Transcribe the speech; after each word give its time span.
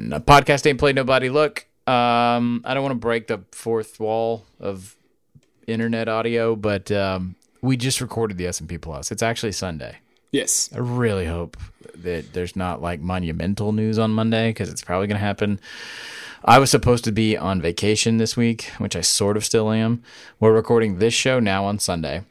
A 0.00 0.20
podcast 0.20 0.66
ain't 0.66 0.78
played 0.78 0.94
nobody. 0.94 1.28
Look, 1.28 1.66
um, 1.86 2.62
I 2.64 2.74
don't 2.74 2.82
want 2.82 2.92
to 2.92 2.98
break 2.98 3.26
the 3.26 3.42
fourth 3.50 3.98
wall 3.98 4.44
of 4.60 4.94
internet 5.66 6.08
audio, 6.08 6.54
but 6.54 6.90
um, 6.92 7.34
we 7.62 7.76
just 7.76 8.00
recorded 8.00 8.38
the 8.38 8.46
S 8.46 8.60
and 8.60 8.68
P 8.68 8.78
Plus. 8.78 9.10
It's 9.10 9.22
actually 9.22 9.52
Sunday. 9.52 9.96
Yes. 10.30 10.70
I 10.74 10.78
really 10.78 11.26
hope 11.26 11.56
that 11.96 12.32
there's 12.32 12.54
not 12.54 12.80
like 12.80 13.00
monumental 13.00 13.72
news 13.72 13.98
on 13.98 14.12
Monday 14.12 14.50
because 14.50 14.70
it's 14.70 14.82
probably 14.82 15.06
going 15.08 15.18
to 15.18 15.24
happen. 15.24 15.58
I 16.44 16.58
was 16.60 16.70
supposed 16.70 17.04
to 17.04 17.12
be 17.12 17.36
on 17.36 17.60
vacation 17.60 18.18
this 18.18 18.36
week, 18.36 18.70
which 18.78 18.94
I 18.94 19.00
sort 19.00 19.36
of 19.36 19.44
still 19.44 19.72
am. 19.72 20.02
We're 20.38 20.52
recording 20.52 20.98
this 20.98 21.14
show 21.14 21.40
now 21.40 21.64
on 21.64 21.80
Sunday. 21.80 22.22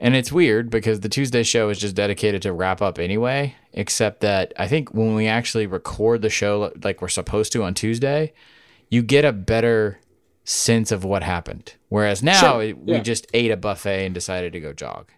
And 0.00 0.14
it's 0.14 0.30
weird 0.30 0.70
because 0.70 1.00
the 1.00 1.08
Tuesday 1.08 1.42
show 1.42 1.70
is 1.70 1.78
just 1.78 1.96
dedicated 1.96 2.42
to 2.42 2.52
wrap 2.52 2.80
up 2.80 2.98
anyway, 3.00 3.56
except 3.72 4.20
that 4.20 4.52
I 4.56 4.68
think 4.68 4.94
when 4.94 5.14
we 5.16 5.26
actually 5.26 5.66
record 5.66 6.22
the 6.22 6.30
show 6.30 6.72
like 6.84 7.02
we're 7.02 7.08
supposed 7.08 7.52
to 7.54 7.64
on 7.64 7.74
Tuesday, 7.74 8.32
you 8.90 9.02
get 9.02 9.24
a 9.24 9.32
better 9.32 9.98
sense 10.44 10.92
of 10.92 11.02
what 11.04 11.22
happened. 11.24 11.74
Whereas 11.88 12.22
now 12.22 12.40
Sure, 12.60 12.74
we 12.76 13.00
just 13.00 13.26
ate 13.34 13.50
a 13.50 13.56
buffet 13.56 14.06
and 14.06 14.14
decided 14.14 14.52
to 14.52 14.60
go 14.60 14.72
jog. 14.72 15.08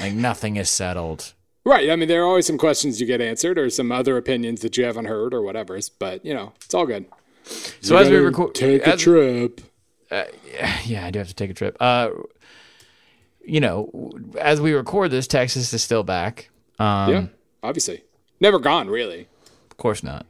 Like 0.00 0.14
nothing 0.14 0.56
is 0.56 0.70
settled. 0.70 1.34
Right. 1.66 1.90
I 1.90 1.96
mean, 1.96 2.08
there 2.08 2.22
are 2.22 2.26
always 2.26 2.46
some 2.46 2.58
questions 2.58 3.00
you 3.00 3.06
get 3.06 3.20
answered 3.20 3.58
or 3.58 3.68
some 3.70 3.92
other 3.92 4.16
opinions 4.16 4.60
that 4.62 4.76
you 4.76 4.84
haven't 4.84 5.06
heard 5.06 5.32
or 5.34 5.42
whatever. 5.42 5.78
But, 5.98 6.24
you 6.24 6.32
know, 6.34 6.52
it's 6.64 6.74
all 6.74 6.86
good. 6.86 7.06
So 7.44 7.94
You 7.94 8.00
as 8.00 8.10
we 8.10 8.16
record, 8.16 8.54
Take 8.54 8.86
a 8.86 8.94
as- 8.94 9.00
trip. 9.00 9.60
yeah, 10.84 11.06
I 11.06 11.10
do 11.10 11.18
have 11.18 11.28
to 11.28 11.34
take 11.34 11.50
a 11.50 11.54
trip. 11.54 11.76
Uh, 11.80 12.10
you 13.46 13.60
know, 13.60 14.12
as 14.40 14.60
we 14.60 14.72
record 14.72 15.10
this, 15.10 15.26
Texas 15.26 15.72
is 15.72 15.82
still 15.82 16.02
back. 16.02 16.50
Um, 16.78 17.10
yeah. 17.10 17.26
Obviously. 17.62 18.02
Never 18.40 18.58
gone, 18.58 18.88
really. 18.88 19.28
Of 19.70 19.76
course 19.76 20.02
not. 20.02 20.26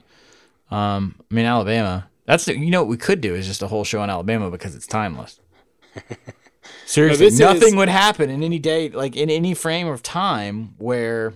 Um, 0.70 1.16
I 1.30 1.34
mean, 1.34 1.46
Alabama. 1.46 2.08
That's 2.26 2.46
the, 2.46 2.56
you 2.56 2.70
know 2.70 2.82
what 2.82 2.88
we 2.88 2.96
could 2.96 3.20
do 3.20 3.34
is 3.34 3.46
just 3.46 3.62
a 3.62 3.66
whole 3.66 3.84
show 3.84 4.00
on 4.00 4.08
Alabama 4.10 4.50
because 4.50 4.74
it's 4.74 4.86
timeless. 4.86 5.40
Seriously, 6.86 7.26
this 7.26 7.38
nothing 7.38 7.68
is- 7.68 7.74
would 7.74 7.88
happen 7.88 8.30
in 8.30 8.42
any 8.42 8.58
day, 8.58 8.88
like 8.88 9.16
in 9.16 9.28
any 9.30 9.54
frame 9.54 9.86
of 9.86 10.02
time 10.02 10.74
where 10.78 11.34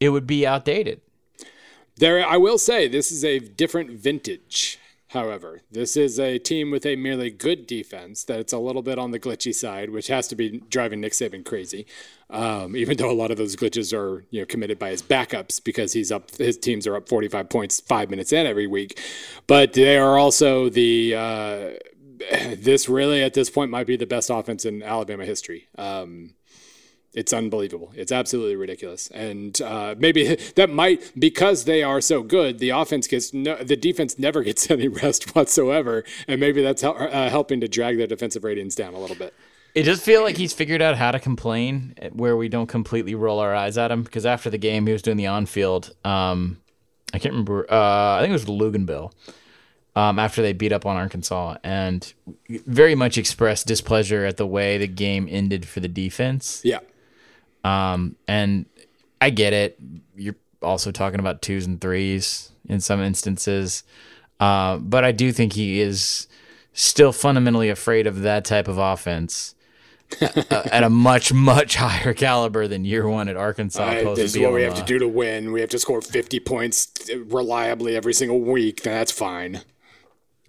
it 0.00 0.10
would 0.10 0.26
be 0.26 0.46
outdated. 0.46 1.00
There, 1.96 2.24
I 2.24 2.36
will 2.36 2.58
say 2.58 2.86
this 2.86 3.10
is 3.10 3.24
a 3.24 3.40
different 3.40 3.90
vintage. 3.90 4.78
However, 5.08 5.62
this 5.70 5.96
is 5.96 6.20
a 6.20 6.38
team 6.38 6.70
with 6.70 6.84
a 6.84 6.96
merely 6.96 7.30
good 7.30 7.66
defense 7.66 8.24
that's 8.24 8.52
a 8.52 8.58
little 8.58 8.82
bit 8.82 8.98
on 8.98 9.10
the 9.10 9.18
glitchy 9.18 9.54
side, 9.54 9.88
which 9.90 10.08
has 10.08 10.28
to 10.28 10.36
be 10.36 10.60
driving 10.68 11.00
Nick 11.00 11.12
Saban 11.12 11.44
crazy. 11.44 11.86
Um, 12.28 12.76
even 12.76 12.98
though 12.98 13.10
a 13.10 13.14
lot 13.14 13.30
of 13.30 13.38
those 13.38 13.56
glitches 13.56 13.96
are 13.96 14.26
you 14.30 14.40
know 14.40 14.46
committed 14.46 14.78
by 14.78 14.90
his 14.90 15.02
backups 15.02 15.64
because 15.64 15.94
he's 15.94 16.12
up, 16.12 16.30
his 16.36 16.58
teams 16.58 16.86
are 16.86 16.94
up 16.94 17.08
45 17.08 17.48
points 17.48 17.80
five 17.80 18.10
minutes 18.10 18.32
in 18.32 18.46
every 18.46 18.66
week, 18.66 19.00
but 19.46 19.72
they 19.72 19.96
are 19.96 20.18
also 20.18 20.68
the. 20.68 21.14
Uh, 21.14 21.70
this 22.56 22.88
really 22.88 23.22
at 23.22 23.32
this 23.34 23.48
point 23.48 23.70
might 23.70 23.86
be 23.86 23.96
the 23.96 24.06
best 24.06 24.28
offense 24.28 24.64
in 24.64 24.82
Alabama 24.82 25.24
history. 25.24 25.68
Um, 25.78 26.34
it's 27.18 27.32
unbelievable. 27.32 27.90
It's 27.96 28.12
absolutely 28.12 28.54
ridiculous. 28.54 29.08
And 29.08 29.60
uh, 29.60 29.96
maybe 29.98 30.36
that 30.54 30.70
might 30.70 31.12
because 31.18 31.64
they 31.64 31.82
are 31.82 32.00
so 32.00 32.22
good, 32.22 32.60
the 32.60 32.70
offense 32.70 33.08
gets 33.08 33.34
no, 33.34 33.56
the 33.56 33.76
defense 33.76 34.20
never 34.20 34.42
gets 34.48 34.70
any 34.70 34.86
rest 34.86 35.34
whatsoever, 35.34 36.04
and 36.28 36.40
maybe 36.40 36.62
that's 36.62 36.82
hel- 36.82 36.96
uh, 36.96 37.28
helping 37.28 37.60
to 37.60 37.68
drag 37.68 37.98
their 37.98 38.06
defensive 38.06 38.44
ratings 38.44 38.76
down 38.76 38.94
a 38.94 39.00
little 39.00 39.16
bit. 39.16 39.34
It 39.74 39.82
does 39.82 40.00
feel 40.00 40.22
like 40.22 40.36
he's 40.36 40.52
figured 40.52 40.80
out 40.80 40.96
how 40.96 41.10
to 41.10 41.18
complain 41.18 41.94
where 42.12 42.36
we 42.36 42.48
don't 42.48 42.68
completely 42.68 43.14
roll 43.14 43.38
our 43.40 43.54
eyes 43.54 43.76
at 43.76 43.90
him. 43.90 44.02
Because 44.02 44.24
after 44.24 44.48
the 44.48 44.58
game, 44.58 44.86
he 44.86 44.92
was 44.92 45.02
doing 45.02 45.16
the 45.16 45.26
on-field. 45.26 45.94
Um, 46.04 46.58
I 47.12 47.18
can't 47.18 47.32
remember. 47.32 47.66
Uh, 47.70 48.16
I 48.16 48.20
think 48.20 48.30
it 48.30 48.32
was 48.32 48.46
Luganville. 48.46 49.12
Um, 49.94 50.18
after 50.18 50.42
they 50.42 50.52
beat 50.52 50.72
up 50.72 50.86
on 50.86 50.96
Arkansas, 50.96 51.56
and 51.64 52.12
very 52.48 52.94
much 52.94 53.18
expressed 53.18 53.66
displeasure 53.66 54.24
at 54.24 54.36
the 54.36 54.46
way 54.46 54.78
the 54.78 54.86
game 54.86 55.26
ended 55.28 55.66
for 55.66 55.80
the 55.80 55.88
defense. 55.88 56.60
Yeah, 56.64 56.78
Um, 57.64 58.16
and 58.26 58.66
I 59.20 59.30
get 59.30 59.52
it. 59.52 59.78
You're 60.16 60.36
also 60.62 60.90
talking 60.90 61.20
about 61.20 61.42
twos 61.42 61.66
and 61.66 61.80
threes 61.80 62.52
in 62.68 62.80
some 62.80 63.00
instances. 63.00 63.82
Uh, 64.40 64.78
but 64.78 65.04
I 65.04 65.12
do 65.12 65.32
think 65.32 65.54
he 65.54 65.80
is 65.80 66.28
still 66.72 67.12
fundamentally 67.12 67.70
afraid 67.70 68.06
of 68.06 68.22
that 68.22 68.44
type 68.44 68.68
of 68.68 68.78
offense 68.78 69.54
uh, 70.20 70.62
at 70.70 70.84
a 70.84 70.90
much, 70.90 71.32
much 71.32 71.74
higher 71.76 72.14
caliber 72.14 72.68
than 72.68 72.84
year 72.84 73.08
one 73.08 73.28
at 73.28 73.36
Arkansas. 73.36 73.82
Uh, 73.82 74.14
this 74.14 74.34
is 74.34 74.40
what 74.40 74.52
we 74.52 74.62
have 74.62 74.74
to 74.74 74.84
do 74.84 74.98
to 74.98 75.08
win. 75.08 75.52
We 75.52 75.60
have 75.60 75.70
to 75.70 75.78
score 75.78 76.00
50 76.00 76.40
points 76.40 76.92
reliably 77.26 77.96
every 77.96 78.14
single 78.14 78.40
week. 78.40 78.82
That's 78.82 79.12
fine. 79.12 79.62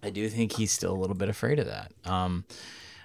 I 0.02 0.12
do 0.12 0.30
think 0.30 0.54
he's 0.54 0.72
still 0.72 0.94
a 0.94 1.00
little 1.00 1.16
bit 1.16 1.30
afraid 1.30 1.60
of 1.60 1.66
that. 1.66 1.92
Um, 2.06 2.46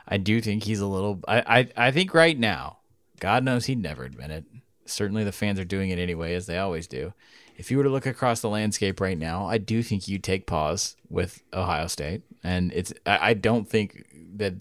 I 0.07 0.19
do 0.19 0.41
think 0.41 0.63
he's 0.63 0.81
a 0.81 0.87
little. 0.87 1.21
I, 1.27 1.59
I, 1.77 1.89
I 1.89 1.91
think 1.91 2.15
right 2.15 2.39
now, 2.39 2.79
God 3.21 3.45
knows 3.45 3.67
he'd 3.67 3.83
never 3.83 4.05
admit 4.05 4.31
it. 4.31 4.45
Certainly, 4.87 5.25
the 5.25 5.33
fans 5.33 5.59
are 5.59 5.65
doing 5.65 5.91
it 5.91 5.99
anyway, 5.99 6.35
as 6.35 6.47
they 6.47 6.59
always 6.59 6.87
do. 6.87 7.13
If 7.57 7.71
you 7.71 7.79
were 7.79 7.85
to 7.85 7.91
look 7.91 8.07
across 8.07 8.41
the 8.41 8.49
landscape 8.49 9.01
right 9.01 9.17
now, 9.17 9.47
I 9.47 9.59
do 9.59 9.83
think 9.83 10.09
you 10.09 10.19
take 10.19 10.47
pause 10.47 10.97
with 11.09 11.43
Ohio 11.53 11.87
State, 11.87 12.23
and 12.43 12.73
it's. 12.73 12.93
I, 13.07 13.35
don't 13.35 13.69
think 13.69 14.05
that 14.37 14.55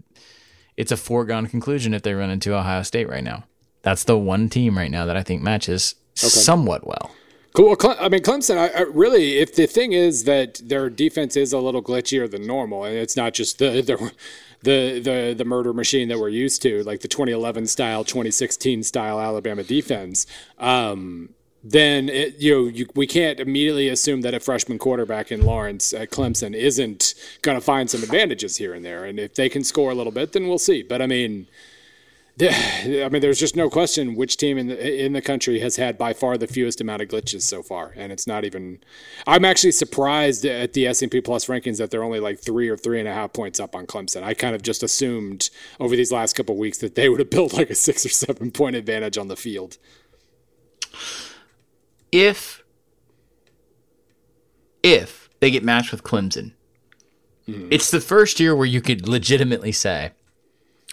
it's 0.77 0.91
a 0.91 0.97
foregone 0.97 1.47
conclusion 1.47 1.93
if 1.93 2.03
they 2.03 2.13
run 2.13 2.29
into 2.29 2.55
Ohio 2.55 2.83
State 2.83 3.09
right 3.09 3.23
now. 3.23 3.45
That's 3.81 4.03
the 4.03 4.17
one 4.17 4.47
team 4.47 4.77
right 4.77 4.91
now 4.91 5.05
that 5.05 5.17
I 5.17 5.23
think 5.23 5.41
matches 5.41 5.95
somewhat 6.15 6.87
well. 6.87 7.11
Cool. 7.53 7.75
Well, 7.79 7.95
I 7.99 8.09
mean, 8.09 8.21
Clemson. 8.21 8.57
I, 8.57 8.79
I 8.79 8.81
really, 8.81 9.37
if 9.37 9.55
the 9.55 9.67
thing 9.67 9.93
is 9.93 10.23
that 10.23 10.59
their 10.63 10.89
defense 10.89 11.35
is 11.35 11.53
a 11.53 11.59
little 11.59 11.83
glitchier 11.83 12.29
than 12.29 12.47
normal, 12.47 12.83
and 12.83 12.95
it's 12.95 13.15
not 13.15 13.33
just 13.33 13.59
the 13.59 13.81
the 13.81 14.11
the 14.63 14.99
the, 14.99 15.35
the 15.37 15.45
murder 15.45 15.73
machine 15.73 16.07
that 16.07 16.19
we're 16.19 16.29
used 16.29 16.61
to, 16.63 16.83
like 16.83 17.01
the 17.01 17.07
2011 17.07 17.67
style, 17.67 18.03
2016 18.03 18.83
style 18.83 19.19
Alabama 19.19 19.63
defense. 19.63 20.25
Um, 20.57 21.29
then 21.63 22.09
it, 22.09 22.41
you 22.41 22.53
know 22.53 22.67
you, 22.67 22.87
we 22.95 23.07
can't 23.07 23.39
immediately 23.39 23.87
assume 23.87 24.21
that 24.21 24.33
a 24.33 24.39
freshman 24.39 24.77
quarterback 24.77 25.31
in 25.31 25.45
Lawrence 25.45 25.93
at 25.93 26.09
Clemson 26.09 26.53
isn't 26.53 27.13
going 27.41 27.57
to 27.57 27.61
find 27.61 27.89
some 27.89 28.03
advantages 28.03 28.57
here 28.57 28.73
and 28.73 28.83
there, 28.83 29.05
and 29.05 29.19
if 29.19 29.35
they 29.35 29.49
can 29.49 29.63
score 29.63 29.91
a 29.91 29.95
little 29.95 30.11
bit, 30.11 30.33
then 30.33 30.47
we'll 30.47 30.59
see. 30.59 30.81
But 30.81 31.01
I 31.01 31.07
mean. 31.07 31.47
I 32.41 33.09
mean, 33.11 33.21
there's 33.21 33.39
just 33.39 33.55
no 33.55 33.69
question 33.69 34.15
which 34.15 34.37
team 34.37 34.57
in 34.57 34.67
the 34.67 35.05
in 35.05 35.13
the 35.13 35.21
country 35.21 35.59
has 35.59 35.75
had 35.75 35.99
by 35.99 36.13
far 36.13 36.35
the 36.35 36.47
fewest 36.47 36.81
amount 36.81 37.03
of 37.03 37.07
glitches 37.07 37.43
so 37.43 37.61
far, 37.61 37.93
and 37.95 38.11
it's 38.11 38.25
not 38.25 38.43
even. 38.43 38.79
I'm 39.27 39.45
actually 39.45 39.71
surprised 39.71 40.43
at 40.43 40.73
the 40.73 40.87
S&P 40.87 41.21
Plus 41.21 41.45
rankings 41.45 41.77
that 41.77 41.91
they're 41.91 42.03
only 42.03 42.19
like 42.19 42.39
three 42.39 42.69
or 42.69 42.75
three 42.75 42.99
and 42.99 43.07
a 43.07 43.13
half 43.13 43.33
points 43.33 43.59
up 43.59 43.75
on 43.75 43.85
Clemson. 43.85 44.23
I 44.23 44.33
kind 44.33 44.55
of 44.55 44.63
just 44.63 44.81
assumed 44.81 45.51
over 45.79 45.95
these 45.95 46.11
last 46.11 46.33
couple 46.33 46.55
of 46.55 46.59
weeks 46.59 46.79
that 46.79 46.95
they 46.95 47.07
would 47.07 47.19
have 47.19 47.29
built 47.29 47.53
like 47.53 47.69
a 47.69 47.75
six 47.75 48.03
or 48.03 48.09
seven 48.09 48.49
point 48.49 48.75
advantage 48.75 49.17
on 49.17 49.27
the 49.27 49.35
field. 49.35 49.77
if 52.11 52.63
if 54.81 55.29
they 55.39 55.51
get 55.51 55.63
matched 55.63 55.91
with 55.91 56.03
Clemson, 56.03 56.53
mm-hmm. 57.47 57.67
it's 57.69 57.91
the 57.91 58.01
first 58.01 58.39
year 58.39 58.55
where 58.55 58.65
you 58.65 58.81
could 58.81 59.07
legitimately 59.07 59.71
say, 59.71 60.13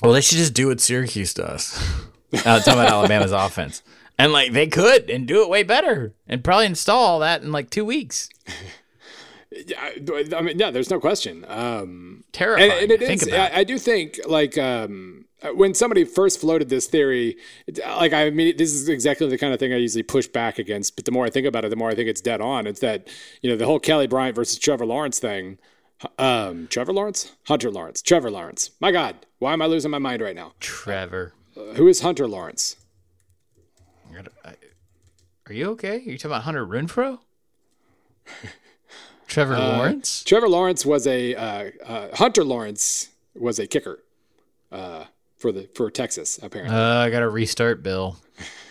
"Well, 0.02 0.12
they 0.12 0.20
should 0.20 0.38
just 0.38 0.54
do 0.54 0.68
what 0.68 0.80
Syracuse 0.80 1.34
does." 1.34 1.78
uh, 2.32 2.58
talking 2.60 2.74
about 2.74 2.90
Alabama's 2.90 3.32
offense, 3.46 3.82
and 4.18 4.32
like 4.32 4.52
they 4.52 4.66
could 4.66 5.10
and 5.10 5.26
do 5.26 5.42
it 5.42 5.48
way 5.48 5.62
better, 5.62 6.14
and 6.28 6.44
probably 6.44 6.66
install 6.66 7.04
all 7.04 7.18
that 7.20 7.42
in 7.42 7.52
like 7.52 7.70
two 7.70 7.84
weeks. 7.84 8.28
Yeah, 9.52 9.90
I, 10.36 10.42
mean, 10.42 10.58
yeah, 10.58 10.70
there's 10.70 10.90
no 10.90 11.00
question. 11.00 11.44
Um, 11.48 12.22
Terrifying. 12.32 12.70
and, 12.70 12.82
and 12.82 12.90
it 12.92 13.00
think 13.00 13.22
is. 13.22 13.28
about. 13.28 13.52
I, 13.52 13.58
I 13.60 13.64
do 13.64 13.78
think 13.78 14.20
like 14.26 14.56
um, 14.56 15.24
when 15.54 15.74
somebody 15.74 16.04
first 16.04 16.40
floated 16.40 16.68
this 16.68 16.86
theory, 16.86 17.36
like 17.84 18.12
I 18.12 18.30
mean, 18.30 18.56
this 18.56 18.72
is 18.72 18.88
exactly 18.88 19.28
the 19.28 19.38
kind 19.38 19.52
of 19.52 19.58
thing 19.58 19.72
I 19.72 19.76
usually 19.76 20.04
push 20.04 20.28
back 20.28 20.58
against. 20.58 20.94
But 20.96 21.04
the 21.04 21.10
more 21.10 21.26
I 21.26 21.30
think 21.30 21.46
about 21.46 21.64
it, 21.64 21.70
the 21.70 21.76
more 21.76 21.90
I 21.90 21.94
think 21.94 22.08
it's 22.08 22.20
dead 22.20 22.40
on. 22.40 22.66
It's 22.66 22.80
that 22.80 23.08
you 23.42 23.50
know 23.50 23.56
the 23.56 23.66
whole 23.66 23.80
Kelly 23.80 24.06
Bryant 24.06 24.36
versus 24.36 24.58
Trevor 24.58 24.86
Lawrence 24.86 25.18
thing. 25.18 25.58
Um, 26.18 26.66
Trevor 26.68 26.92
Lawrence, 26.92 27.32
Hunter 27.46 27.70
Lawrence, 27.70 28.02
Trevor 28.02 28.30
Lawrence. 28.30 28.70
My 28.80 28.92
God, 28.92 29.26
why 29.40 29.52
am 29.52 29.60
I 29.60 29.66
losing 29.66 29.90
my 29.90 29.98
mind 29.98 30.22
right 30.22 30.36
now? 30.36 30.52
Trevor, 30.60 31.32
Uh, 31.56 31.74
who 31.74 31.88
is 31.88 32.00
Hunter 32.02 32.28
Lawrence? 32.28 32.76
I 34.10 34.14
gotta- 34.14 34.30
I- 34.44 34.54
are 35.48 35.52
you 35.52 35.70
okay? 35.72 35.96
Are 35.96 35.98
you 35.98 36.16
talking 36.16 36.30
about 36.30 36.44
Hunter 36.44 36.64
Renfrow? 36.64 37.18
Trevor 39.26 39.56
Lawrence? 39.58 40.22
Trevor 40.24 40.48
Lawrence 40.48 40.84
was 40.86 41.06
a 41.06 41.34
uh, 41.34 41.70
uh, 41.84 42.16
Hunter 42.16 42.44
Lawrence 42.44 43.08
was 43.34 43.58
a 43.58 43.66
kicker 43.66 44.02
uh, 44.72 45.04
for 45.38 45.52
the 45.52 45.68
for 45.74 45.90
Texas 45.90 46.38
apparently. 46.42 46.76
Uh, 46.76 46.98
I 46.98 47.10
gotta 47.10 47.28
restart 47.28 47.82
Bill. 47.82 48.16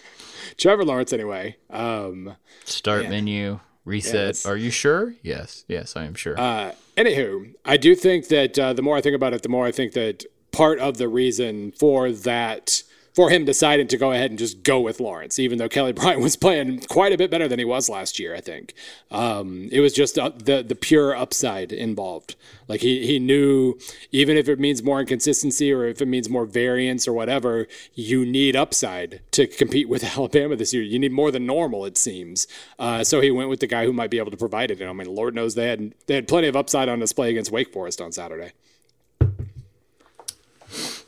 Trevor 0.57 0.83
Lawrence 0.83 1.13
anyway. 1.13 1.55
Um, 1.69 2.35
Start 2.65 3.09
menu, 3.09 3.59
reset. 3.85 4.45
Are 4.45 4.57
you 4.57 4.69
sure? 4.71 5.15
Yes, 5.23 5.63
yes, 5.69 5.95
I 5.95 6.03
am 6.05 6.13
sure. 6.13 6.37
Uh, 6.39 6.73
anywho, 6.97 7.53
I 7.63 7.77
do 7.77 7.95
think 7.95 8.27
that 8.27 8.59
uh, 8.59 8.73
the 8.73 8.81
more 8.81 8.97
I 8.97 9.01
think 9.01 9.15
about 9.15 9.33
it, 9.33 9.41
the 9.41 9.49
more 9.49 9.65
I 9.65 9.71
think 9.71 9.93
that 9.93 10.25
part 10.59 10.79
of 10.79 10.97
the 10.97 11.07
reason 11.07 11.71
for 11.71 12.11
that 12.11 12.83
for 13.15 13.29
him 13.29 13.45
deciding 13.45 13.87
to 13.87 13.97
go 13.97 14.11
ahead 14.11 14.29
and 14.29 14.37
just 14.37 14.61
go 14.61 14.81
with 14.81 14.99
Lawrence, 14.99 15.39
even 15.39 15.57
though 15.57 15.69
Kelly 15.69 15.93
Bryant 15.99 16.19
was 16.21 16.35
playing 16.35 16.81
quite 16.81 17.13
a 17.13 17.17
bit 17.17 17.31
better 17.31 17.47
than 17.47 17.59
he 17.59 17.63
was 17.63 17.87
last 17.87 18.19
year. 18.19 18.35
I 18.35 18.41
think 18.41 18.73
um, 19.09 19.69
it 19.71 19.79
was 19.79 19.93
just 19.93 20.19
uh, 20.19 20.31
the 20.35 20.61
the 20.61 20.75
pure 20.75 21.15
upside 21.15 21.71
involved. 21.71 22.35
Like 22.67 22.81
he 22.81 23.07
he 23.07 23.19
knew 23.19 23.79
even 24.11 24.35
if 24.35 24.49
it 24.49 24.59
means 24.59 24.83
more 24.83 24.99
inconsistency 24.99 25.71
or 25.71 25.85
if 25.85 26.01
it 26.01 26.07
means 26.07 26.27
more 26.27 26.45
variance 26.45 27.07
or 27.07 27.13
whatever, 27.13 27.65
you 27.93 28.25
need 28.25 28.57
upside 28.57 29.21
to 29.31 29.47
compete 29.47 29.87
with 29.87 30.03
Alabama 30.17 30.57
this 30.57 30.73
year. 30.73 30.83
You 30.83 30.99
need 30.99 31.13
more 31.13 31.31
than 31.31 31.45
normal, 31.45 31.85
it 31.85 31.97
seems. 31.97 32.47
Uh, 32.77 33.05
so 33.05 33.21
he 33.21 33.31
went 33.31 33.49
with 33.49 33.61
the 33.61 33.67
guy 33.67 33.85
who 33.85 33.93
might 33.93 34.11
be 34.11 34.19
able 34.19 34.31
to 34.31 34.37
provide 34.37 34.71
it. 34.71 34.81
And 34.81 34.89
I 34.89 34.93
mean, 34.93 35.07
Lord 35.07 35.35
knows 35.35 35.55
they 35.55 35.69
had 35.69 35.93
they 36.07 36.15
had 36.15 36.27
plenty 36.27 36.49
of 36.49 36.57
upside 36.57 36.89
on 36.89 36.99
display 36.99 37.29
against 37.29 37.49
Wake 37.49 37.71
Forest 37.71 38.01
on 38.01 38.11
Saturday. 38.11 38.51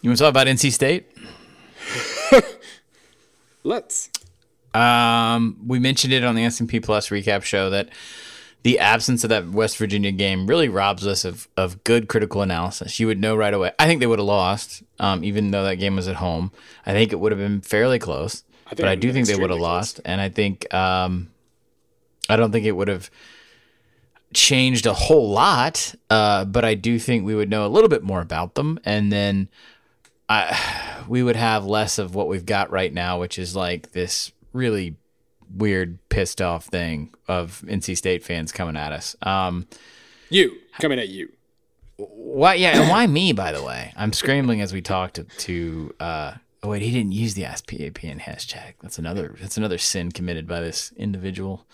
You 0.02 0.10
want 0.10 0.18
to 0.18 0.24
talk 0.24 0.32
about 0.32 0.48
NC 0.48 0.72
State? 0.72 1.12
Let's. 3.64 4.10
Um, 4.74 5.58
we 5.68 5.78
mentioned 5.78 6.12
it 6.12 6.24
on 6.24 6.34
the 6.34 6.44
S&P 6.44 6.80
Plus 6.80 7.10
recap 7.10 7.44
show 7.44 7.70
that 7.70 7.90
the 8.64 8.80
absence 8.80 9.24
of 9.24 9.30
that 9.30 9.50
West 9.50 9.78
Virginia 9.78 10.12
game 10.12 10.48
really 10.48 10.70
robs 10.70 11.06
us 11.06 11.24
of, 11.24 11.48
of 11.56 11.84
good 11.84 12.08
critical 12.08 12.42
analysis. 12.42 13.00
You 13.00 13.06
would 13.08 13.20
know 13.20 13.36
right 13.36 13.54
away. 13.54 13.74
I 13.78 13.86
think 13.86 14.00
they 14.00 14.08
would 14.08 14.18
have 14.18 14.28
lost, 14.28 14.82
um, 14.98 15.24
even 15.24 15.52
though 15.52 15.64
that 15.66 15.76
game 15.76 15.96
was 15.96 16.08
at 16.08 16.16
home. 16.16 16.52
I 16.84 16.94
think 16.94 17.12
it 17.12 17.20
would 17.20 17.32
have 17.32 17.40
been 17.40 17.62
fairly 17.62 18.00
close, 18.00 18.44
I 18.66 18.74
but 18.74 18.86
I 18.86 18.96
do 18.96 19.14
think 19.14 19.28
they 19.28 19.36
would 19.36 19.52
have 19.52 19.60
lost. 19.60 20.00
And 20.04 20.20
I 20.20 20.30
think 20.30 20.72
um, 20.74 21.30
I 22.28 22.38
don't 22.38 22.52
think 22.52 22.66
it 22.66 22.72
would 22.72 22.88
have 22.88 23.12
changed 24.34 24.86
a 24.86 24.94
whole 24.94 25.30
lot, 25.30 25.94
uh, 26.10 26.46
but 26.46 26.66
I 26.66 26.74
do 26.74 26.98
think 26.98 27.26
we 27.26 27.36
would 27.36 27.50
know 27.50 27.66
a 27.66 27.70
little 27.70 27.90
bit 27.90 28.04
more 28.04 28.22
about 28.22 28.56
them, 28.56 28.80
and 28.84 29.12
then 29.12 29.50
I, 30.32 31.04
we 31.10 31.24
would 31.24 31.36
have 31.36 31.66
less 31.66 31.98
of 31.98 32.16
what 32.16 32.28
we've 32.28 32.46
got 32.46 32.72
right 32.72 32.94
now, 32.94 33.20
which 33.20 33.38
is 33.38 33.56
like 33.56 33.92
this 33.92 34.32
really 34.54 34.96
weird, 35.54 36.00
pissed 36.08 36.42
off 36.42 36.66
thing 36.66 37.14
of 37.28 37.64
NC 37.68 37.98
State 37.98 38.24
fans 38.24 38.54
coming 38.54 38.78
at 38.78 38.94
us. 38.94 39.16
Um, 39.22 39.68
you 40.30 40.58
coming 40.80 41.00
at 41.00 41.10
you. 41.10 41.32
Why? 41.98 42.54
Yeah, 42.54 42.80
and 42.80 42.90
why 42.90 43.06
me? 43.08 43.34
By 43.34 43.52
the 43.52 43.62
way, 43.62 43.94
I'm 43.98 44.14
scrambling 44.14 44.62
as 44.62 44.72
we 44.72 44.82
talk 44.82 45.14
to. 45.14 45.24
to 45.24 45.94
uh, 46.00 46.34
oh 46.64 46.70
wait, 46.70 46.82
he 46.82 46.92
didn't 46.92 47.12
use 47.12 47.34
the 47.34 47.44
AskPAPN 47.44 48.22
hashtag. 48.22 48.76
That's 48.82 48.98
another. 48.98 49.36
That's 49.40 49.58
another 49.58 49.78
sin 49.78 50.14
committed 50.14 50.48
by 50.48 50.62
this 50.62 50.94
individual. 50.96 51.66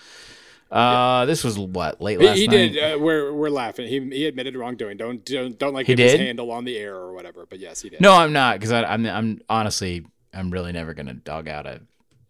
Uh, 0.71 1.25
this 1.25 1.43
was 1.43 1.57
what 1.57 2.01
late 2.01 2.19
last 2.19 2.35
he, 2.35 2.41
he 2.41 2.47
night. 2.47 2.73
did. 2.73 2.95
Uh, 2.95 2.99
we're 2.99 3.31
we're 3.33 3.49
laughing. 3.49 3.87
He 3.87 3.99
he 4.09 4.25
admitted 4.25 4.55
wrongdoing. 4.55 4.97
Don't 4.97 5.23
don't 5.23 5.57
don't 5.57 5.73
like 5.73 5.87
he 5.87 5.95
did? 5.95 6.11
his 6.11 6.19
handle 6.19 6.51
on 6.51 6.65
the 6.65 6.77
air 6.77 6.95
or 6.95 7.13
whatever. 7.13 7.45
But 7.49 7.59
yes, 7.59 7.81
he 7.81 7.89
did. 7.89 8.01
No, 8.01 8.13
I'm 8.13 8.33
not 8.33 8.59
because 8.59 8.71
I'm 8.71 9.05
I'm 9.05 9.41
honestly 9.49 10.05
I'm 10.33 10.51
really 10.51 10.71
never 10.71 10.93
gonna 10.93 11.13
dog 11.13 11.47
out 11.47 11.67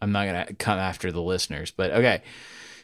I'm 0.01 0.11
not 0.11 0.25
gonna 0.25 0.53
come 0.53 0.79
after 0.79 1.11
the 1.11 1.21
listeners. 1.21 1.71
But 1.71 1.91
okay, 1.91 2.21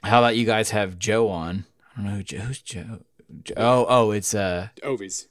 how 0.04 0.20
about 0.20 0.36
you 0.36 0.46
guys 0.46 0.72
have 0.72 0.98
Joe 0.98 1.30
on? 1.30 1.66
I 1.96 2.02
don't 2.02 2.10
know 2.10 2.16
who 2.18 2.24
Joe, 2.24 2.40
who's 2.40 2.62
Joe. 2.62 3.00
Joe 3.44 3.54
oh 3.58 3.86
oh, 3.88 4.12
it's 4.12 4.34
uh 4.34 4.70
Ovies. 4.82 5.28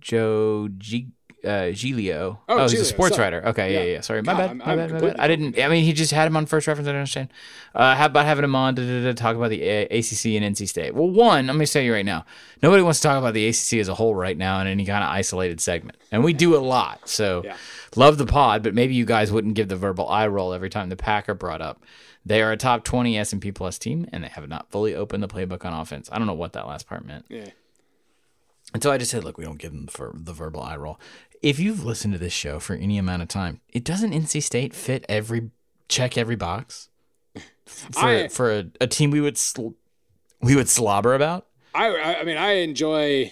Joe 0.00 0.68
G 0.76 1.08
uh, 1.44 1.70
Giglio. 1.70 2.40
Oh, 2.48 2.58
oh 2.58 2.62
he's 2.62 2.80
a 2.80 2.84
sports 2.84 3.16
sorry. 3.16 3.26
writer. 3.26 3.48
Okay, 3.48 3.72
yeah, 3.72 3.80
yeah. 3.80 3.92
yeah. 3.94 4.00
Sorry, 4.00 4.22
my, 4.22 4.32
God, 4.32 4.38
bad. 4.38 4.50
I'm, 4.50 4.58
my, 4.58 4.64
I'm 4.64 4.78
bad, 4.78 4.90
my 4.92 5.00
bad. 5.00 5.16
I 5.18 5.28
didn't. 5.28 5.58
I 5.58 5.68
mean, 5.68 5.84
he 5.84 5.92
just 5.92 6.12
had 6.12 6.26
him 6.26 6.36
on 6.36 6.46
first 6.46 6.66
reference. 6.66 6.88
I 6.88 6.92
don't 6.92 7.00
understand. 7.00 7.28
Uh, 7.74 7.94
how 7.94 8.06
about 8.06 8.26
having 8.26 8.44
him 8.44 8.54
on 8.54 8.76
to, 8.76 8.82
to, 8.82 9.02
to 9.02 9.14
talk 9.14 9.36
about 9.36 9.50
the 9.50 9.62
ACC 9.62 10.26
and 10.26 10.56
NC 10.56 10.68
State? 10.68 10.94
Well, 10.94 11.10
one, 11.10 11.46
let 11.46 11.56
me 11.56 11.66
tell 11.66 11.82
you 11.82 11.92
right 11.92 12.04
now, 12.04 12.24
nobody 12.62 12.82
wants 12.82 13.00
to 13.00 13.08
talk 13.08 13.18
about 13.18 13.34
the 13.34 13.46
ACC 13.46 13.74
as 13.74 13.88
a 13.88 13.94
whole 13.94 14.14
right 14.14 14.36
now 14.36 14.60
in 14.60 14.66
any 14.66 14.84
kind 14.84 15.04
of 15.04 15.10
isolated 15.10 15.60
segment, 15.60 15.98
and 16.10 16.24
we 16.24 16.32
do 16.32 16.56
a 16.56 16.58
lot. 16.58 17.08
So, 17.08 17.42
yeah. 17.44 17.56
love 17.96 18.18
the 18.18 18.26
pod, 18.26 18.62
but 18.62 18.74
maybe 18.74 18.94
you 18.94 19.04
guys 19.04 19.32
wouldn't 19.32 19.54
give 19.54 19.68
the 19.68 19.76
verbal 19.76 20.08
eye 20.08 20.26
roll 20.26 20.52
every 20.52 20.70
time 20.70 20.88
the 20.88 20.96
Packer 20.96 21.34
brought 21.34 21.60
up. 21.60 21.82
They 22.26 22.42
are 22.42 22.52
a 22.52 22.56
top 22.56 22.84
20 22.84 23.18
S&P 23.18 23.52
Plus 23.52 23.78
team, 23.78 24.08
and 24.12 24.24
they 24.24 24.28
have 24.28 24.48
not 24.48 24.70
fully 24.70 24.94
opened 24.94 25.22
the 25.22 25.28
playbook 25.28 25.64
on 25.64 25.74
offense. 25.74 26.08
I 26.10 26.18
don't 26.18 26.26
know 26.26 26.32
what 26.32 26.54
that 26.54 26.66
last 26.66 26.86
part 26.86 27.04
meant. 27.04 27.26
Yeah. 27.28 27.50
And 28.72 28.82
so 28.82 28.90
I 28.90 28.98
just 28.98 29.10
said, 29.10 29.24
look, 29.24 29.36
we 29.36 29.44
don't 29.44 29.58
give 29.58 29.72
them 29.72 29.86
for 29.86 30.12
the 30.14 30.32
verbal 30.32 30.62
eye 30.62 30.76
roll 30.76 30.98
if 31.44 31.58
you've 31.58 31.84
listened 31.84 32.14
to 32.14 32.18
this 32.18 32.32
show 32.32 32.58
for 32.58 32.74
any 32.74 32.96
amount 32.96 33.20
of 33.20 33.28
time, 33.28 33.60
it 33.68 33.84
doesn't 33.84 34.12
NC 34.12 34.42
State 34.42 34.74
fit 34.74 35.04
every 35.10 35.50
check 35.88 36.16
every 36.16 36.36
box 36.36 36.88
for 37.66 38.06
I, 38.06 38.28
for 38.28 38.50
a, 38.50 38.64
a, 38.80 38.86
team 38.86 39.10
we 39.10 39.20
would 39.20 39.36
sl- 39.36 39.74
we 40.40 40.56
would 40.56 40.70
slobber 40.70 41.14
about. 41.14 41.46
I 41.74 42.16
I 42.20 42.24
mean 42.24 42.38
I 42.38 42.52
enjoy. 42.54 43.30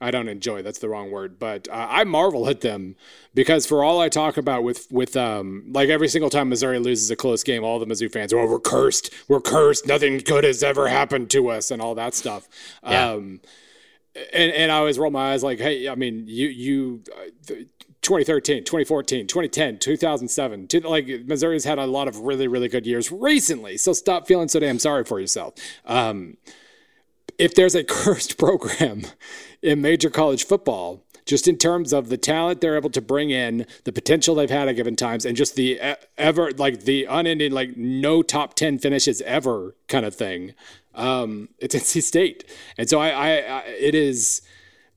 I 0.00 0.12
don't 0.12 0.28
enjoy. 0.28 0.62
That's 0.62 0.78
the 0.78 0.88
wrong 0.88 1.10
word, 1.10 1.40
but 1.40 1.66
uh, 1.68 1.86
I 1.90 2.04
marvel 2.04 2.48
at 2.48 2.60
them 2.60 2.94
because 3.34 3.66
for 3.66 3.82
all 3.82 3.98
I 3.98 4.10
talk 4.10 4.36
about 4.36 4.62
with 4.62 4.86
with 4.92 5.16
um 5.16 5.64
like 5.72 5.88
every 5.88 6.08
single 6.08 6.28
time 6.28 6.50
Missouri 6.50 6.78
loses 6.78 7.10
a 7.10 7.16
close 7.16 7.42
game, 7.42 7.64
all 7.64 7.78
the 7.78 7.86
Mizzou 7.86 8.12
fans, 8.12 8.30
are, 8.34 8.40
oh, 8.40 8.46
we're 8.46 8.60
cursed, 8.60 9.10
we're 9.26 9.40
cursed, 9.40 9.86
nothing 9.86 10.18
good 10.18 10.44
has 10.44 10.62
ever 10.62 10.88
happened 10.88 11.30
to 11.30 11.48
us, 11.48 11.70
and 11.70 11.80
all 11.80 11.94
that 11.94 12.14
stuff. 12.14 12.46
Yeah. 12.84 13.12
Um, 13.12 13.40
and 14.32 14.52
and 14.52 14.72
I 14.72 14.76
always 14.76 14.98
roll 14.98 15.10
my 15.10 15.32
eyes 15.32 15.42
like, 15.42 15.58
hey, 15.58 15.88
I 15.88 15.94
mean, 15.94 16.24
you 16.26 16.48
you. 16.48 17.02
Uh, 17.50 17.54
2013, 18.00 18.62
2014, 18.62 19.26
2010, 19.26 19.78
2007. 19.78 20.68
like 20.84 21.08
Missouri's 21.26 21.64
had 21.64 21.78
a 21.78 21.86
lot 21.86 22.06
of 22.06 22.20
really, 22.20 22.46
really 22.46 22.68
good 22.68 22.86
years 22.86 23.10
recently. 23.10 23.76
So 23.76 23.92
stop 23.92 24.28
feeling 24.28 24.48
so 24.48 24.60
damn 24.60 24.78
sorry 24.78 25.04
for 25.04 25.18
yourself. 25.18 25.54
Um, 25.84 26.36
if 27.38 27.54
there's 27.54 27.74
a 27.74 27.84
cursed 27.84 28.38
program 28.38 29.02
in 29.62 29.80
major 29.82 30.10
college 30.10 30.46
football, 30.46 31.04
just 31.26 31.46
in 31.46 31.58
terms 31.58 31.92
of 31.92 32.08
the 32.08 32.16
talent 32.16 32.60
they're 32.60 32.76
able 32.76 32.90
to 32.90 33.02
bring 33.02 33.30
in, 33.30 33.66
the 33.84 33.92
potential 33.92 34.34
they've 34.34 34.48
had 34.48 34.68
at 34.68 34.76
given 34.76 34.96
times, 34.96 35.26
and 35.26 35.36
just 35.36 35.56
the 35.56 35.78
ever 36.16 36.52
like 36.52 36.84
the 36.84 37.04
unending 37.04 37.52
like 37.52 37.76
no 37.76 38.22
top 38.22 38.54
ten 38.54 38.78
finishes 38.78 39.20
ever 39.22 39.76
kind 39.88 40.06
of 40.06 40.14
thing. 40.14 40.54
Um, 40.98 41.48
it's 41.58 41.74
NC 41.74 42.02
State, 42.02 42.44
and 42.76 42.88
so 42.88 43.00
I, 43.00 43.08
I, 43.08 43.28
I, 43.28 43.60
it 43.68 43.94
is. 43.94 44.42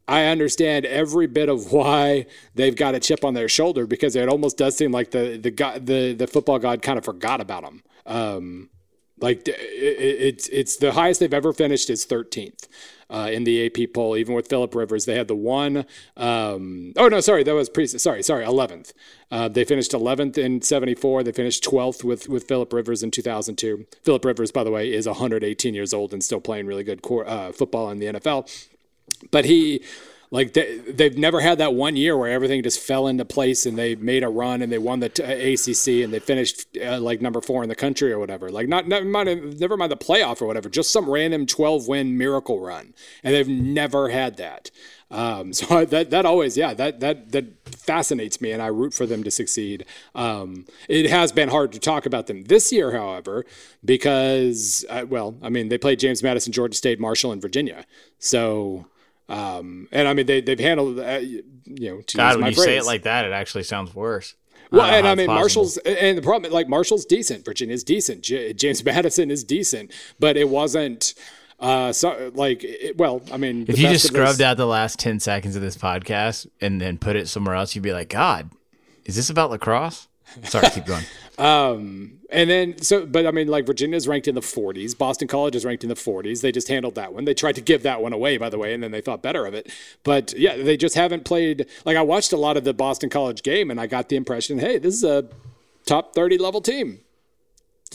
I 0.08 0.26
understand 0.26 0.86
every 0.86 1.28
bit 1.28 1.48
of 1.48 1.72
why 1.72 2.26
they've 2.56 2.76
got 2.76 2.96
a 2.96 3.00
chip 3.00 3.24
on 3.24 3.34
their 3.34 3.48
shoulder 3.48 3.88
because 3.88 4.16
it 4.16 4.28
almost 4.28 4.58
does 4.58 4.76
seem 4.76 4.92
like 4.92 5.12
the 5.12 5.38
the 5.38 5.80
the 5.80 6.14
the 6.14 6.28
football 6.28 6.60
god 6.60 6.82
kind 6.82 6.98
of 6.98 7.06
forgot 7.06 7.40
about 7.40 7.64
them. 7.64 7.84
Um, 8.06 8.70
like 9.22 9.48
it, 9.48 9.54
it's 9.54 10.48
it's 10.50 10.78
the 10.78 10.94
highest 10.94 11.20
they've 11.20 11.34
ever 11.34 11.54
finished 11.54 11.90
is 11.90 12.06
13th 12.06 12.68
uh, 13.10 13.30
in 13.32 13.44
the 13.44 13.66
AP 13.66 13.94
poll. 13.94 14.18
Even 14.18 14.34
with 14.34 14.48
Philip 14.48 14.74
Rivers, 14.74 15.06
they 15.06 15.16
had 15.16 15.28
the 15.28 15.36
one. 15.36 15.86
Um, 16.18 16.94
oh 16.98 17.08
no, 17.08 17.20
sorry, 17.20 17.44
that 17.44 17.54
was 17.54 17.70
pre. 17.70 17.86
Sorry, 17.86 18.24
sorry, 18.24 18.46
11th. 18.46 18.94
Uh, 19.30 19.48
they 19.48 19.64
finished 19.64 19.92
11th 19.92 20.38
in 20.38 20.62
74. 20.62 21.24
They 21.24 21.32
finished 21.32 21.64
12th 21.64 22.04
with 22.04 22.30
with 22.30 22.48
Philip 22.48 22.74
Rivers 22.74 23.04
in 23.04 23.12
2002. 23.12 23.86
Philip 24.04 24.26
Rivers, 24.26 24.52
by 24.52 24.64
the 24.64 24.72
way, 24.72 24.92
is 24.92 25.08
118 25.08 25.74
years 25.74 25.94
old 25.94 26.14
and 26.14 26.24
still 26.24 26.42
playing 26.42 26.66
really 26.66 26.84
good 26.84 27.02
core, 27.02 27.28
uh, 27.28 27.52
football 27.52 27.90
in 27.90 28.00
the 28.00 28.08
NFL. 28.08 28.50
But 29.30 29.46
he 29.46 29.84
like 30.32 30.54
they, 30.54 30.78
they've 30.78 31.18
never 31.18 31.42
had 31.42 31.58
that 31.58 31.74
one 31.74 31.98
year 31.98 32.18
where 32.18 32.32
everything 32.32 32.64
just 32.64 32.80
fell 32.80 33.08
into 33.08 33.26
place 33.26 33.66
and 33.66 33.78
they 33.78 33.96
made 33.96 34.24
a 34.24 34.30
run 34.30 34.62
and 34.62 34.72
they 34.72 34.78
won 34.78 35.02
the 35.02 35.10
t- 35.10 35.22
ACC 35.24 36.04
and 36.06 36.14
they 36.14 36.20
finished 36.20 36.66
uh, 36.78 37.00
like 37.02 37.22
number 37.22 37.42
four 37.42 37.64
in 37.64 37.70
the 37.70 37.76
country 37.76 38.14
or 38.14 38.18
whatever. 38.20 38.50
Like 38.50 38.70
not 38.70 38.88
never 38.88 39.06
mind, 39.06 39.60
never 39.60 39.76
mind 39.76 39.92
the 39.92 39.98
playoff 39.98 40.42
or 40.42 40.46
whatever, 40.46 40.70
just 40.70 40.92
some 40.92 41.10
random 41.10 41.46
12 41.46 41.90
win 41.90 42.18
miracle 42.18 42.62
run, 42.62 42.94
and 43.24 43.36
they've 43.36 43.48
never 43.48 44.08
had 44.10 44.38
that. 44.38 44.72
Um, 45.12 45.52
so 45.54 45.84
that 45.84 46.12
that 46.12 46.26
always 46.26 46.56
yeah 46.56 46.74
that 46.76 47.02
that 47.02 47.34
that 47.34 47.68
fascinates 47.68 48.40
me 48.40 48.54
and 48.54 48.62
I 48.62 48.68
root 48.68 48.94
for 48.94 49.06
them 49.06 49.26
to 49.26 49.32
succeed. 49.32 49.86
Um, 50.16 50.66
it 50.88 51.10
has 51.10 51.34
been 51.34 51.50
hard 51.50 51.74
to 51.74 51.80
talk 51.80 52.06
about 52.06 52.28
them 52.28 52.44
this 52.44 52.72
year, 52.72 52.94
however, 52.94 53.46
because 53.84 54.86
uh, 54.90 55.06
well, 55.10 55.36
I 55.42 55.50
mean 55.50 55.68
they 55.68 55.78
played 55.78 56.00
James 56.00 56.24
Madison, 56.24 56.54
Georgia 56.54 56.78
State, 56.78 57.02
Marshall, 57.02 57.34
and 57.34 57.42
Virginia, 57.42 57.86
so 58.18 58.86
um, 59.32 59.88
and 59.94 60.10
I 60.10 60.14
mean, 60.14 60.26
they, 60.26 60.42
they've 60.42 60.60
handled, 60.60 61.00
uh, 61.00 61.20
you 61.22 61.44
know, 61.66 62.02
God, 62.14 62.38
when 62.38 62.48
you 62.48 62.56
phrase. 62.56 62.66
say 62.66 62.78
it 62.78 62.86
like 62.86 63.04
that, 63.04 63.24
it 63.24 63.32
actually 63.32 63.64
sounds 63.64 63.96
worse. 63.96 64.36
Well, 64.72 64.82
I 64.82 64.98
and 64.98 65.08
I 65.08 65.16
mean, 65.16 65.28
Marshall's, 65.28 65.78
and 65.78 66.18
the 66.18 66.22
problem, 66.22 66.52
like, 66.52 66.68
Marshall's 66.68 67.06
decent. 67.06 67.46
Virginia's 67.46 67.84
decent. 67.84 68.24
J- 68.24 68.52
James 68.52 68.84
Madison 68.86 69.32
is 69.32 69.46
decent, 69.46 69.92
but 70.20 70.36
it 70.36 70.50
wasn't, 70.50 71.14
uh, 71.62 71.94
so 71.94 72.32
like, 72.36 72.64
it, 72.64 72.98
well, 72.98 73.22
I 73.32 73.38
mean, 73.38 73.66
if 73.70 73.80
you 73.80 73.88
just 73.88 74.08
scrubbed 74.08 74.40
this, 74.40 74.46
out 74.46 74.58
the 74.58 74.66
last 74.68 75.00
10 75.00 75.22
seconds 75.22 75.56
of 75.56 75.62
this 75.62 75.78
podcast 75.78 76.48
and 76.60 76.82
then 76.82 76.98
put 76.98 77.16
it 77.16 77.30
somewhere 77.30 77.56
else, 77.56 77.74
you'd 77.74 77.84
be 77.84 77.94
like, 77.94 78.10
God, 78.10 78.50
is 79.06 79.16
this 79.16 79.30
about 79.30 79.50
lacrosse? 79.50 80.08
Sorry, 80.44 80.70
keep 80.70 80.86
going. 80.86 81.04
Um, 81.38 82.20
and 82.30 82.50
then 82.50 82.82
so, 82.84 83.04
but 83.04 83.26
I 83.26 83.32
mean, 83.32 83.48
like 83.48 83.66
Virginia's 83.66 84.08
ranked 84.08 84.28
in 84.28 84.36
the 84.36 84.42
40s. 84.42 84.96
Boston 84.96 85.28
College 85.28 85.56
is 85.56 85.66
ranked 85.66 85.84
in 85.84 85.90
the 85.90 85.96
40s. 85.96 86.42
They 86.42 86.52
just 86.52 86.68
handled 86.68 86.94
that 86.96 87.14
one. 87.14 87.26
They 87.26 87.34
tried 87.34 87.56
to 87.56 87.62
give 87.62 87.82
that 87.82 88.00
one 88.00 88.14
away, 88.14 88.38
by 88.38 88.50
the 88.50 88.60
way, 88.60 88.76
and 88.76 88.84
then 88.84 88.92
they 88.92 89.02
thought 89.02 89.24
better 89.24 89.48
of 89.48 89.56
it. 89.56 89.72
But 90.04 90.38
yeah, 90.38 90.58
they 90.58 90.78
just 90.78 90.94
haven't 90.94 91.26
played. 91.26 91.66
Like 91.84 91.98
I 91.98 92.04
watched 92.04 92.32
a 92.32 92.38
lot 92.38 92.58
of 92.58 92.64
the 92.64 92.74
Boston 92.76 93.10
College 93.10 93.42
game, 93.42 93.72
and 93.72 93.80
I 93.80 93.88
got 93.88 94.10
the 94.10 94.18
impression, 94.18 94.60
hey, 94.60 94.78
this 94.78 94.94
is 94.94 95.04
a 95.04 95.28
top 95.86 96.14
30 96.14 96.38
level 96.38 96.62
team. 96.62 97.00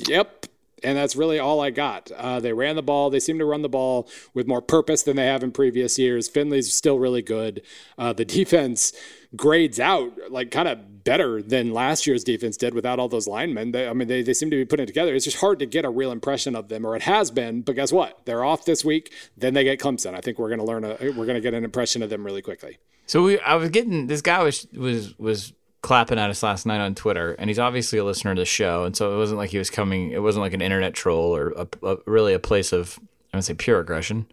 Yep, 0.09 0.47
and 0.87 0.97
that's 0.97 1.17
really 1.17 1.41
all 1.41 1.61
I 1.61 1.71
got. 1.71 2.13
Uh, 2.13 2.39
they 2.39 2.53
ran 2.53 2.77
the 2.77 2.83
ball. 2.83 3.11
They 3.11 3.19
seem 3.19 3.41
to 3.41 3.45
run 3.45 3.63
the 3.63 3.69
ball 3.69 4.09
with 4.35 4.47
more 4.47 4.63
purpose 4.63 5.03
than 5.03 5.17
they 5.17 5.27
have 5.27 5.43
in 5.43 5.51
previous 5.51 5.99
years. 5.99 6.29
Finley's 6.29 6.73
still 6.73 7.01
really 7.01 7.23
good. 7.23 7.63
Uh, 7.99 8.13
the 8.13 8.25
defense 8.39 8.93
grades 9.35 9.81
out 9.81 10.13
like 10.31 10.53
kind 10.53 10.69
of 10.69 11.03
better 11.03 11.43
than 11.43 11.73
last 11.73 12.07
year's 12.07 12.23
defense 12.23 12.57
did 12.57 12.73
without 12.73 13.01
all 13.01 13.09
those 13.09 13.27
linemen. 13.27 13.73
They, 13.73 13.89
I 13.89 13.93
mean, 13.95 14.07
they, 14.07 14.23
they 14.23 14.33
seem 14.33 14.49
to 14.51 14.57
be 14.57 14.65
putting 14.65 14.85
it 14.85 14.87
together. 14.87 15.13
It's 15.13 15.25
just 15.25 15.39
hard 15.39 15.59
to 15.59 15.67
get 15.67 15.85
a 15.85 15.91
real 15.91 16.13
impression 16.13 16.55
of 16.55 16.69
them, 16.69 16.87
or 16.87 16.95
it 16.95 17.03
has 17.03 17.33
been. 17.33 17.63
But 17.63 17.75
guess 17.75 17.93
what? 17.93 18.25
They're 18.25 18.45
off 18.45 18.65
this 18.65 18.85
week. 18.85 19.13
Then 19.37 19.55
they 19.55 19.65
get 19.65 19.81
Clemson. 19.81 20.15
I 20.15 20.21
think 20.21 20.39
we're 20.39 20.49
going 20.49 20.61
to 20.61 20.65
learn 20.65 20.85
a 20.85 20.97
we're 21.01 21.27
going 21.27 21.35
to 21.35 21.41
get 21.41 21.53
an 21.53 21.65
impression 21.65 22.01
of 22.05 22.11
them 22.11 22.25
really 22.25 22.43
quickly. 22.43 22.79
So 23.07 23.25
we, 23.25 23.41
I 23.41 23.57
was 23.57 23.71
getting 23.71 24.07
this 24.07 24.23
guy 24.23 24.41
was 24.45 24.69
was 24.73 25.19
was 25.19 25.53
clapping 25.83 26.19
at 26.19 26.31
us 26.31 26.43
last 26.43 26.67
night 26.67 26.81
on 26.81 26.95
Twitter, 26.95 27.35
and 27.35 27.49
he's 27.49 27.59
obviously 27.59 27.99
a 27.99 28.05
listener 28.05 28.35
to 28.35 28.41
the 28.41 28.47
show, 28.47 28.85
and 28.85 28.97
so 28.97 29.15
it 29.15 29.19
wasn't 29.19 29.39
like 29.39 29.51
he 29.51 29.59
was 29.59 29.71
coming. 29.71 30.11
It 30.11 30.23
wasn't 30.23 30.43
like 30.43 30.55
an 30.55 30.63
internet 30.63 30.95
troll 30.95 31.35
or 31.35 31.53
a, 31.57 31.69
a, 31.83 31.97
really 32.07 32.35
a 32.35 32.39
place 32.39 32.73
of 32.73 32.99
I 33.33 33.37
would 33.37 33.45
say 33.45 33.55
pure 33.55 33.81
aggression. 33.81 34.27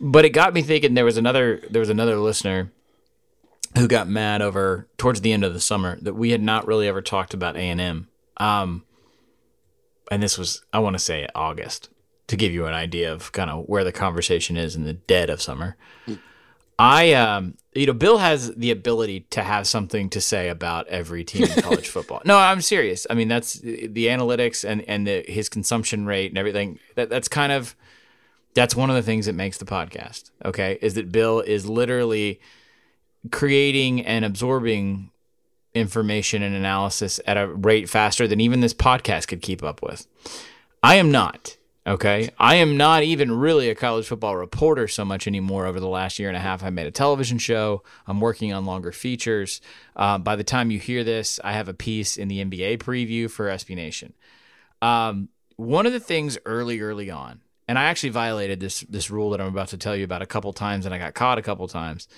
But 0.00 0.24
it 0.24 0.30
got 0.30 0.54
me 0.54 0.62
thinking. 0.62 0.94
There 0.94 1.04
was 1.04 1.16
another 1.16 1.62
there 1.70 1.80
was 1.80 1.90
another 1.90 2.16
listener 2.16 2.72
who 3.76 3.86
got 3.86 4.08
mad 4.08 4.42
over 4.42 4.88
towards 4.96 5.20
the 5.20 5.32
end 5.32 5.44
of 5.44 5.54
the 5.54 5.60
summer 5.60 5.98
that 6.02 6.14
we 6.14 6.30
had 6.30 6.42
not 6.42 6.66
really 6.66 6.88
ever 6.88 7.02
talked 7.02 7.34
about 7.34 7.56
A 7.56 7.60
and 7.60 7.80
M. 7.80 8.08
Um, 8.38 8.84
and 10.10 10.22
this 10.22 10.36
was 10.38 10.62
I 10.72 10.78
want 10.80 10.94
to 10.94 10.98
say 10.98 11.28
August 11.34 11.90
to 12.30 12.36
give 12.36 12.52
you 12.52 12.66
an 12.66 12.74
idea 12.74 13.12
of 13.12 13.32
kind 13.32 13.50
of 13.50 13.64
where 13.66 13.84
the 13.84 13.92
conversation 13.92 14.56
is 14.56 14.76
in 14.76 14.84
the 14.84 14.92
dead 14.92 15.30
of 15.30 15.42
summer. 15.42 15.76
I, 16.78 17.12
um, 17.12 17.56
you 17.74 17.86
know, 17.86 17.92
Bill 17.92 18.18
has 18.18 18.54
the 18.54 18.70
ability 18.70 19.20
to 19.30 19.42
have 19.42 19.66
something 19.66 20.10
to 20.10 20.20
say 20.20 20.48
about 20.48 20.88
every 20.88 21.22
team 21.24 21.44
in 21.44 21.62
college 21.62 21.88
football. 21.90 22.20
No, 22.24 22.36
I'm 22.36 22.60
serious. 22.60 23.06
I 23.08 23.14
mean, 23.14 23.28
that's 23.28 23.54
the 23.54 24.06
analytics 24.06 24.68
and 24.68 24.82
and 24.88 25.06
the, 25.06 25.24
his 25.26 25.48
consumption 25.48 26.06
rate 26.06 26.30
and 26.30 26.38
everything. 26.38 26.78
That 26.96 27.10
that's 27.10 27.28
kind 27.28 27.52
of 27.52 27.76
that's 28.54 28.74
one 28.74 28.90
of 28.90 28.96
the 28.96 29.02
things 29.02 29.26
that 29.26 29.34
makes 29.34 29.58
the 29.58 29.64
podcast. 29.64 30.30
Okay, 30.44 30.78
is 30.82 30.94
that 30.94 31.12
Bill 31.12 31.40
is 31.40 31.68
literally 31.68 32.40
creating 33.30 34.04
and 34.04 34.24
absorbing 34.24 35.10
information 35.72 36.42
and 36.42 36.54
analysis 36.56 37.20
at 37.26 37.36
a 37.36 37.46
rate 37.46 37.88
faster 37.88 38.26
than 38.26 38.40
even 38.40 38.60
this 38.60 38.74
podcast 38.74 39.28
could 39.28 39.42
keep 39.42 39.62
up 39.62 39.82
with. 39.82 40.06
I 40.82 40.96
am 40.96 41.12
not. 41.12 41.56
Okay. 41.86 42.28
I 42.38 42.56
am 42.56 42.76
not 42.76 43.02
even 43.04 43.32
really 43.32 43.70
a 43.70 43.74
college 43.74 44.06
football 44.06 44.36
reporter 44.36 44.86
so 44.86 45.04
much 45.04 45.26
anymore 45.26 45.66
over 45.66 45.80
the 45.80 45.88
last 45.88 46.18
year 46.18 46.28
and 46.28 46.36
a 46.36 46.40
half. 46.40 46.62
I 46.62 46.70
made 46.70 46.86
a 46.86 46.90
television 46.90 47.38
show. 47.38 47.82
I'm 48.06 48.20
working 48.20 48.52
on 48.52 48.66
longer 48.66 48.92
features. 48.92 49.60
Uh, 49.96 50.18
by 50.18 50.36
the 50.36 50.44
time 50.44 50.70
you 50.70 50.78
hear 50.78 51.04
this, 51.04 51.40
I 51.42 51.52
have 51.52 51.68
a 51.68 51.74
piece 51.74 52.16
in 52.18 52.28
the 52.28 52.44
NBA 52.44 52.78
preview 52.78 53.30
for 53.30 53.48
SB 53.48 53.74
Nation. 53.74 54.12
Um, 54.82 55.30
one 55.56 55.86
of 55.86 55.92
the 55.92 56.00
things 56.00 56.38
early, 56.44 56.80
early 56.80 57.10
on, 57.10 57.40
and 57.66 57.78
I 57.78 57.84
actually 57.84 58.10
violated 58.10 58.60
this 58.60 58.80
this 58.80 59.10
rule 59.10 59.30
that 59.30 59.40
I'm 59.40 59.48
about 59.48 59.68
to 59.68 59.78
tell 59.78 59.94
you 59.94 60.04
about 60.04 60.22
a 60.22 60.26
couple 60.26 60.52
times, 60.52 60.86
and 60.86 60.94
I 60.94 60.98
got 60.98 61.14
caught 61.14 61.38
a 61.38 61.42
couple 61.42 61.68
times, 61.68 62.08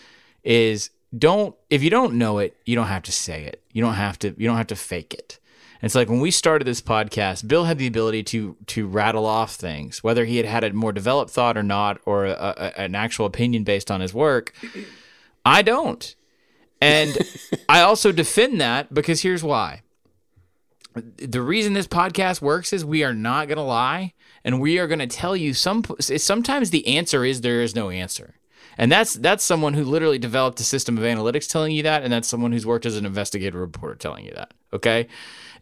is 0.45 0.91
don't 1.17 1.55
if 1.69 1.83
you 1.83 1.91
don't 1.91 2.15
know 2.15 2.39
it, 2.39 2.57
you 2.65 2.75
don't 2.75 2.87
have 2.87 3.03
to 3.05 3.13
say 3.13 3.45
it. 3.45 3.63
You 3.73 3.83
don't 3.83 3.95
have 3.95 4.19
to 4.21 4.35
you 4.39 4.47
don't 4.47 4.57
have 4.57 4.69
to 4.69 4.77
fake 4.77 5.13
it. 5.15 5.39
It's 5.83 5.97
like 5.97 6.09
when 6.09 6.21
we 6.21 6.31
started 6.31 6.65
this 6.65 6.81
podcast, 6.81 7.49
Bill 7.49 7.65
had 7.65 7.77
the 7.77 7.89
ability 7.89 8.23
to 8.25 8.57
to 8.67 8.87
rattle 8.87 9.27
off 9.27 9.55
things, 9.57 10.03
whether 10.03 10.25
he 10.25 10.37
had 10.37 10.47
had 10.47 10.63
a 10.63 10.73
more 10.73 10.93
developed 10.93 11.33
thought 11.33 11.57
or 11.57 11.63
not, 11.65 12.01
or 12.07 12.25
a, 12.27 12.31
a, 12.31 12.81
an 12.81 12.95
actual 12.95 13.27
opinion 13.27 13.65
based 13.65 13.91
on 13.91 14.01
his 14.01 14.15
work. 14.15 14.55
I 15.45 15.63
don't, 15.63 16.15
and 16.81 17.19
I 17.69 17.81
also 17.81 18.13
defend 18.13 18.61
that 18.61 18.95
because 18.95 19.23
here's 19.23 19.43
why. 19.43 19.83
The 21.17 21.43
reason 21.43 21.73
this 21.73 21.89
podcast 21.89 22.41
works 22.41 22.73
is 22.73 22.85
we 22.85 23.03
are 23.03 23.15
not 23.15 23.49
going 23.49 23.57
to 23.57 23.63
lie, 23.63 24.13
and 24.45 24.61
we 24.61 24.79
are 24.79 24.87
going 24.87 25.01
to 25.01 25.07
tell 25.09 25.35
you 25.35 25.53
some. 25.53 25.85
Sometimes 25.99 26.71
the 26.71 26.87
answer 26.87 27.25
is 27.25 27.41
there 27.41 27.61
is 27.61 27.75
no 27.75 27.91
answer. 27.91 28.35
And 28.79 28.91
that's 28.91 29.15
that's 29.15 29.45
someone 29.45 29.75
who 29.75 29.85
literally 29.85 30.19
developed 30.19 30.61
a 30.61 30.65
system 30.65 30.97
of 30.97 31.05
analytics 31.05 31.49
telling 31.49 31.73
you 31.73 31.83
that, 31.83 32.03
and 32.03 32.13
that's 32.13 32.29
someone 32.29 32.53
who's 32.53 32.65
worked 32.65 32.87
as 32.87 32.97
an 32.97 33.05
investigative 33.05 33.61
reporter 33.61 33.97
telling 33.97 34.25
you 34.25 34.33
that. 34.35 34.55
Okay. 34.73 35.09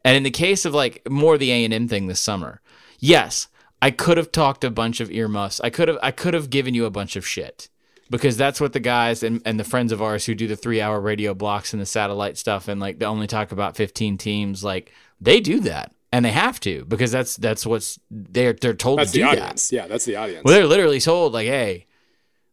And 0.04 0.16
in 0.16 0.22
the 0.22 0.30
case 0.30 0.64
of 0.64 0.74
like 0.74 1.08
more 1.08 1.38
the 1.38 1.52
A 1.52 1.64
and 1.64 1.74
M 1.74 1.88
thing 1.88 2.06
this 2.06 2.20
summer, 2.20 2.60
yes, 2.98 3.48
I 3.82 3.90
could 3.90 4.16
have 4.16 4.32
talked 4.32 4.64
a 4.64 4.70
bunch 4.70 5.00
of 5.00 5.10
earmuffs. 5.10 5.60
I 5.60 5.70
could 5.70 5.88
have 5.88 5.98
I 6.02 6.10
could 6.10 6.34
have 6.34 6.50
given 6.50 6.74
you 6.74 6.84
a 6.84 6.90
bunch 6.90 7.16
of 7.16 7.26
shit 7.26 7.68
because 8.10 8.36
that's 8.36 8.60
what 8.60 8.72
the 8.72 8.80
guys 8.80 9.22
and, 9.22 9.40
and 9.44 9.58
the 9.58 9.64
friends 9.64 9.92
of 9.92 10.02
ours 10.02 10.26
who 10.26 10.34
do 10.34 10.46
the 10.46 10.56
three 10.56 10.80
hour 10.80 11.00
radio 11.00 11.34
blocks 11.34 11.72
and 11.72 11.80
the 11.80 11.86
satellite 11.86 12.36
stuff 12.36 12.68
and 12.68 12.80
like 12.80 12.98
they 12.98 13.06
only 13.06 13.26
talk 13.26 13.52
about 13.52 13.76
15 13.76 14.18
teams 14.18 14.64
like 14.64 14.92
they 15.20 15.40
do 15.40 15.60
that 15.60 15.92
and 16.12 16.24
they 16.24 16.32
have 16.32 16.58
to 16.60 16.84
because 16.86 17.12
that's 17.12 17.36
that's 17.36 17.64
what's 17.64 17.98
they're 18.10 18.52
they're 18.52 18.74
told 18.74 18.98
that's 18.98 19.12
to 19.12 19.18
the 19.18 19.24
do 19.24 19.30
audience. 19.30 19.68
that. 19.68 19.76
Yeah, 19.76 19.86
that's 19.86 20.04
the 20.04 20.16
audience. 20.16 20.44
Well, 20.44 20.54
they're 20.54 20.66
literally 20.66 21.00
told 21.00 21.32
like, 21.32 21.46
hey, 21.46 21.86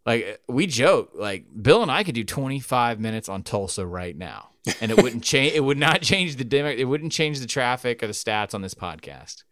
like 0.05 0.41
we 0.47 0.67
joke, 0.67 1.11
like 1.15 1.45
Bill 1.59 1.81
and 1.81 1.91
I 1.91 2.03
could 2.03 2.15
do 2.15 2.23
25 2.23 2.99
minutes 2.99 3.27
on 3.27 3.43
Tulsa 3.43 3.85
right 3.85 4.15
now, 4.15 4.49
and 4.81 4.91
it 4.91 5.01
wouldn't 5.01 5.23
change. 5.23 5.53
It 5.53 5.61
would 5.61 5.77
not 5.77 6.01
change 6.01 6.35
the 6.35 6.43
demo. 6.43 6.69
It 6.69 6.85
wouldn't 6.85 7.11
change 7.11 7.39
the 7.39 7.47
traffic 7.47 8.03
or 8.03 8.07
the 8.07 8.13
stats 8.13 8.53
on 8.53 8.61
this 8.61 8.73
podcast. 8.73 9.43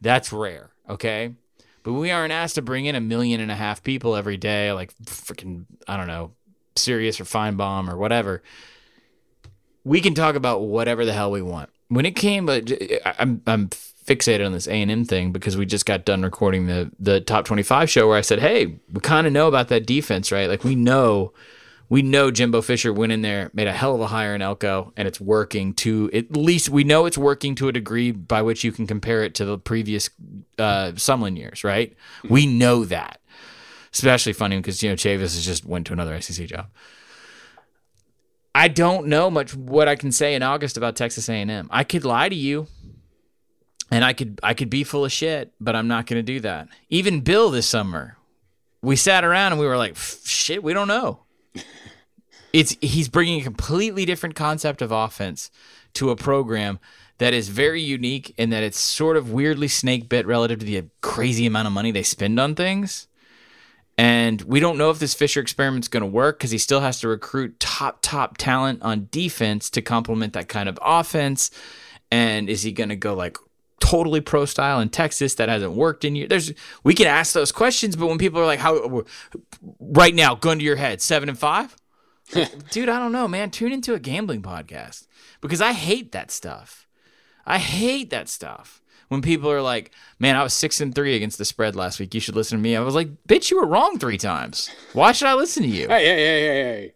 That's 0.00 0.32
rare, 0.32 0.70
okay. 0.88 1.34
But 1.82 1.94
we 1.94 2.10
aren't 2.10 2.32
asked 2.32 2.56
to 2.56 2.62
bring 2.62 2.84
in 2.84 2.94
a 2.94 3.00
million 3.00 3.40
and 3.40 3.50
a 3.50 3.54
half 3.54 3.82
people 3.82 4.14
every 4.14 4.36
day, 4.36 4.72
like 4.72 4.94
freaking 5.04 5.64
I 5.86 5.96
don't 5.96 6.06
know, 6.06 6.32
Sirius 6.76 7.20
or 7.20 7.24
Finebaum 7.24 7.90
or 7.90 7.96
whatever. 7.96 8.42
We 9.84 10.00
can 10.00 10.14
talk 10.14 10.34
about 10.34 10.62
whatever 10.62 11.04
the 11.04 11.12
hell 11.12 11.30
we 11.30 11.42
want. 11.42 11.70
When 11.88 12.04
it 12.04 12.16
came, 12.16 12.48
uh, 12.48 12.60
but 12.60 12.72
I'm 13.18 13.42
I'm 13.46 13.68
fixated 13.68 14.44
on 14.44 14.52
this 14.52 14.66
A 14.66 14.72
and 14.72 14.90
M 14.90 15.04
thing 15.04 15.32
because 15.32 15.56
we 15.56 15.66
just 15.66 15.86
got 15.86 16.04
done 16.04 16.22
recording 16.22 16.66
the 16.66 16.90
the 16.98 17.20
top 17.20 17.44
twenty 17.44 17.62
five 17.62 17.88
show 17.88 18.08
where 18.08 18.18
I 18.18 18.22
said, 18.22 18.40
hey, 18.40 18.78
we 18.92 19.00
kind 19.00 19.26
of 19.26 19.32
know 19.32 19.48
about 19.48 19.68
that 19.68 19.86
defense, 19.86 20.30
right? 20.30 20.48
Like 20.48 20.64
we 20.64 20.74
know. 20.74 21.32
We 21.90 22.02
know 22.02 22.30
Jimbo 22.30 22.60
Fisher 22.60 22.92
went 22.92 23.12
in 23.12 23.22
there, 23.22 23.50
made 23.54 23.66
a 23.66 23.72
hell 23.72 23.94
of 23.94 24.00
a 24.00 24.06
hire 24.06 24.34
in 24.34 24.42
Elko, 24.42 24.92
and 24.96 25.08
it's 25.08 25.20
working 25.20 25.72
to 25.74 26.10
at 26.12 26.36
least 26.36 26.68
we 26.68 26.84
know 26.84 27.06
it's 27.06 27.16
working 27.16 27.54
to 27.56 27.68
a 27.68 27.72
degree 27.72 28.10
by 28.10 28.42
which 28.42 28.62
you 28.62 28.72
can 28.72 28.86
compare 28.86 29.22
it 29.22 29.34
to 29.36 29.44
the 29.44 29.58
previous 29.58 30.10
uh, 30.58 30.92
Sumlin 30.92 31.36
years, 31.36 31.64
right? 31.64 31.96
We 32.28 32.46
know 32.46 32.84
that. 32.84 33.20
Especially 33.92 34.34
funny 34.34 34.58
because 34.58 34.82
you 34.82 34.90
know 34.90 34.96
Chavis 34.96 35.20
has 35.20 35.44
just 35.44 35.64
went 35.64 35.86
to 35.86 35.94
another 35.94 36.20
SEC 36.20 36.46
job. 36.46 36.66
I 38.54 38.68
don't 38.68 39.06
know 39.06 39.30
much 39.30 39.54
what 39.54 39.88
I 39.88 39.96
can 39.96 40.12
say 40.12 40.34
in 40.34 40.42
August 40.42 40.76
about 40.76 40.96
Texas 40.96 41.28
A&M. 41.28 41.68
I 41.70 41.84
could 41.84 42.04
lie 42.04 42.28
to 42.28 42.34
you 42.34 42.66
and 43.90 44.04
I 44.04 44.12
could 44.12 44.40
I 44.42 44.54
could 44.54 44.70
be 44.70 44.84
full 44.84 45.04
of 45.04 45.12
shit, 45.12 45.52
but 45.60 45.74
I'm 45.74 45.88
not 45.88 46.06
going 46.06 46.18
to 46.18 46.22
do 46.22 46.40
that. 46.40 46.68
Even 46.90 47.20
Bill 47.20 47.50
this 47.50 47.66
summer, 47.66 48.16
we 48.82 48.96
sat 48.96 49.24
around 49.24 49.52
and 49.52 49.60
we 49.60 49.66
were 49.66 49.76
like, 49.76 49.96
shit, 49.96 50.62
we 50.62 50.74
don't 50.74 50.88
know. 50.88 51.20
It's 52.50 52.74
he's 52.80 53.10
bringing 53.10 53.42
a 53.42 53.44
completely 53.44 54.06
different 54.06 54.34
concept 54.34 54.80
of 54.80 54.90
offense 54.90 55.50
to 55.92 56.08
a 56.08 56.16
program 56.16 56.78
that 57.18 57.34
is 57.34 57.48
very 57.48 57.82
unique 57.82 58.32
in 58.38 58.50
that 58.50 58.62
it's 58.62 58.80
sort 58.80 59.16
of 59.16 59.30
weirdly 59.30 59.68
snake 59.68 60.08
bit 60.08 60.26
relative 60.26 60.60
to 60.60 60.64
the 60.64 60.84
crazy 61.00 61.46
amount 61.46 61.66
of 61.66 61.72
money 61.72 61.90
they 61.90 62.02
spend 62.02 62.38
on 62.40 62.54
things. 62.54 63.08
And 63.98 64.40
we 64.42 64.60
don't 64.60 64.78
know 64.78 64.90
if 64.90 65.00
this 65.00 65.12
Fisher 65.12 65.40
experiment's 65.40 65.88
going 65.88 66.02
to 66.02 66.06
work 66.06 66.38
because 66.38 66.52
he 66.52 66.58
still 66.58 66.80
has 66.80 67.00
to 67.00 67.08
recruit 67.08 67.58
top, 67.58 67.98
top 68.00 68.38
talent 68.38 68.80
on 68.82 69.08
defense 69.10 69.68
to 69.70 69.82
complement 69.82 70.32
that 70.34 70.48
kind 70.48 70.68
of 70.68 70.78
offense. 70.80 71.50
And 72.10 72.48
is 72.48 72.62
he 72.62 72.70
going 72.70 72.90
to 72.90 72.96
go 72.96 73.14
like 73.14 73.36
totally 73.80 74.20
pro 74.20 74.44
style 74.44 74.80
in 74.80 74.88
Texas 74.88 75.34
that 75.34 75.48
hasn't 75.48 75.72
worked 75.72 76.04
in 76.04 76.16
years? 76.16 76.28
There's 76.28 76.52
we 76.84 76.94
can 76.94 77.06
ask 77.06 77.32
those 77.32 77.52
questions, 77.52 77.96
but 77.96 78.06
when 78.06 78.18
people 78.18 78.40
are 78.40 78.46
like, 78.46 78.58
"How 78.58 79.04
right 79.80 80.14
now, 80.14 80.34
gun 80.34 80.58
to 80.58 80.64
your 80.64 80.76
head, 80.76 81.00
seven 81.00 81.28
and 81.28 81.38
five, 81.38 81.76
dude, 82.70 82.88
I 82.88 82.98
don't 82.98 83.12
know, 83.12 83.28
man. 83.28 83.50
Tune 83.50 83.72
into 83.72 83.94
a 83.94 83.98
gambling 83.98 84.42
podcast 84.42 85.06
because 85.40 85.60
I 85.60 85.72
hate 85.72 86.12
that 86.12 86.30
stuff. 86.30 86.86
I 87.46 87.58
hate 87.58 88.10
that 88.10 88.28
stuff 88.28 88.82
when 89.08 89.22
people 89.22 89.50
are 89.50 89.62
like, 89.62 89.90
"Man, 90.18 90.36
I 90.36 90.42
was 90.42 90.54
six 90.54 90.80
and 90.80 90.94
three 90.94 91.16
against 91.16 91.38
the 91.38 91.44
spread 91.44 91.76
last 91.76 91.98
week. 91.98 92.14
You 92.14 92.20
should 92.20 92.36
listen 92.36 92.58
to 92.58 92.62
me." 92.62 92.76
I 92.76 92.80
was 92.80 92.94
like, 92.94 93.08
"Bitch, 93.28 93.50
you 93.50 93.58
were 93.60 93.66
wrong 93.66 93.98
three 93.98 94.18
times. 94.18 94.70
Why 94.92 95.12
should 95.12 95.28
I 95.28 95.34
listen 95.34 95.62
to 95.62 95.68
you?" 95.68 95.88
Hey, 95.88 96.04
hey, 96.04 96.16
hey, 96.16 96.40
hey, 96.40 96.62
hey. 96.62 96.94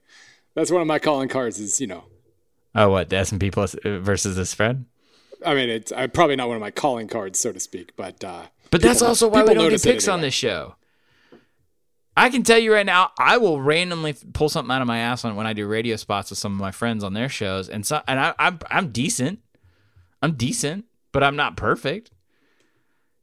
That's 0.54 0.70
one 0.70 0.82
of 0.82 0.86
my 0.86 0.98
calling 0.98 1.28
cards. 1.28 1.58
Is 1.58 1.80
you 1.80 1.86
know. 1.86 2.04
Oh, 2.74 2.90
what 2.90 3.10
the 3.10 3.16
S 3.16 3.32
and 3.32 3.40
P 3.40 3.50
plus 3.50 3.74
uh, 3.74 3.98
versus 3.98 4.36
the 4.36 4.46
spread? 4.46 4.84
I 5.44 5.54
mean, 5.54 5.68
it's 5.68 5.92
uh, 5.92 6.06
probably 6.08 6.36
not 6.36 6.48
one 6.48 6.56
of 6.56 6.60
my 6.60 6.70
calling 6.70 7.08
cards, 7.08 7.38
so 7.38 7.52
to 7.52 7.60
speak, 7.60 7.94
but. 7.96 8.22
uh 8.24 8.46
But 8.70 8.82
that's 8.82 9.02
also 9.02 9.28
why 9.28 9.42
we 9.42 9.54
don't 9.54 9.70
get 9.70 9.82
picks 9.82 10.06
anyway. 10.06 10.14
on 10.14 10.20
this 10.22 10.34
show. 10.34 10.76
I 12.16 12.28
can 12.28 12.42
tell 12.42 12.58
you 12.58 12.72
right 12.74 12.84
now, 12.86 13.10
I 13.18 13.38
will 13.38 13.60
randomly 13.60 14.14
pull 14.34 14.48
something 14.50 14.70
out 14.70 14.82
of 14.82 14.86
my 14.86 14.98
ass 14.98 15.24
on 15.24 15.34
when 15.34 15.46
I 15.46 15.54
do 15.54 15.66
radio 15.66 15.96
spots 15.96 16.30
with 16.30 16.38
some 16.38 16.52
of 16.52 16.60
my 16.60 16.70
friends 16.70 17.02
on 17.02 17.14
their 17.14 17.28
shows, 17.28 17.68
and 17.68 17.86
so 17.86 18.02
and 18.06 18.20
I, 18.20 18.34
I'm 18.38 18.58
I'm 18.70 18.90
decent. 18.90 19.40
I'm 20.20 20.34
decent, 20.34 20.84
but 21.10 21.24
I'm 21.24 21.36
not 21.36 21.56
perfect. 21.56 22.11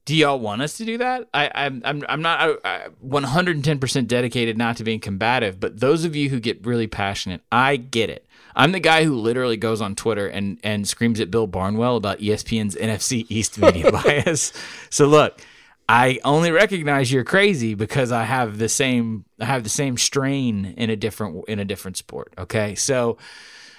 Do 0.09 0.15
y'all 0.15 0.39
want 0.39 0.63
us 0.63 0.75
to 0.77 0.85
do 0.85 0.97
that? 0.97 1.29
I, 1.35 1.51
I'm 1.53 1.83
I'm 1.85 2.03
I'm 2.09 2.23
not 2.23 2.39
I, 2.65 2.85
I 2.85 2.87
110% 3.05 4.07
dedicated 4.07 4.57
not 4.57 4.77
to 4.77 4.83
being 4.83 4.99
combative, 4.99 5.59
but 5.59 5.81
those 5.81 6.03
of 6.03 6.15
you 6.15 6.31
who 6.31 6.39
get 6.39 6.65
really 6.65 6.87
passionate, 6.87 7.41
I 7.51 7.75
get 7.75 8.09
it. 8.09 8.25
I'm 8.55 8.71
the 8.71 8.79
guy 8.79 9.03
who 9.03 9.13
literally 9.13 9.55
goes 9.55 9.81
on 9.81 9.93
Twitter 9.93 10.27
and 10.27 10.59
and 10.63 10.87
screams 10.87 11.19
at 11.19 11.29
Bill 11.29 11.45
Barnwell 11.45 11.95
about 11.95 12.17
ESPN's 12.17 12.73
NFC 12.73 13.27
East 13.29 13.59
media 13.59 13.91
bias. 14.03 14.51
So 14.89 15.05
look, 15.05 15.41
I 15.87 16.19
only 16.23 16.49
recognize 16.49 17.11
you're 17.11 17.23
crazy 17.23 17.75
because 17.75 18.11
I 18.11 18.23
have 18.23 18.57
the 18.57 18.67
same 18.67 19.25
I 19.39 19.45
have 19.45 19.61
the 19.61 19.69
same 19.69 19.95
strain 19.95 20.73
in 20.75 20.89
a 20.89 20.95
different 20.95 21.47
in 21.47 21.59
a 21.59 21.65
different 21.65 21.97
sport. 21.97 22.33
Okay, 22.35 22.73
so 22.73 23.19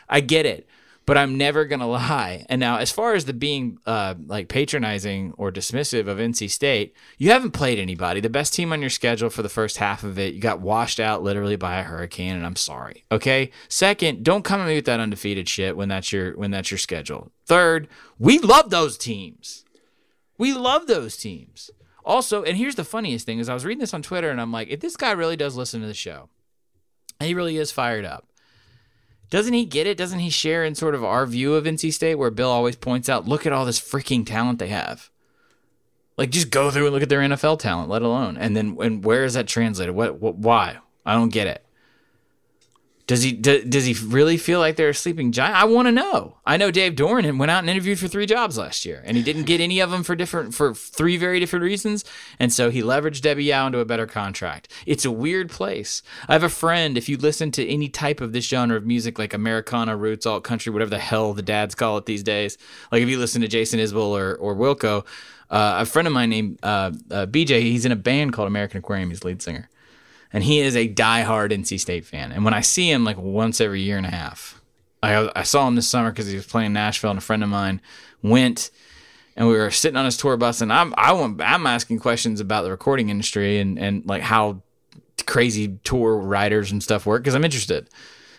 I 0.09 0.21
get 0.21 0.47
it, 0.47 0.69
but 1.07 1.17
I'm 1.19 1.37
never 1.37 1.65
gonna 1.65 1.89
lie. 1.89 2.47
And 2.49 2.61
now, 2.61 2.77
as 2.79 2.91
far 2.91 3.15
as 3.15 3.25
the 3.25 3.33
being 3.33 3.79
uh, 3.87 4.15
like 4.27 4.49
patronizing 4.49 5.35
or 5.37 5.51
dismissive 5.51 6.07
of 6.07 6.19
NC 6.19 6.51
State, 6.51 6.95
you 7.19 7.31
haven't 7.31 7.53
played 7.53 7.79
anybody. 7.79 8.21
The 8.21 8.31
best 8.31 8.55
team 8.55 8.73
on 8.73 8.81
your 8.81 8.91
schedule 8.91 9.31
for 9.31 9.43
the 9.43 9.49
first 9.49 9.79
half 9.79 10.05
of 10.05 10.19
it, 10.19 10.35
you 10.35 10.41
got 10.41 10.61
washed 10.61 11.01
out 11.01 11.23
literally 11.23 11.57
by 11.57 11.81
a 11.81 11.83
hurricane, 11.83 12.37
and 12.37 12.47
I'm 12.47 12.57
sorry. 12.57 13.05
Okay. 13.11 13.51
Second, 13.69 14.25
don't 14.25 14.45
come 14.45 14.61
at 14.61 14.69
me 14.69 14.77
with 14.77 14.85
that 14.87 15.01
undefeated 15.01 15.49
shit 15.49 15.77
when 15.77 15.89
that's 15.89 16.13
your 16.13 16.37
when 16.37 16.51
that's 16.51 16.71
your 16.71 16.79
schedule. 16.79 17.33
Third, 17.47 17.89
we 18.19 18.39
love 18.39 18.71
those 18.71 18.97
teams. 18.97 19.65
We 20.39 20.53
love 20.55 20.87
those 20.87 21.17
teams. 21.17 21.71
Also, 22.05 22.43
and 22.43 22.57
here's 22.57 22.77
the 22.77 22.85
funniest 22.85 23.27
thing 23.27 23.39
is 23.39 23.49
I 23.49 23.55
was 23.55 23.65
reading 23.65 23.81
this 23.81 23.93
on 23.95 24.03
Twitter 24.03 24.31
and 24.31 24.41
I'm 24.41 24.53
like, 24.53 24.69
if 24.69 24.81
this 24.81 24.97
guy 24.97 25.13
really 25.13 25.37
does 25.37 25.57
listen 25.57 25.81
to 25.81 25.87
the 25.87 25.95
show, 25.95 26.29
and 27.19 27.29
he 27.29 27.35
really 27.35 27.59
is 27.59 27.71
fired 27.71 28.05
up, 28.05 28.27
doesn't 29.31 29.55
he 29.55 29.65
get 29.65 29.87
it? 29.87 29.97
Doesn't 29.97 30.19
he 30.19 30.29
share 30.29 30.65
in 30.65 30.75
sort 30.75 30.95
of 30.95 31.05
our 31.05 31.25
view 31.25 31.55
of 31.55 31.65
NC 31.65 31.93
State 31.93 32.17
where 32.17 32.31
Bill 32.31 32.51
always 32.51 32.77
points 32.77 33.09
out, 33.09 33.29
look 33.29 33.47
at 33.47 33.53
all 33.53 33.65
this 33.65 33.81
freaking 33.81 34.27
talent 34.27 34.59
they 34.59 34.69
have. 34.69 35.09
Like 36.17 36.31
just 36.31 36.51
go 36.51 36.71
through 36.71 36.87
and 36.87 36.93
look 36.93 37.03
at 37.03 37.09
their 37.09 37.21
NFL 37.21 37.61
talent, 37.61 37.89
let 37.89 38.03
alone. 38.03 38.37
And 38.37 38.57
then 38.57 38.77
and 38.81 39.05
where 39.05 39.25
is 39.25 39.35
that 39.35 39.47
translated? 39.47 39.95
What, 39.95 40.21
what 40.21 40.37
why? 40.37 40.79
I 41.07 41.15
don't 41.15 41.33
get 41.33 41.47
it. 41.47 41.65
Does 43.11 43.25
he 43.25 43.33
do, 43.33 43.65
does 43.65 43.87
he 43.87 43.95
really 44.07 44.37
feel 44.37 44.61
like 44.61 44.77
they're 44.77 44.91
a 44.91 44.95
sleeping 44.95 45.33
giant? 45.33 45.57
I 45.57 45.65
want 45.65 45.89
to 45.89 45.93
know. 45.93 46.37
I 46.47 46.57
know 46.57 46.71
Dave 46.71 46.95
Doeren 46.95 47.39
went 47.39 47.51
out 47.51 47.59
and 47.59 47.69
interviewed 47.69 47.99
for 47.99 48.07
three 48.07 48.25
jobs 48.25 48.57
last 48.57 48.87
year, 48.87 49.03
and 49.05 49.17
he 49.17 49.23
didn't 49.25 49.47
get 49.47 49.61
any 49.61 49.81
of 49.81 49.91
them 49.91 50.05
for 50.05 50.15
different 50.15 50.55
for 50.55 50.75
three 50.75 51.17
very 51.17 51.41
different 51.41 51.65
reasons. 51.65 52.05
And 52.39 52.53
so 52.53 52.71
he 52.71 52.83
leveraged 52.83 53.23
Debbie 53.23 53.47
Yow 53.47 53.67
into 53.67 53.81
a 53.81 53.85
better 53.85 54.07
contract. 54.07 54.73
It's 54.87 55.05
a 55.05 55.11
weird 55.11 55.51
place. 55.51 56.05
I 56.29 56.35
have 56.35 56.45
a 56.45 56.49
friend. 56.49 56.97
If 56.97 57.09
you 57.09 57.17
listen 57.17 57.51
to 57.51 57.69
any 57.69 57.89
type 57.89 58.21
of 58.21 58.33
this 58.33 58.47
genre 58.47 58.77
of 58.77 58.87
music, 58.87 59.19
like 59.19 59.35
Americana, 59.35 59.97
roots, 59.97 60.25
alt 60.25 60.45
country, 60.45 60.73
whatever 60.73 60.91
the 60.91 61.01
hell 61.01 61.35
the 61.35 61.43
dads 61.43 61.75
call 61.75 61.99
it 61.99 62.07
these 62.07 62.23
days, 62.23 62.59
like 62.93 63.03
if 63.03 63.09
you 63.09 63.19
listen 63.19 63.43
to 63.43 63.49
Jason 63.49 63.81
Isbell 63.81 64.17
or 64.17 64.37
or 64.37 64.55
Wilco, 64.55 65.05
uh, 65.51 65.79
a 65.81 65.85
friend 65.85 66.07
of 66.07 66.15
mine 66.15 66.31
named 66.31 66.61
uh, 66.63 66.93
uh, 67.11 67.27
BJ, 67.27 67.63
he's 67.63 67.85
in 67.85 67.91
a 67.91 67.97
band 67.97 68.35
called 68.35 68.47
American 68.47 68.79
Aquarium. 68.79 69.11
He's 69.11 69.25
lead 69.25 69.43
singer 69.43 69.69
and 70.33 70.45
he 70.45 70.61
is 70.61 70.77
a 70.77 70.89
diehard 70.89 71.51
NC 71.51 71.81
State 71.81 72.05
fan. 72.05 72.33
And 72.33 72.45
when 72.45 72.55
I 72.55 72.61
see 72.61 72.91
him 72.91 73.05
like 73.05 73.19
once 73.19 73.61
every 73.61 73.83
year 73.83 73.97
and 73.97 74.07
a 74.07 74.11
half, 74.11 74.61
I, 75.03 75.31
I 75.35 75.43
saw 75.43 75.67
him 75.67 75.75
this 75.75 75.89
summer 75.89 76.11
because 76.11 76.27
he 76.27 76.37
was 76.37 76.47
playing 76.47 76.73
Nashville, 76.73 77.11
and 77.11 77.19
a 77.19 77.23
friend 77.23 77.43
of 77.43 77.49
mine 77.49 77.81
went, 78.23 78.71
and 79.37 79.49
we 79.49 79.55
were 79.55 79.71
sitting 79.71 79.97
on 79.97 80.05
his 80.05 80.17
tour 80.17 80.37
bus, 80.37 80.61
and 80.61 80.73
I'm 80.73 80.95
I 80.97 81.13
want, 81.13 81.41
I'm 81.41 81.67
asking 81.67 82.01
questions 82.01 82.41
about 82.41 82.63
the 82.63 82.71
recording 82.71 83.09
industry 83.09 83.59
and 83.59 83.79
and 83.79 84.07
like 84.07 84.23
how 84.23 84.63
crazy 85.27 85.79
tour 85.85 86.17
riders 86.17 86.73
and 86.73 86.83
stuff 86.83 87.07
work 87.07 87.23
because 87.23 87.35
I'm 87.35 87.45
interested. 87.45 87.89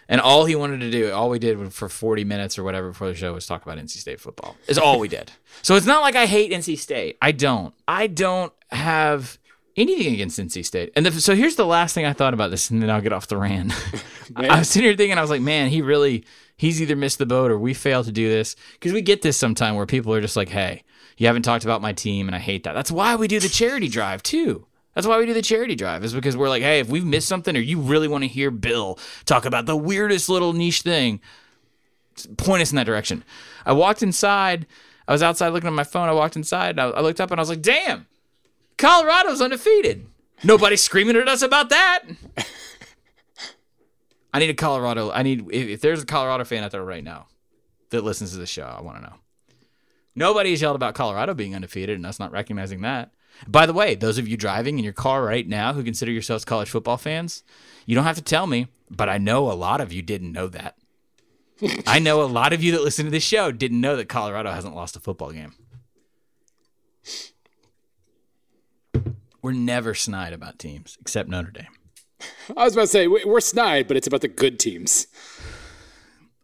And 0.10 0.20
all 0.20 0.44
he 0.44 0.56
wanted 0.56 0.82
to 0.82 0.92
do, 0.92 1.10
all 1.14 1.30
we 1.30 1.40
did 1.40 1.72
for 1.72 1.88
40 1.88 2.26
minutes 2.26 2.60
or 2.60 2.64
whatever 2.64 2.90
before 2.90 3.08
the 3.08 3.16
show 3.16 3.34
was 3.34 3.46
talk 3.46 3.64
about 3.64 3.78
NC 3.78 3.92
State 3.92 4.20
football. 4.20 4.58
Is 4.68 4.78
all 4.78 5.00
we 5.00 5.08
did. 5.08 5.32
So 5.62 5.76
it's 5.76 5.86
not 5.86 6.02
like 6.02 6.18
I 6.18 6.26
hate 6.26 6.52
NC 6.52 6.78
State. 6.80 7.18
I 7.22 7.32
don't. 7.32 7.74
I 7.88 8.08
don't 8.08 8.52
have 8.72 9.40
anything 9.76 10.14
against 10.14 10.40
NC 10.40 10.66
State. 10.66 10.92
And 10.96 11.06
the, 11.06 11.12
so 11.12 11.36
here's 11.36 11.56
the 11.56 11.66
last 11.66 11.94
thing 11.94 12.06
I 12.06 12.14
thought 12.14 12.34
about 12.34 12.52
this, 12.52 12.70
and 12.70 12.82
then 12.82 12.90
I'll 12.90 13.02
get 13.02 13.14
off 13.14 13.28
the 13.28 13.38
rant. 13.38 13.74
I 14.36 14.60
was 14.60 14.70
sitting 14.70 14.88
here 14.88 14.96
thinking, 14.96 15.18
I 15.18 15.22
was 15.22 15.30
like, 15.30 15.42
man, 15.42 15.70
he 15.70 15.82
really, 15.82 16.26
he's 16.58 16.82
either 16.82 16.96
missed 16.96 17.18
the 17.18 17.26
boat 17.26 17.52
or 17.52 17.58
we 17.58 17.74
failed 17.74 18.06
to 18.06 18.12
do 18.12 18.30
this. 18.30 18.56
Because 18.74 18.94
we 18.94 19.02
get 19.02 19.22
this 19.22 19.38
sometime 19.38 19.76
where 19.76 19.86
people 19.86 20.14
are 20.14 20.22
just 20.22 20.36
like, 20.36 20.50
hey, 20.50 20.84
you 21.18 21.28
haven't 21.28 21.44
talked 21.44 21.64
about 21.64 21.82
my 21.82 21.94
team, 21.94 22.28
and 22.28 22.36
I 22.36 22.40
hate 22.40 22.64
that. 22.64 22.74
That's 22.74 22.92
why 22.92 23.16
we 23.16 23.28
do 23.28 23.40
the 23.40 23.50
charity 23.50 23.88
drive, 23.88 24.24
too. 24.24 24.66
That's 24.94 25.08
why 25.08 25.18
we 25.18 25.26
do 25.26 25.34
the 25.34 25.42
charity 25.42 25.76
drive, 25.76 26.04
is 26.04 26.14
because 26.14 26.36
we're 26.36 26.50
like, 26.50 26.64
hey, 26.64 26.80
if 26.80 26.90
we've 26.90 27.06
missed 27.06 27.28
something 27.28 27.56
or 27.56 27.62
you 27.62 27.80
really 27.80 28.08
want 28.08 28.24
to 28.24 28.28
hear 28.28 28.52
Bill 28.52 29.00
talk 29.26 29.46
about 29.46 29.66
the 29.66 29.78
weirdest 29.78 30.28
little 30.28 30.54
niche 30.54 30.82
thing, 30.82 31.22
point 32.38 32.62
us 32.62 32.72
in 32.72 32.76
that 32.76 32.86
direction. 32.86 33.24
I 33.66 33.74
walked 33.74 34.04
inside. 34.04 34.68
I 35.08 35.14
was 35.14 35.24
outside 35.24 35.50
looking 35.50 35.68
at 35.68 35.74
my 35.74 35.84
phone. 35.84 36.10
I 36.10 36.14
walked 36.14 36.36
inside. 36.36 36.80
I, 36.80 36.90
I 36.90 37.02
looked 37.02 37.22
up 37.22 37.32
and 37.32 37.40
I 37.40 37.42
was 37.42 37.50
like, 37.50 37.62
damn, 37.62 38.06
Colorado's 38.82 39.42
undefeated. 39.42 40.08
Nobody's 40.44 40.82
screaming 40.82 41.16
at 41.16 41.28
us 41.28 41.44
about 41.44 41.70
that. 41.70 42.02
I 44.34 44.40
need 44.40 44.50
a 44.50 44.56
Colorado. 44.56 45.12
I 45.12 45.22
need 45.22 45.46
if, 45.52 45.68
if 45.68 45.82
there's 45.82 46.02
a 46.02 46.06
Colorado 46.06 46.44
fan 46.46 46.64
out 46.64 46.72
there 46.72 46.84
right 46.84 47.04
now 47.04 47.28
that 47.92 48.04
listens 48.04 48.32
to 48.32 48.38
the 48.38 48.48
show, 48.48 48.64
I 48.64 48.82
want 48.82 48.98
to 48.98 49.04
know. 49.04 49.16
Nobody's 50.16 50.64
yelled 50.64 50.76
about 50.76 50.96
Colorado 50.96 51.36
being 51.36 51.54
undefeated 51.54 51.96
and 51.96 52.06
us 52.08 52.20
not 52.20 52.32
recognizing 52.32 52.82
that. 52.82 53.12
By 53.48 53.68
the 53.68 53.74
way, 53.74 53.94
those 53.94 54.18
of 54.18 54.28
you 54.28 54.36
driving 54.36 54.80
in 54.80 54.84
your 54.84 54.94
car 54.94 55.24
right 55.24 55.48
now 55.48 55.74
who 55.74 55.84
consider 55.84 56.12
yourselves 56.12 56.44
college 56.44 56.70
football 56.70 56.98
fans, 56.98 57.44
you 57.86 57.94
don't 57.94 58.04
have 58.04 58.18
to 58.18 58.24
tell 58.24 58.48
me, 58.48 58.68
but 58.90 59.10
I 59.10 59.20
know 59.20 59.52
a 59.52 59.54
lot 59.54 59.80
of 59.80 59.94
you 59.94 60.02
didn't 60.02 60.32
know 60.32 60.48
that. 60.48 60.76
I 61.86 62.00
know 62.00 62.24
a 62.24 62.26
lot 62.26 62.52
of 62.52 62.64
you 62.64 62.72
that 62.72 62.82
listen 62.82 63.06
to 63.06 63.12
this 63.12 63.24
show 63.24 63.52
didn't 63.52 63.80
know 63.80 63.96
that 63.96 64.10
Colorado 64.10 64.52
hasn't 64.52 64.76
lost 64.76 64.96
a 64.96 65.00
football 65.00 65.32
game. 65.32 65.54
We're 69.42 69.54
never 69.54 69.94
snide 69.94 70.34
about 70.34 70.60
teams 70.60 70.98
except 71.02 71.30
Notre 71.30 71.52
Dame. 71.52 71.68
I 72.56 72.64
was 72.66 72.74
about 72.74 72.84
to 72.84 72.88
say 72.88 73.08
we- 73.08 73.26
we're 73.26 73.40
snide, 73.42 73.88
but 73.88 73.98
it's 73.98 74.08
about 74.08 74.22
the 74.22 74.28
good 74.28 74.60
teams. 74.60 75.08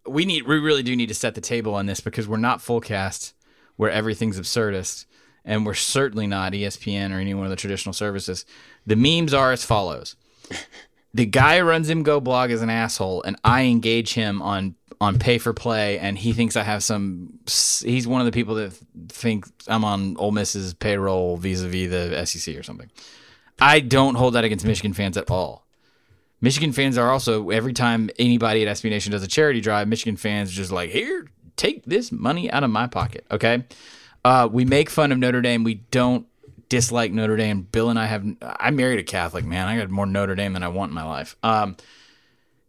We 0.08 0.26
need 0.26 0.48
we 0.48 0.58
really 0.58 0.84
do 0.84 0.96
need 0.96 1.10
to 1.10 1.14
set 1.14 1.36
the 1.36 1.42
table 1.42 1.76
on 1.76 1.86
this 1.86 2.00
because 2.00 2.28
we're 2.28 2.38
not 2.38 2.60
Fullcast 2.60 3.34
where 3.76 3.92
everything's 3.92 4.40
absurdist 4.40 5.06
and 5.46 5.66
we're 5.66 5.74
certainly 5.74 6.26
not 6.28 6.54
ESPN 6.54 7.12
or 7.14 7.20
any 7.20 7.34
one 7.34 7.46
of 7.46 7.50
the 7.50 7.56
traditional 7.56 7.94
services. 7.94 8.46
The 8.86 8.96
memes 8.96 9.34
are 9.34 9.52
as 9.52 9.64
follows. 9.66 10.16
The 11.14 11.26
guy 11.26 11.58
who 11.58 11.64
runs 11.66 11.90
Go 12.04 12.20
blog 12.20 12.52
is 12.52 12.62
an 12.62 12.70
asshole 12.70 13.24
and 13.24 13.38
I 13.44 13.64
engage 13.64 14.14
him 14.14 14.40
on 14.40 14.76
on 15.00 15.20
pay 15.20 15.38
for 15.38 15.54
play 15.54 16.00
and 16.00 16.18
he 16.18 16.34
thinks 16.34 16.56
I 16.56 16.64
have 16.64 16.84
some 16.84 17.40
he's 17.46 18.08
one 18.08 18.20
of 18.20 18.26
the 18.26 18.32
people 18.32 18.56
that 18.56 18.74
think 19.10 19.46
I'm 19.68 19.86
on 19.86 20.18
Ole 20.18 20.32
Miss's 20.32 20.74
payroll 20.74 21.38
vis-a-vis 21.38 21.90
the 21.90 22.26
SEC 22.26 22.56
or 22.56 22.64
something. 22.64 22.90
I 23.60 23.80
don't 23.80 24.16
hold 24.16 24.34
that 24.36 24.44
against 24.44 24.66
Michigan 24.66 24.94
fans 24.94 25.18
at 25.18 25.30
all. 25.30 25.66
Michigan 26.42 26.72
fans 26.72 26.98
are 26.98 27.12
also 27.12 27.50
every 27.50 27.74
time 27.74 28.10
anybody 28.20 28.66
at 28.66 28.78
SB 28.78 28.90
Nation 28.90 29.12
does 29.12 29.24
a 29.24 29.28
charity 29.28 29.62
drive, 29.62 29.88
Michigan 29.88 30.18
fans 30.18 30.52
are 30.52 30.54
just 30.54 30.72
like, 30.72 30.92
here, 30.92 31.28
take 31.56 31.84
this 31.86 32.12
money 32.12 32.52
out 32.52 32.64
of 32.64 32.70
my 32.70 32.88
pocket. 32.88 33.26
Okay. 33.32 33.64
Uh, 34.24 34.48
we 34.52 34.66
make 34.66 34.90
fun 34.90 35.12
of 35.12 35.18
Notre 35.18 35.42
Dame. 35.42 35.64
We 35.64 35.76
don't 35.92 36.28
dislike 36.70 37.12
Notre 37.12 37.38
Dame. 37.38 37.62
Bill 37.64 37.90
and 37.90 37.98
I 37.98 38.06
have 38.06 38.26
I 38.42 38.72
married 38.72 39.00
a 39.00 39.04
Catholic, 39.04 39.46
man. 39.46 39.68
I 39.68 39.78
got 39.78 39.90
more 39.90 40.06
Notre 40.06 40.36
Dame 40.36 40.54
than 40.54 40.64
I 40.64 40.68
want 40.68 40.92
in 40.92 40.96
my 40.96 41.04
life. 41.04 41.36
Um, 41.44 41.78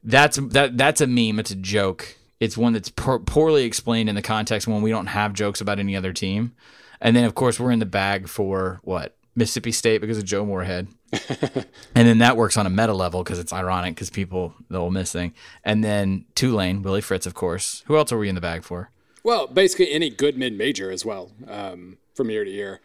that's 0.03 0.39
that 0.39 0.79
that's 0.79 1.01
a 1.01 1.07
meme. 1.07 1.39
It's 1.39 1.51
a 1.51 1.57
joke. 1.57 2.17
It's 2.41 2.57
one 2.57 2.73
that's 2.73 2.89
poor, 2.89 3.19
poorly 3.19 3.65
explained 3.65 4.09
in 4.09 4.15
the 4.15 4.23
context 4.23 4.69
when 4.69 4.83
we 4.83 4.91
don't 4.91 5.07
have 5.07 5.33
jokes 5.33 5.61
about 5.61 5.79
any 5.79 5.97
other 5.97 6.13
team. 6.13 6.53
And 7.01 7.17
then 7.17 7.25
of 7.25 7.35
course 7.35 7.59
we're 7.59 7.73
in 7.73 7.79
the 7.79 7.87
bag 7.87 8.29
for 8.29 8.81
what 8.83 9.17
Mississippi 9.35 9.73
State 9.73 10.01
because 10.01 10.19
of 10.19 10.25
Joe 10.25 10.45
Moorhead. 10.45 10.89
and 11.13 12.09
then 12.09 12.19
that 12.19 12.37
works 12.37 12.57
on 12.57 12.67
a 12.67 12.71
meta 12.71 12.93
level 12.93 13.23
because 13.23 13.39
it's 13.39 13.53
ironic 13.53 13.95
because 13.95 14.11
people 14.11 14.55
the 14.69 14.79
Ole 14.79 14.91
Miss 14.91 15.13
thing. 15.13 15.33
And 15.65 15.83
then 15.83 16.27
Tulane, 16.35 16.83
Willie 16.83 17.01
Fritz, 17.01 17.27
of 17.27 17.35
course. 17.35 17.83
Who 17.87 17.97
else 17.97 18.13
are 18.13 18.19
we 18.19 18.29
in 18.29 18.35
the 18.35 18.41
bag 18.41 18.65
for? 18.65 18.91
Well, 19.23 19.47
basically 19.47 19.91
any 19.91 20.11
good 20.11 20.37
mid 20.37 20.57
major 20.57 20.91
as 20.91 21.05
well 21.05 21.33
um, 21.47 21.99
from 22.15 22.31
year 22.31 22.45
to 22.45 22.51
year. 22.51 22.81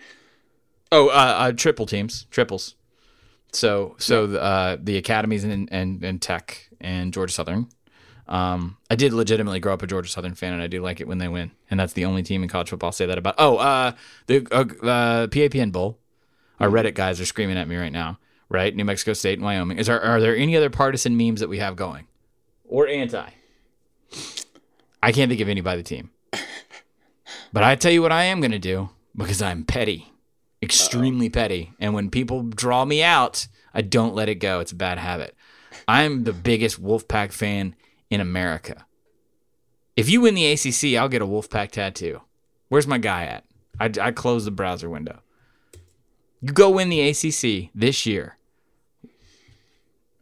Oh, 0.91 1.07
uh, 1.07 1.11
uh, 1.11 1.51
triple 1.53 1.87
teams, 1.87 2.25
triples. 2.29 2.75
So, 3.51 3.95
so 3.97 4.27
the, 4.27 4.41
uh, 4.41 4.77
the 4.79 4.97
academies 4.97 5.43
and, 5.43 5.67
and 5.71 6.03
and 6.03 6.21
Tech 6.21 6.69
and 6.79 7.13
Georgia 7.13 7.33
Southern. 7.33 7.67
Um, 8.27 8.77
I 8.89 8.95
did 8.95 9.13
legitimately 9.13 9.59
grow 9.59 9.73
up 9.73 9.81
a 9.81 9.87
Georgia 9.87 10.09
Southern 10.09 10.35
fan, 10.35 10.53
and 10.53 10.61
I 10.61 10.67
do 10.67 10.81
like 10.81 11.01
it 11.01 11.07
when 11.07 11.17
they 11.17 11.27
win. 11.27 11.51
And 11.69 11.79
that's 11.79 11.93
the 11.93 12.05
only 12.05 12.23
team 12.23 12.43
in 12.43 12.49
college 12.49 12.69
football 12.69 12.87
I'll 12.87 12.93
say 12.93 13.05
that 13.05 13.17
about. 13.17 13.35
Oh, 13.37 13.57
uh, 13.57 13.93
the 14.27 14.47
uh, 14.51 14.85
uh, 14.85 15.27
PAPN 15.27 15.71
Bowl. 15.71 15.99
Our 16.59 16.69
Reddit 16.69 16.93
guys 16.93 17.19
are 17.19 17.25
screaming 17.25 17.57
at 17.57 17.67
me 17.67 17.75
right 17.75 17.91
now. 17.91 18.19
Right, 18.49 18.75
New 18.75 18.85
Mexico 18.85 19.13
State 19.13 19.39
and 19.39 19.43
Wyoming. 19.43 19.79
Is 19.79 19.87
there 19.87 20.01
are 20.01 20.21
there 20.21 20.35
any 20.35 20.55
other 20.55 20.69
partisan 20.69 21.17
memes 21.17 21.39
that 21.39 21.49
we 21.49 21.57
have 21.57 21.75
going, 21.75 22.05
or 22.65 22.87
anti? 22.87 23.29
I 25.01 25.11
can't 25.11 25.29
think 25.29 25.41
of 25.41 25.49
any 25.49 25.61
by 25.61 25.75
the 25.75 25.83
team. 25.83 26.11
But 27.53 27.63
I 27.63 27.75
tell 27.75 27.91
you 27.91 28.01
what, 28.01 28.11
I 28.11 28.23
am 28.23 28.41
going 28.41 28.51
to 28.51 28.59
do 28.59 28.89
because 29.15 29.41
I'm 29.41 29.63
petty, 29.63 30.11
extremely 30.61 31.29
petty. 31.29 31.71
And 31.79 31.93
when 31.93 32.09
people 32.09 32.41
draw 32.41 32.83
me 32.83 33.03
out, 33.03 33.47
I 33.75 33.81
don't 33.81 34.15
let 34.15 34.27
it 34.27 34.35
go. 34.35 34.59
It's 34.59 34.71
a 34.71 34.75
bad 34.75 34.97
habit. 34.97 35.35
I'm 35.87 36.23
the 36.23 36.33
biggest 36.33 36.81
Wolfpack 36.81 37.31
fan 37.31 37.75
in 38.13 38.21
America. 38.21 38.85
If 39.95 40.09
you 40.09 40.21
win 40.21 40.35
the 40.35 40.51
ACC, 40.51 40.95
I'll 40.99 41.09
get 41.09 41.21
a 41.21 41.27
Wolfpack 41.27 41.71
tattoo. 41.71 42.21
Where's 42.69 42.87
my 42.87 42.99
guy 42.99 43.25
at? 43.25 43.43
I, 43.79 43.91
I 44.01 44.11
close 44.11 44.45
the 44.45 44.51
browser 44.51 44.89
window. 44.89 45.19
You 46.41 46.53
go 46.53 46.69
win 46.69 46.89
the 46.89 47.01
ACC 47.01 47.71
this 47.73 48.05
year. 48.05 48.37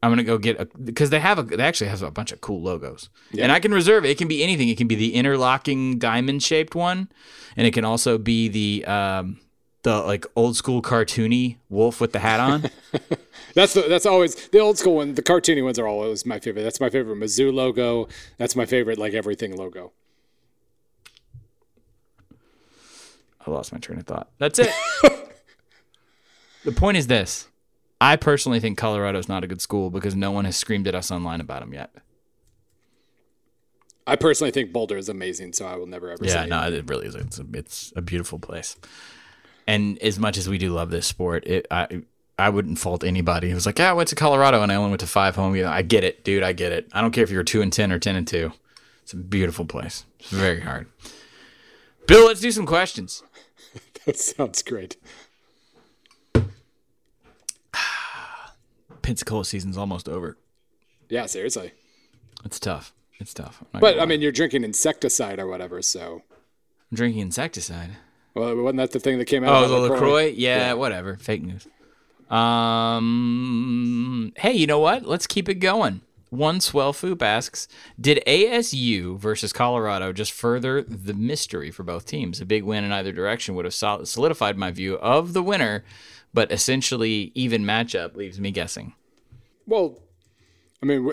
I'm 0.04 0.12
gonna 0.12 0.24
go 0.24 0.40
get 0.40 0.60
a 0.60 0.66
because 0.66 1.12
they 1.12 1.20
have 1.20 1.38
a 1.38 1.44
they 1.44 1.62
actually 1.62 1.90
have 1.90 2.02
a 2.02 2.10
bunch 2.10 2.32
of 2.32 2.42
cool 2.42 2.62
logos, 2.62 3.10
and 3.38 3.52
I 3.52 3.60
can 3.60 3.72
reserve 3.72 4.04
it. 4.04 4.10
It 4.10 4.18
can 4.18 4.28
be 4.28 4.42
anything. 4.42 4.68
It 4.68 4.78
can 4.78 4.88
be 4.88 4.96
the 4.96 5.14
interlocking 5.14 6.00
diamond 6.00 6.42
shaped 6.42 6.74
one, 6.74 7.12
and 7.56 7.68
it 7.68 7.72
can 7.72 7.86
also 7.86 8.18
be 8.18 8.48
the 8.48 8.86
um, 8.86 9.40
the 9.84 10.00
like 10.00 10.26
old 10.36 10.56
school 10.56 10.82
cartoony 10.82 11.58
wolf 11.70 12.00
with 12.00 12.12
the 12.12 12.20
hat 12.20 12.40
on. 12.40 12.70
That's 13.54 13.74
the, 13.74 13.82
that's 13.82 14.06
always 14.06 14.36
the 14.50 14.60
old 14.60 14.78
school 14.78 14.96
one. 14.96 15.16
The 15.16 15.22
cartoony 15.22 15.62
ones 15.62 15.78
are 15.78 15.86
always 15.86 16.26
my 16.26 16.40
favorite. 16.40 16.64
That's 16.64 16.80
my 16.80 16.90
favorite 16.90 17.18
Mizzou 17.18 17.54
logo. 17.54 18.08
That's 18.38 18.56
my 18.56 18.66
favorite 18.66 18.98
like 18.98 19.14
everything 19.14 19.58
logo. 19.58 19.92
I 23.46 23.52
lost 23.52 23.74
my 23.74 23.80
train 23.80 24.00
of 24.00 24.06
thought. 24.06 24.30
That's 24.38 24.58
it. 24.58 24.70
the 26.64 26.72
point 26.72 26.96
is 26.96 27.08
this. 27.08 27.50
I 28.00 28.16
personally 28.16 28.62
think 28.62 28.78
Colorado 28.78 29.20
is 29.20 29.28
not 29.28 29.44
a 29.44 29.48
good 29.48 29.62
school 29.62 29.90
because 29.90 30.16
no 30.16 30.32
one 30.32 30.46
has 30.46 30.56
screamed 30.56 30.88
at 30.88 30.96
us 30.96 31.12
online 31.12 31.42
about 31.42 31.60
them 31.60 31.74
yet. 31.74 31.92
I 34.08 34.16
personally 34.16 34.52
think 34.52 34.72
Boulder 34.72 34.98
is 34.98 35.10
amazing, 35.10 35.54
so 35.54 35.66
I 35.66 35.76
will 35.76 35.88
never 35.88 36.10
ever. 36.10 36.26
Yeah, 36.26 36.46
no, 36.46 36.72
it 36.72 36.90
really 36.90 37.08
is. 37.08 37.16
It's 37.16 37.40
a, 37.40 37.46
it's 37.54 37.94
a 37.96 38.02
beautiful 38.02 38.40
place. 38.40 38.78
And 39.68 39.98
as 40.00 40.20
much 40.20 40.38
as 40.38 40.50
we 40.50 40.58
do 40.58 40.74
love 40.74 40.90
this 40.90 41.08
sport, 41.08 41.46
it 41.46 41.68
I 41.72 42.02
I 42.38 42.50
wouldn't 42.50 42.80
fault 42.80 43.04
anybody 43.04 43.52
who's 43.52 43.66
like, 43.66 43.80
yeah, 43.80 43.92
I 43.92 43.94
went 43.94 44.10
to 44.10 44.16
Colorado 44.16 44.64
and 44.64 44.72
I 44.72 44.76
only 44.76 44.90
went 44.90 45.02
to 45.02 45.08
five 45.08 45.36
home 45.36 45.54
games. 45.54 45.68
I 45.68 45.84
get 45.84 46.04
it, 46.04 46.24
dude. 46.24 46.44
I 46.44 46.54
get 46.54 46.72
it. 46.72 46.90
I 46.92 47.02
don't 47.02 47.12
care 47.12 47.24
if 47.24 47.30
you're 47.30 47.44
two 47.44 47.62
and 47.62 47.72
ten 47.72 47.92
or 47.92 48.00
ten 48.00 48.16
and 48.16 48.28
two. 48.28 48.52
It's 49.04 49.14
a 49.14 49.18
beautiful 49.18 49.66
place. 49.66 50.06
It's 50.20 50.30
very 50.30 50.62
hard. 50.62 50.88
Bill, 52.08 52.26
let's 52.26 52.42
do 52.42 52.52
some 52.52 52.66
questions. 52.66 53.24
that 54.06 54.18
sounds 54.18 54.64
great. 54.64 54.98
Pensacola 59.02 59.46
season's 59.46 59.78
almost 59.78 60.10
over. 60.10 60.38
Yeah, 61.10 61.26
seriously. 61.26 61.74
It's 62.44 62.60
tough. 62.60 62.94
It's 63.20 63.34
tough. 63.34 63.64
But 63.74 64.00
I 64.00 64.06
mean, 64.06 64.22
you're 64.22 64.32
drinking 64.32 64.64
insecticide 64.64 65.40
or 65.40 65.46
whatever, 65.46 65.82
so. 65.82 66.24
I'm 66.92 66.96
drinking 66.96 67.22
insecticide. 67.22 67.92
Well, 68.34 68.56
wasn't 68.56 68.78
that 68.78 68.92
the 68.92 69.00
thing 69.00 69.18
that 69.18 69.26
came 69.26 69.44
out? 69.44 69.64
Oh, 69.64 69.68
the 69.68 69.78
LaCroix? 69.78 69.96
LaCroix? 69.96 70.34
Yeah, 70.38 70.74
whatever. 70.74 71.18
Fake 71.18 71.44
news. 71.44 71.68
Um, 72.32 74.32
hey, 74.38 74.54
you 74.54 74.68
know 74.68 74.80
what? 74.80 75.06
Let's 75.06 75.28
keep 75.28 75.50
it 75.50 75.56
going. 75.56 76.02
One 76.30 76.62
Swell 76.62 76.94
Foop 76.94 77.22
asks 77.22 77.68
Did 78.00 78.24
ASU 78.26 79.20
versus 79.20 79.52
Colorado 79.52 80.14
just 80.14 80.32
further 80.32 80.82
the 80.82 81.14
mystery 81.14 81.72
for 81.72 81.84
both 81.84 82.06
teams? 82.06 82.40
A 82.40 82.46
big 82.46 82.64
win 82.64 82.86
in 82.86 82.94
either 82.94 83.12
direction 83.12 83.54
would 83.56 83.66
have 83.66 83.74
solidified 83.74 84.58
my 84.58 84.72
view 84.72 84.96
of 85.00 85.34
the 85.34 85.44
winner, 85.44 85.84
but 86.34 86.50
essentially, 86.50 87.34
even 87.36 87.64
matchup 87.64 88.16
leaves 88.16 88.40
me 88.40 88.52
guessing. 88.52 88.94
Well, 89.68 90.00
I 90.82 90.86
mean, 90.86 91.12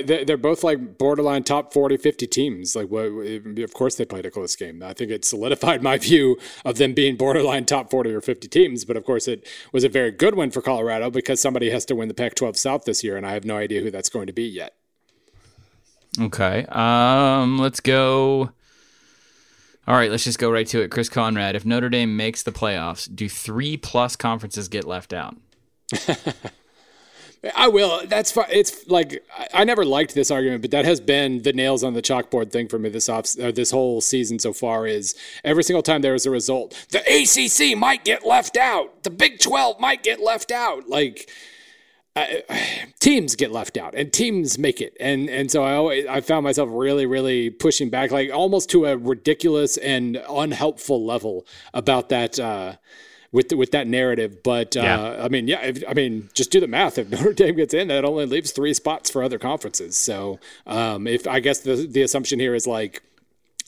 they're 0.00 0.36
both 0.36 0.64
like 0.64 0.96
borderline 0.96 1.42
top 1.42 1.72
40, 1.72 1.98
50 1.98 2.26
teams. 2.26 2.74
Like? 2.74 2.88
Of 2.90 3.74
course, 3.74 3.96
they 3.96 4.04
played 4.04 4.24
a 4.24 4.30
close 4.30 4.56
game. 4.56 4.82
I 4.82 4.94
think 4.94 5.10
it 5.10 5.24
solidified 5.24 5.82
my 5.82 5.98
view 5.98 6.38
of 6.64 6.78
them 6.78 6.94
being 6.94 7.16
borderline 7.16 7.66
top 7.66 7.90
40 7.90 8.12
or 8.12 8.20
50 8.20 8.48
teams. 8.48 8.84
But 8.84 8.96
of 8.96 9.04
course, 9.04 9.28
it 9.28 9.46
was 9.72 9.84
a 9.84 9.88
very 9.88 10.10
good 10.10 10.34
win 10.34 10.50
for 10.50 10.62
Colorado 10.62 11.10
because 11.10 11.40
somebody 11.40 11.70
has 11.70 11.84
to 11.86 11.94
win 11.94 12.08
the 12.08 12.14
Pac 12.14 12.34
12 12.34 12.56
South 12.56 12.84
this 12.84 13.04
year, 13.04 13.16
and 13.16 13.26
I 13.26 13.32
have 13.32 13.44
no 13.44 13.56
idea 13.56 13.82
who 13.82 13.90
that's 13.90 14.08
going 14.08 14.28
to 14.28 14.32
be 14.32 14.44
yet. 14.44 14.74
Okay. 16.20 16.64
Um, 16.66 17.58
let's 17.58 17.80
go. 17.80 18.52
All 19.86 19.96
right, 19.96 20.10
let's 20.10 20.24
just 20.24 20.38
go 20.38 20.50
right 20.50 20.66
to 20.68 20.80
it. 20.82 20.90
Chris 20.90 21.08
Conrad, 21.08 21.56
if 21.56 21.64
Notre 21.64 21.88
Dame 21.88 22.16
makes 22.16 22.44
the 22.44 22.52
playoffs, 22.52 23.12
do 23.12 23.28
three 23.28 23.76
plus 23.76 24.14
conferences 24.14 24.68
get 24.68 24.84
left 24.84 25.12
out? 25.12 25.36
I 27.56 27.66
will. 27.68 28.06
That's 28.06 28.30
fine. 28.30 28.46
It's 28.50 28.86
like 28.88 29.24
I- 29.52 29.64
never 29.64 29.84
liked 29.84 30.14
this 30.14 30.30
argument, 30.30 30.62
but 30.62 30.70
that 30.70 30.84
has 30.84 31.00
been 31.00 31.42
the 31.42 31.52
nails 31.52 31.82
on 31.82 31.94
the 31.94 32.02
chalkboard 32.02 32.52
thing 32.52 32.68
for 32.68 32.78
me 32.78 32.88
this 32.88 33.08
off 33.08 33.38
uh, 33.38 33.50
this 33.50 33.72
whole 33.72 34.00
season 34.00 34.38
so 34.38 34.52
far. 34.52 34.86
Is 34.86 35.16
every 35.44 35.64
single 35.64 35.82
time 35.82 36.02
there 36.02 36.14
is 36.14 36.24
a 36.24 36.30
result, 36.30 36.86
the 36.90 37.00
ACC 37.00 37.76
might 37.76 38.04
get 38.04 38.24
left 38.24 38.56
out, 38.56 39.02
the 39.02 39.10
Big 39.10 39.40
Twelve 39.40 39.80
might 39.80 40.04
get 40.04 40.20
left 40.20 40.52
out. 40.52 40.88
Like 40.88 41.28
teams 43.00 43.34
get 43.34 43.50
left 43.50 43.76
out, 43.76 43.94
and 43.94 44.12
teams 44.12 44.58
make 44.58 44.80
it, 44.80 44.96
and 45.00 45.28
and 45.28 45.50
so 45.50 45.64
I 45.64 45.74
always 45.74 46.06
I 46.06 46.20
found 46.20 46.44
myself 46.44 46.68
really 46.72 47.06
really 47.06 47.50
pushing 47.50 47.90
back, 47.90 48.12
like 48.12 48.30
almost 48.32 48.70
to 48.70 48.86
a 48.86 48.96
ridiculous 48.96 49.76
and 49.78 50.22
unhelpful 50.28 51.04
level 51.04 51.46
about 51.74 52.08
that. 52.10 52.38
Uh, 52.38 52.76
with 53.32 53.52
with 53.52 53.72
that 53.72 53.86
narrative. 53.86 54.42
But 54.42 54.76
uh, 54.76 54.82
Yeah. 54.82 55.24
I 55.24 55.28
mean, 55.28 55.48
yeah, 55.48 55.62
if, 55.62 55.82
I 55.88 55.94
mean, 55.94 56.28
just 56.34 56.52
do 56.52 56.60
the 56.60 56.68
math. 56.68 56.98
If 56.98 57.08
Notre 57.10 57.32
Dame 57.32 57.56
gets 57.56 57.74
in, 57.74 57.88
that 57.88 58.04
only 58.04 58.26
leaves 58.26 58.52
three 58.52 58.74
spots 58.74 59.10
for 59.10 59.22
other 59.22 59.38
conferences. 59.38 59.96
So 59.96 60.38
um, 60.66 61.06
if 61.06 61.26
I 61.26 61.40
guess 61.40 61.60
the 61.60 61.74
the 61.90 62.02
assumption 62.02 62.38
here 62.38 62.54
is 62.54 62.66
like. 62.66 63.02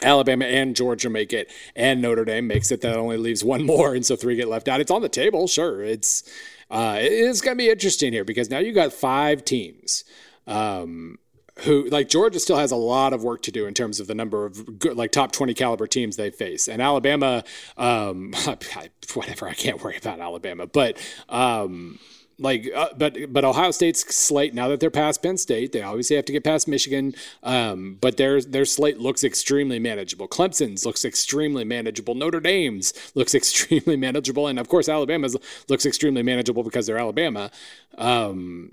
Alabama 0.02 0.44
and 0.44 0.74
Georgia 0.74 1.08
make 1.08 1.32
it, 1.32 1.50
and 1.76 2.02
Notre 2.02 2.24
Dame 2.24 2.48
makes 2.48 2.72
it. 2.72 2.80
That 2.80 2.96
only 2.96 3.16
leaves 3.16 3.44
one 3.44 3.64
more, 3.64 3.94
and 3.94 4.04
so 4.04 4.16
three 4.16 4.34
get 4.34 4.48
left 4.48 4.66
out. 4.66 4.80
It's 4.80 4.90
on 4.90 5.02
the 5.02 5.08
table, 5.08 5.46
sure. 5.46 5.82
It's 5.84 6.24
uh, 6.68 6.98
it 7.00 7.12
is 7.12 7.40
going 7.40 7.56
to 7.56 7.62
be 7.62 7.70
interesting 7.70 8.12
here 8.12 8.24
because 8.24 8.50
now 8.50 8.58
you 8.58 8.72
got 8.72 8.92
five 8.92 9.44
teams 9.44 10.04
um, 10.48 11.18
who 11.60 11.88
like 11.88 12.08
Georgia 12.08 12.40
still 12.40 12.56
has 12.56 12.72
a 12.72 12.76
lot 12.76 13.12
of 13.12 13.22
work 13.22 13.42
to 13.42 13.52
do 13.52 13.66
in 13.66 13.74
terms 13.74 14.00
of 14.00 14.06
the 14.06 14.14
number 14.14 14.44
of 14.44 14.78
good, 14.78 14.96
like 14.96 15.12
top 15.12 15.32
20 15.32 15.54
caliber 15.54 15.86
teams 15.86 16.16
they 16.16 16.30
face. 16.30 16.68
And 16.68 16.82
Alabama, 16.82 17.44
um, 17.76 18.32
whatever, 19.14 19.48
I 19.48 19.54
can't 19.54 19.82
worry 19.82 19.96
about 19.96 20.20
Alabama, 20.20 20.66
but, 20.66 20.98
um, 21.28 21.98
like, 22.38 22.68
uh, 22.74 22.88
but 22.96 23.32
but 23.32 23.44
Ohio 23.44 23.70
State's 23.70 24.00
slate 24.14 24.54
now 24.54 24.66
that 24.66 24.80
they're 24.80 24.90
past 24.90 25.22
Penn 25.22 25.36
State, 25.36 25.70
they 25.70 25.82
obviously 25.82 26.16
have 26.16 26.24
to 26.24 26.32
get 26.32 26.42
past 26.42 26.66
Michigan. 26.66 27.14
Um, 27.44 27.96
but 28.00 28.16
their 28.16 28.40
their 28.40 28.64
slate 28.64 28.98
looks 28.98 29.22
extremely 29.22 29.78
manageable. 29.78 30.26
Clemson's 30.26 30.84
looks 30.84 31.04
extremely 31.04 31.62
manageable. 31.62 32.16
Notre 32.16 32.40
Dame's 32.40 32.92
looks 33.14 33.36
extremely 33.36 33.96
manageable, 33.96 34.48
and 34.48 34.58
of 34.58 34.68
course 34.68 34.88
Alabama's 34.88 35.36
looks 35.68 35.86
extremely 35.86 36.24
manageable 36.24 36.64
because 36.64 36.88
they're 36.88 36.98
Alabama. 36.98 37.52
Um, 37.96 38.72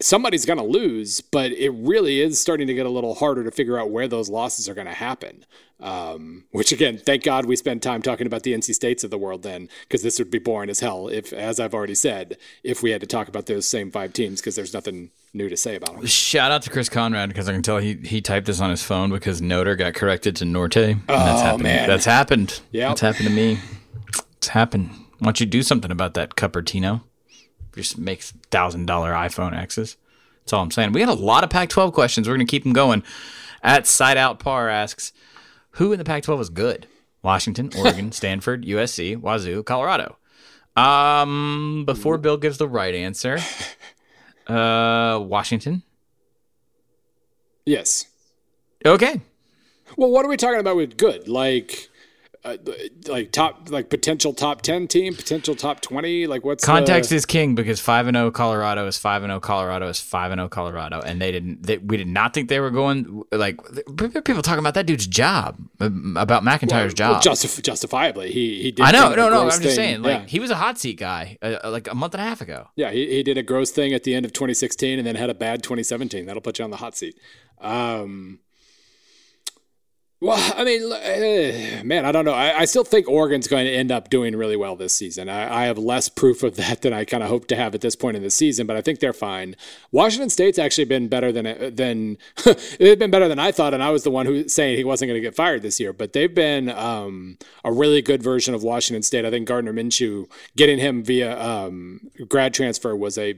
somebody's 0.00 0.44
going 0.44 0.58
to 0.58 0.64
lose, 0.64 1.20
but 1.20 1.50
it 1.52 1.70
really 1.70 2.20
is 2.20 2.40
starting 2.40 2.66
to 2.66 2.74
get 2.74 2.86
a 2.86 2.90
little 2.90 3.14
harder 3.14 3.42
to 3.44 3.50
figure 3.50 3.78
out 3.78 3.90
where 3.90 4.06
those 4.08 4.28
losses 4.28 4.68
are 4.68 4.74
going 4.74 4.86
to 4.86 4.92
happen. 4.94 5.44
Um, 5.80 6.44
which 6.52 6.70
again, 6.70 6.96
thank 6.96 7.24
God 7.24 7.44
we 7.46 7.56
spend 7.56 7.82
time 7.82 8.02
talking 8.02 8.28
about 8.28 8.44
the 8.44 8.52
NC 8.54 8.72
States 8.74 9.02
of 9.02 9.10
the 9.10 9.18
world 9.18 9.42
then, 9.42 9.68
because 9.80 10.02
this 10.02 10.18
would 10.20 10.30
be 10.30 10.38
boring 10.38 10.70
as 10.70 10.78
hell 10.78 11.08
if, 11.08 11.32
as 11.32 11.58
I've 11.58 11.74
already 11.74 11.96
said, 11.96 12.36
if 12.62 12.84
we 12.84 12.92
had 12.92 13.00
to 13.00 13.06
talk 13.08 13.26
about 13.26 13.46
those 13.46 13.66
same 13.66 13.90
five 13.90 14.12
teams, 14.12 14.40
because 14.40 14.54
there's 14.54 14.72
nothing 14.72 15.10
new 15.34 15.48
to 15.48 15.56
say 15.56 15.74
about 15.74 15.96
them. 15.96 16.06
Shout 16.06 16.52
out 16.52 16.62
to 16.62 16.70
Chris 16.70 16.88
Conrad 16.88 17.30
because 17.30 17.48
I 17.48 17.52
can 17.52 17.62
tell 17.62 17.78
he 17.78 17.94
he 17.94 18.20
typed 18.20 18.46
this 18.46 18.60
on 18.60 18.70
his 18.70 18.84
phone 18.84 19.10
because 19.10 19.42
Notre 19.42 19.74
got 19.74 19.94
corrected 19.94 20.36
to 20.36 20.44
Norte. 20.44 20.76
And 20.76 21.02
that's 21.08 21.40
Oh, 21.40 21.44
happened. 21.44 21.62
man. 21.64 21.88
That's 21.88 22.04
happened. 22.04 22.60
Yep. 22.70 22.88
That's 22.90 23.00
happened 23.00 23.26
to 23.28 23.34
me. 23.34 23.58
It's 24.36 24.48
happened. 24.48 24.90
Why 25.18 25.26
don't 25.26 25.40
you 25.40 25.46
do 25.46 25.62
something 25.64 25.90
about 25.90 26.14
that, 26.14 26.36
Cupertino? 26.36 27.02
Just 27.74 27.98
makes 27.98 28.32
thousand 28.50 28.86
dollar 28.86 29.12
iPhone 29.12 29.56
X's. 29.56 29.96
That's 30.40 30.52
all 30.52 30.62
I'm 30.62 30.70
saying. 30.70 30.92
We 30.92 31.00
had 31.00 31.08
a 31.08 31.14
lot 31.14 31.44
of 31.44 31.50
Pac-12 31.50 31.92
questions. 31.92 32.28
We're 32.28 32.34
gonna 32.34 32.46
keep 32.46 32.64
them 32.64 32.72
going. 32.72 33.02
At 33.62 33.86
Side 33.86 34.16
Out 34.16 34.40
Par 34.40 34.68
asks, 34.68 35.12
who 35.72 35.92
in 35.92 35.98
the 35.98 36.04
Pac-12 36.04 36.40
is 36.40 36.50
good? 36.50 36.86
Washington, 37.22 37.70
Oregon, 37.78 38.12
Stanford, 38.12 38.64
USC, 38.64 39.16
Wazoo, 39.16 39.62
Colorado. 39.62 40.16
Um, 40.76 41.84
before 41.86 42.18
Bill 42.18 42.36
gives 42.36 42.58
the 42.58 42.68
right 42.68 42.94
answer, 42.94 43.38
uh, 44.46 45.20
Washington. 45.22 45.82
Yes. 47.64 48.06
Okay. 48.84 49.20
Well, 49.96 50.10
what 50.10 50.24
are 50.24 50.28
we 50.28 50.36
talking 50.36 50.58
about 50.58 50.76
with 50.76 50.96
good? 50.96 51.28
Like, 51.28 51.88
uh, 52.44 52.56
like 53.06 53.30
top, 53.30 53.70
like 53.70 53.88
potential 53.88 54.32
top 54.32 54.62
10 54.62 54.88
team, 54.88 55.14
potential 55.14 55.54
top 55.54 55.80
20? 55.80 56.26
Like, 56.26 56.44
what's 56.44 56.64
Context 56.64 57.10
the, 57.10 57.16
is 57.16 57.24
king 57.24 57.54
because 57.54 57.80
five 57.80 58.06
and 58.08 58.16
zero 58.16 58.30
Colorado 58.30 58.86
is 58.86 58.98
five 58.98 59.22
and 59.22 59.30
zero 59.30 59.38
Colorado 59.38 59.88
is 59.88 60.00
five 60.00 60.32
and 60.32 60.38
zero 60.38 60.48
Colorado, 60.48 61.00
and 61.00 61.20
they 61.20 61.30
didn't. 61.30 61.62
They, 61.62 61.78
we 61.78 61.96
did 61.96 62.08
not 62.08 62.34
think 62.34 62.48
they 62.48 62.58
were 62.60 62.70
going 62.70 63.22
like 63.30 63.60
people 64.24 64.42
talking 64.42 64.58
about 64.58 64.74
that 64.74 64.86
dude's 64.86 65.06
job 65.06 65.56
um, 65.80 66.16
about 66.16 66.42
MacIntyre's 66.42 66.94
well, 66.98 67.20
job. 67.20 67.22
justif- 67.22 67.62
justifiably, 67.62 68.32
he, 68.32 68.62
he 68.62 68.72
did. 68.72 68.84
I 68.84 68.90
know, 68.90 69.14
no, 69.14 69.28
no. 69.28 69.42
I'm 69.42 69.48
just 69.48 69.62
thing. 69.62 69.74
saying, 69.74 70.02
like 70.02 70.22
yeah. 70.22 70.26
he 70.26 70.40
was 70.40 70.50
a 70.50 70.56
hot 70.56 70.78
seat 70.78 70.98
guy 70.98 71.38
uh, 71.42 71.58
uh, 71.62 71.70
like 71.70 71.88
a 71.88 71.94
month 71.94 72.14
and 72.14 72.20
a 72.20 72.24
half 72.24 72.40
ago. 72.40 72.68
Yeah, 72.74 72.90
he, 72.90 73.06
he 73.06 73.22
did 73.22 73.38
a 73.38 73.42
gross 73.42 73.70
thing 73.70 73.92
at 73.92 74.04
the 74.04 74.14
end 74.14 74.24
of 74.24 74.32
2016 74.32 74.98
and 74.98 75.06
then 75.06 75.14
had 75.14 75.30
a 75.30 75.34
bad 75.34 75.62
2017. 75.62 76.26
That'll 76.26 76.42
put 76.42 76.58
you 76.58 76.64
on 76.64 76.70
the 76.70 76.78
hot 76.78 76.96
seat. 76.96 77.18
Um, 77.60 78.40
Well, 80.22 80.52
I 80.56 80.62
mean, 80.62 80.84
uh, 80.92 81.82
man, 81.84 82.04
I 82.04 82.12
don't 82.12 82.24
know. 82.24 82.32
I, 82.32 82.60
I, 82.60 82.64
still 82.66 82.84
think 82.84 83.08
Oregon's 83.08 83.48
going 83.48 83.66
to 83.66 83.72
end 83.72 83.90
up 83.90 84.08
doing 84.08 84.36
really 84.36 84.54
well 84.54 84.76
this 84.76 84.92
season. 84.92 85.28
I, 85.28 85.62
I 85.62 85.64
have 85.64 85.78
less 85.78 86.08
proof 86.08 86.44
of 86.44 86.54
that 86.54 86.82
than 86.82 86.92
I 86.92 87.04
kind 87.04 87.24
of 87.24 87.28
hope 87.28 87.48
to 87.48 87.56
have 87.56 87.74
at 87.74 87.80
this 87.80 87.96
point 87.96 88.16
in 88.16 88.22
the 88.22 88.30
season, 88.30 88.68
but 88.68 88.76
I 88.76 88.82
think 88.82 89.00
they're 89.00 89.12
fine. 89.12 89.56
Washington 89.90 90.30
State's 90.30 90.60
actually 90.60 90.84
been 90.84 91.08
better 91.08 91.32
than 91.32 91.74
than 91.74 92.18
they've 92.78 93.00
been 93.00 93.10
better 93.10 93.26
than 93.26 93.40
I 93.40 93.50
thought, 93.50 93.74
and 93.74 93.82
I 93.82 93.90
was 93.90 94.04
the 94.04 94.12
one 94.12 94.26
who 94.26 94.46
saying 94.46 94.76
he 94.76 94.84
wasn't 94.84 95.08
going 95.08 95.20
to 95.20 95.26
get 95.26 95.34
fired 95.34 95.62
this 95.62 95.80
year. 95.80 95.92
But 95.92 96.12
they've 96.12 96.32
been 96.32 96.68
um, 96.68 97.36
a 97.64 97.72
really 97.72 98.00
good 98.00 98.22
version 98.22 98.54
of 98.54 98.62
Washington 98.62 99.02
State. 99.02 99.24
I 99.24 99.30
think 99.30 99.48
Gardner 99.48 99.72
Minshew 99.72 100.30
getting 100.54 100.78
him 100.78 101.02
via 101.02 101.36
um, 101.42 102.12
grad 102.28 102.54
transfer 102.54 102.94
was 102.94 103.18
a 103.18 103.34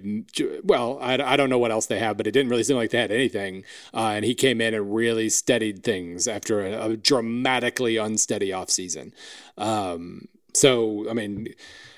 well. 0.63 0.99
I, 1.01 1.15
I 1.15 1.37
don't 1.37 1.49
know 1.49 1.59
what 1.59 1.71
else 1.71 1.87
they 1.87 1.99
have, 1.99 2.19
but 2.19 2.27
it 2.27 2.33
didn't 2.33 2.51
really 2.51 2.63
seem 2.63 2.77
like 2.77 2.91
they 2.91 3.01
had 3.01 3.11
anything. 3.11 3.65
Uh, 3.95 4.09
and 4.09 4.27
he 4.27 4.35
came 4.35 4.61
in 4.61 4.75
and 4.75 4.95
really 4.95 5.31
steadied 5.31 5.83
things 5.83 6.29
after 6.29 6.61
a 6.61 6.74
a 6.81 6.97
dramatically 6.97 7.97
unsteady 7.97 8.51
offseason. 8.51 9.13
Um, 9.57 10.29
so, 10.53 11.09
I 11.11 11.15
mean, 11.15 11.49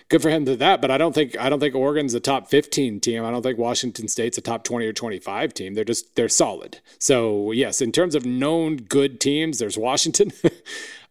good 0.08 0.22
for 0.22 0.30
him 0.30 0.44
to 0.44 0.56
that. 0.56 0.80
But 0.80 0.90
I 0.90 0.98
don't 0.98 1.14
think 1.14 1.38
I 1.38 1.48
don't 1.48 1.60
think 1.60 1.74
Oregon's 1.74 2.14
a 2.14 2.20
top 2.20 2.48
15 2.48 3.00
team. 3.00 3.24
I 3.24 3.30
don't 3.30 3.42
think 3.42 3.58
Washington 3.58 4.08
State's 4.08 4.38
a 4.38 4.40
top 4.40 4.64
20 4.64 4.86
or 4.86 4.92
25 4.92 5.54
team. 5.54 5.74
They're 5.74 5.84
just 5.84 6.14
they're 6.16 6.28
solid. 6.28 6.80
So 6.98 7.52
yes, 7.52 7.80
in 7.80 7.92
terms 7.92 8.14
of 8.14 8.24
known 8.24 8.76
good 8.76 9.20
teams, 9.20 9.58
there's 9.58 9.78
Washington. 9.78 10.32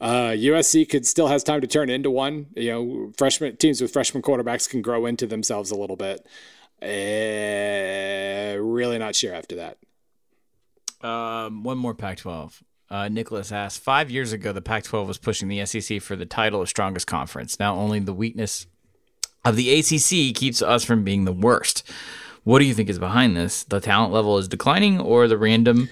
uh, 0.01 0.31
USC 0.31 0.89
could 0.89 1.05
still 1.05 1.27
has 1.27 1.43
time 1.43 1.61
to 1.61 1.67
turn 1.67 1.89
into 1.89 2.09
one. 2.09 2.47
You 2.55 2.71
know, 2.71 3.11
freshman 3.17 3.57
teams 3.57 3.81
with 3.81 3.93
freshman 3.93 4.23
quarterbacks 4.23 4.69
can 4.69 4.81
grow 4.81 5.05
into 5.05 5.27
themselves 5.27 5.71
a 5.71 5.75
little 5.75 5.97
bit. 5.97 6.25
Uh, 6.81 8.59
really 8.61 8.97
not 8.97 9.15
sure 9.15 9.33
after 9.33 9.55
that. 9.55 9.77
Um, 11.01 11.63
one 11.63 11.77
more 11.77 11.93
Pac-12. 11.93 12.61
Uh, 12.89 13.07
Nicholas 13.07 13.51
asks 13.51 13.79
Five 13.79 14.11
years 14.11 14.31
ago, 14.33 14.51
the 14.53 14.61
Pac 14.61 14.83
12 14.83 15.07
was 15.07 15.17
pushing 15.17 15.47
the 15.47 15.65
SEC 15.65 16.01
for 16.01 16.15
the 16.15 16.25
title 16.25 16.61
of 16.61 16.69
strongest 16.69 17.07
conference. 17.07 17.59
Now, 17.59 17.75
only 17.75 17.99
the 17.99 18.13
weakness 18.13 18.67
of 19.43 19.55
the 19.55 19.79
ACC 19.79 20.35
keeps 20.35 20.61
us 20.61 20.83
from 20.83 21.03
being 21.03 21.25
the 21.25 21.33
worst. 21.33 21.83
What 22.43 22.59
do 22.59 22.65
you 22.65 22.73
think 22.73 22.89
is 22.89 22.99
behind 22.99 23.35
this? 23.35 23.63
The 23.63 23.79
talent 23.79 24.13
level 24.13 24.37
is 24.37 24.47
declining 24.47 24.99
or 24.99 25.27
the 25.27 25.37
random, 25.37 25.89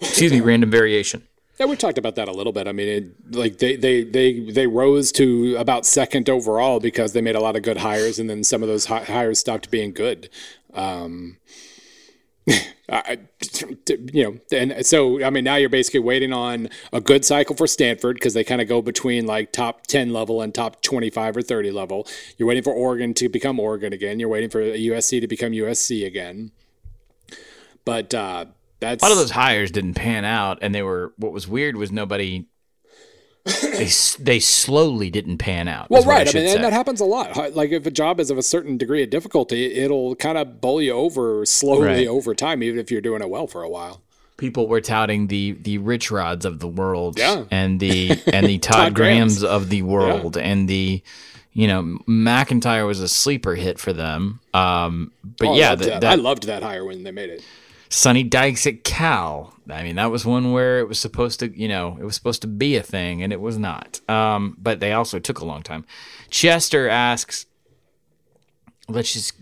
excuse 0.00 0.32
me, 0.32 0.40
random 0.40 0.70
variation? 0.70 1.26
Yeah, 1.60 1.66
we 1.66 1.76
talked 1.76 1.98
about 1.98 2.16
that 2.16 2.26
a 2.26 2.32
little 2.32 2.52
bit. 2.52 2.66
I 2.66 2.72
mean, 2.72 2.88
it, 2.88 3.36
like 3.36 3.58
they, 3.58 3.76
they 3.76 4.02
they 4.02 4.40
they 4.40 4.66
rose 4.66 5.12
to 5.12 5.54
about 5.56 5.86
second 5.86 6.28
overall 6.28 6.80
because 6.80 7.12
they 7.12 7.20
made 7.20 7.36
a 7.36 7.40
lot 7.40 7.54
of 7.54 7.62
good 7.62 7.76
hires, 7.76 8.18
and 8.18 8.28
then 8.28 8.42
some 8.42 8.62
of 8.62 8.68
those 8.68 8.86
hires 8.86 9.38
stopped 9.38 9.70
being 9.70 9.92
good. 9.92 10.28
Um, 10.72 11.36
I, 12.88 13.18
you 14.12 14.24
know, 14.24 14.38
and 14.52 14.84
so 14.84 15.24
I 15.24 15.30
mean, 15.30 15.44
now 15.44 15.56
you're 15.56 15.70
basically 15.70 16.00
waiting 16.00 16.32
on 16.32 16.68
a 16.92 17.00
good 17.00 17.24
cycle 17.24 17.56
for 17.56 17.66
Stanford 17.66 18.16
because 18.16 18.34
they 18.34 18.44
kind 18.44 18.60
of 18.60 18.68
go 18.68 18.82
between 18.82 19.26
like 19.26 19.52
top 19.52 19.86
ten 19.86 20.12
level 20.12 20.42
and 20.42 20.54
top 20.54 20.82
twenty 20.82 21.08
five 21.08 21.36
or 21.36 21.42
thirty 21.42 21.70
level. 21.70 22.06
You're 22.36 22.48
waiting 22.48 22.62
for 22.62 22.74
Oregon 22.74 23.14
to 23.14 23.28
become 23.28 23.58
Oregon 23.58 23.92
again. 23.92 24.20
You're 24.20 24.28
waiting 24.28 24.50
for 24.50 24.60
USC 24.60 25.20
to 25.20 25.26
become 25.26 25.52
USC 25.52 26.06
again. 26.06 26.50
But 27.86 28.12
uh, 28.12 28.46
that's 28.80 29.02
a 29.02 29.06
lot 29.06 29.12
of 29.12 29.18
those 29.18 29.30
hires 29.30 29.70
didn't 29.70 29.94
pan 29.94 30.26
out, 30.26 30.58
and 30.60 30.74
they 30.74 30.82
were. 30.82 31.14
What 31.16 31.32
was 31.32 31.48
weird 31.48 31.76
was 31.76 31.90
nobody 31.90 32.46
they 33.44 33.90
they 34.18 34.40
slowly 34.40 35.10
didn't 35.10 35.38
pan 35.38 35.68
out. 35.68 35.90
Well, 35.90 36.02
right. 36.04 36.26
I, 36.26 36.30
I 36.30 36.34
mean, 36.34 36.48
say. 36.48 36.54
and 36.54 36.64
that 36.64 36.72
happens 36.72 37.00
a 37.00 37.04
lot. 37.04 37.54
Like 37.54 37.70
if 37.70 37.84
a 37.84 37.90
job 37.90 38.18
is 38.18 38.30
of 38.30 38.38
a 38.38 38.42
certain 38.42 38.78
degree 38.78 39.02
of 39.02 39.10
difficulty, 39.10 39.74
it'll 39.74 40.14
kind 40.16 40.38
of 40.38 40.60
bowl 40.60 40.80
you 40.80 40.92
over 40.92 41.44
slowly 41.44 41.86
right. 41.86 42.08
over 42.08 42.34
time, 42.34 42.62
even 42.62 42.78
if 42.78 42.90
you're 42.90 43.02
doing 43.02 43.20
it 43.20 43.28
well 43.28 43.46
for 43.46 43.62
a 43.62 43.68
while. 43.68 44.00
People 44.36 44.66
were 44.66 44.80
touting 44.80 45.26
the 45.26 45.52
the 45.52 45.78
Rich 45.78 46.10
Rods 46.10 46.44
of 46.44 46.58
the 46.58 46.66
world, 46.66 47.18
yeah. 47.18 47.44
and 47.50 47.78
the 47.78 48.10
and 48.32 48.46
the 48.46 48.58
Todd, 48.58 48.74
Todd 48.74 48.94
Grahams. 48.94 49.40
Grahams 49.40 49.44
of 49.44 49.68
the 49.68 49.82
world, 49.82 50.36
yeah. 50.36 50.42
and 50.42 50.68
the 50.68 51.02
you 51.52 51.68
know 51.68 51.98
MacIntyre 52.06 52.86
was 52.86 53.00
a 53.00 53.08
sleeper 53.08 53.54
hit 53.54 53.78
for 53.78 53.92
them. 53.92 54.40
Um, 54.54 55.12
but 55.38 55.48
oh, 55.48 55.54
yeah, 55.54 55.66
I 55.66 55.70
loved, 55.70 55.82
that, 55.84 56.00
that, 56.00 56.12
I 56.12 56.14
loved 56.14 56.42
that 56.44 56.62
hire 56.62 56.84
when 56.84 57.02
they 57.02 57.10
made 57.10 57.30
it. 57.30 57.44
Sonny 57.94 58.24
Dykes 58.24 58.66
at 58.66 58.82
Cal. 58.82 59.54
I 59.70 59.84
mean, 59.84 59.96
that 59.96 60.10
was 60.10 60.26
one 60.26 60.52
where 60.52 60.80
it 60.80 60.88
was 60.88 60.98
supposed 60.98 61.40
to, 61.40 61.58
you 61.58 61.68
know, 61.68 61.96
it 62.00 62.04
was 62.04 62.16
supposed 62.16 62.42
to 62.42 62.48
be 62.48 62.76
a 62.76 62.82
thing, 62.82 63.22
and 63.22 63.32
it 63.32 63.40
was 63.40 63.56
not. 63.56 64.00
Um, 64.10 64.56
but 64.60 64.80
they 64.80 64.92
also 64.92 65.20
took 65.20 65.38
a 65.38 65.44
long 65.44 65.62
time. 65.62 65.86
Chester 66.28 66.88
asks, 66.88 67.46
let's 68.88 69.12
just, 69.12 69.34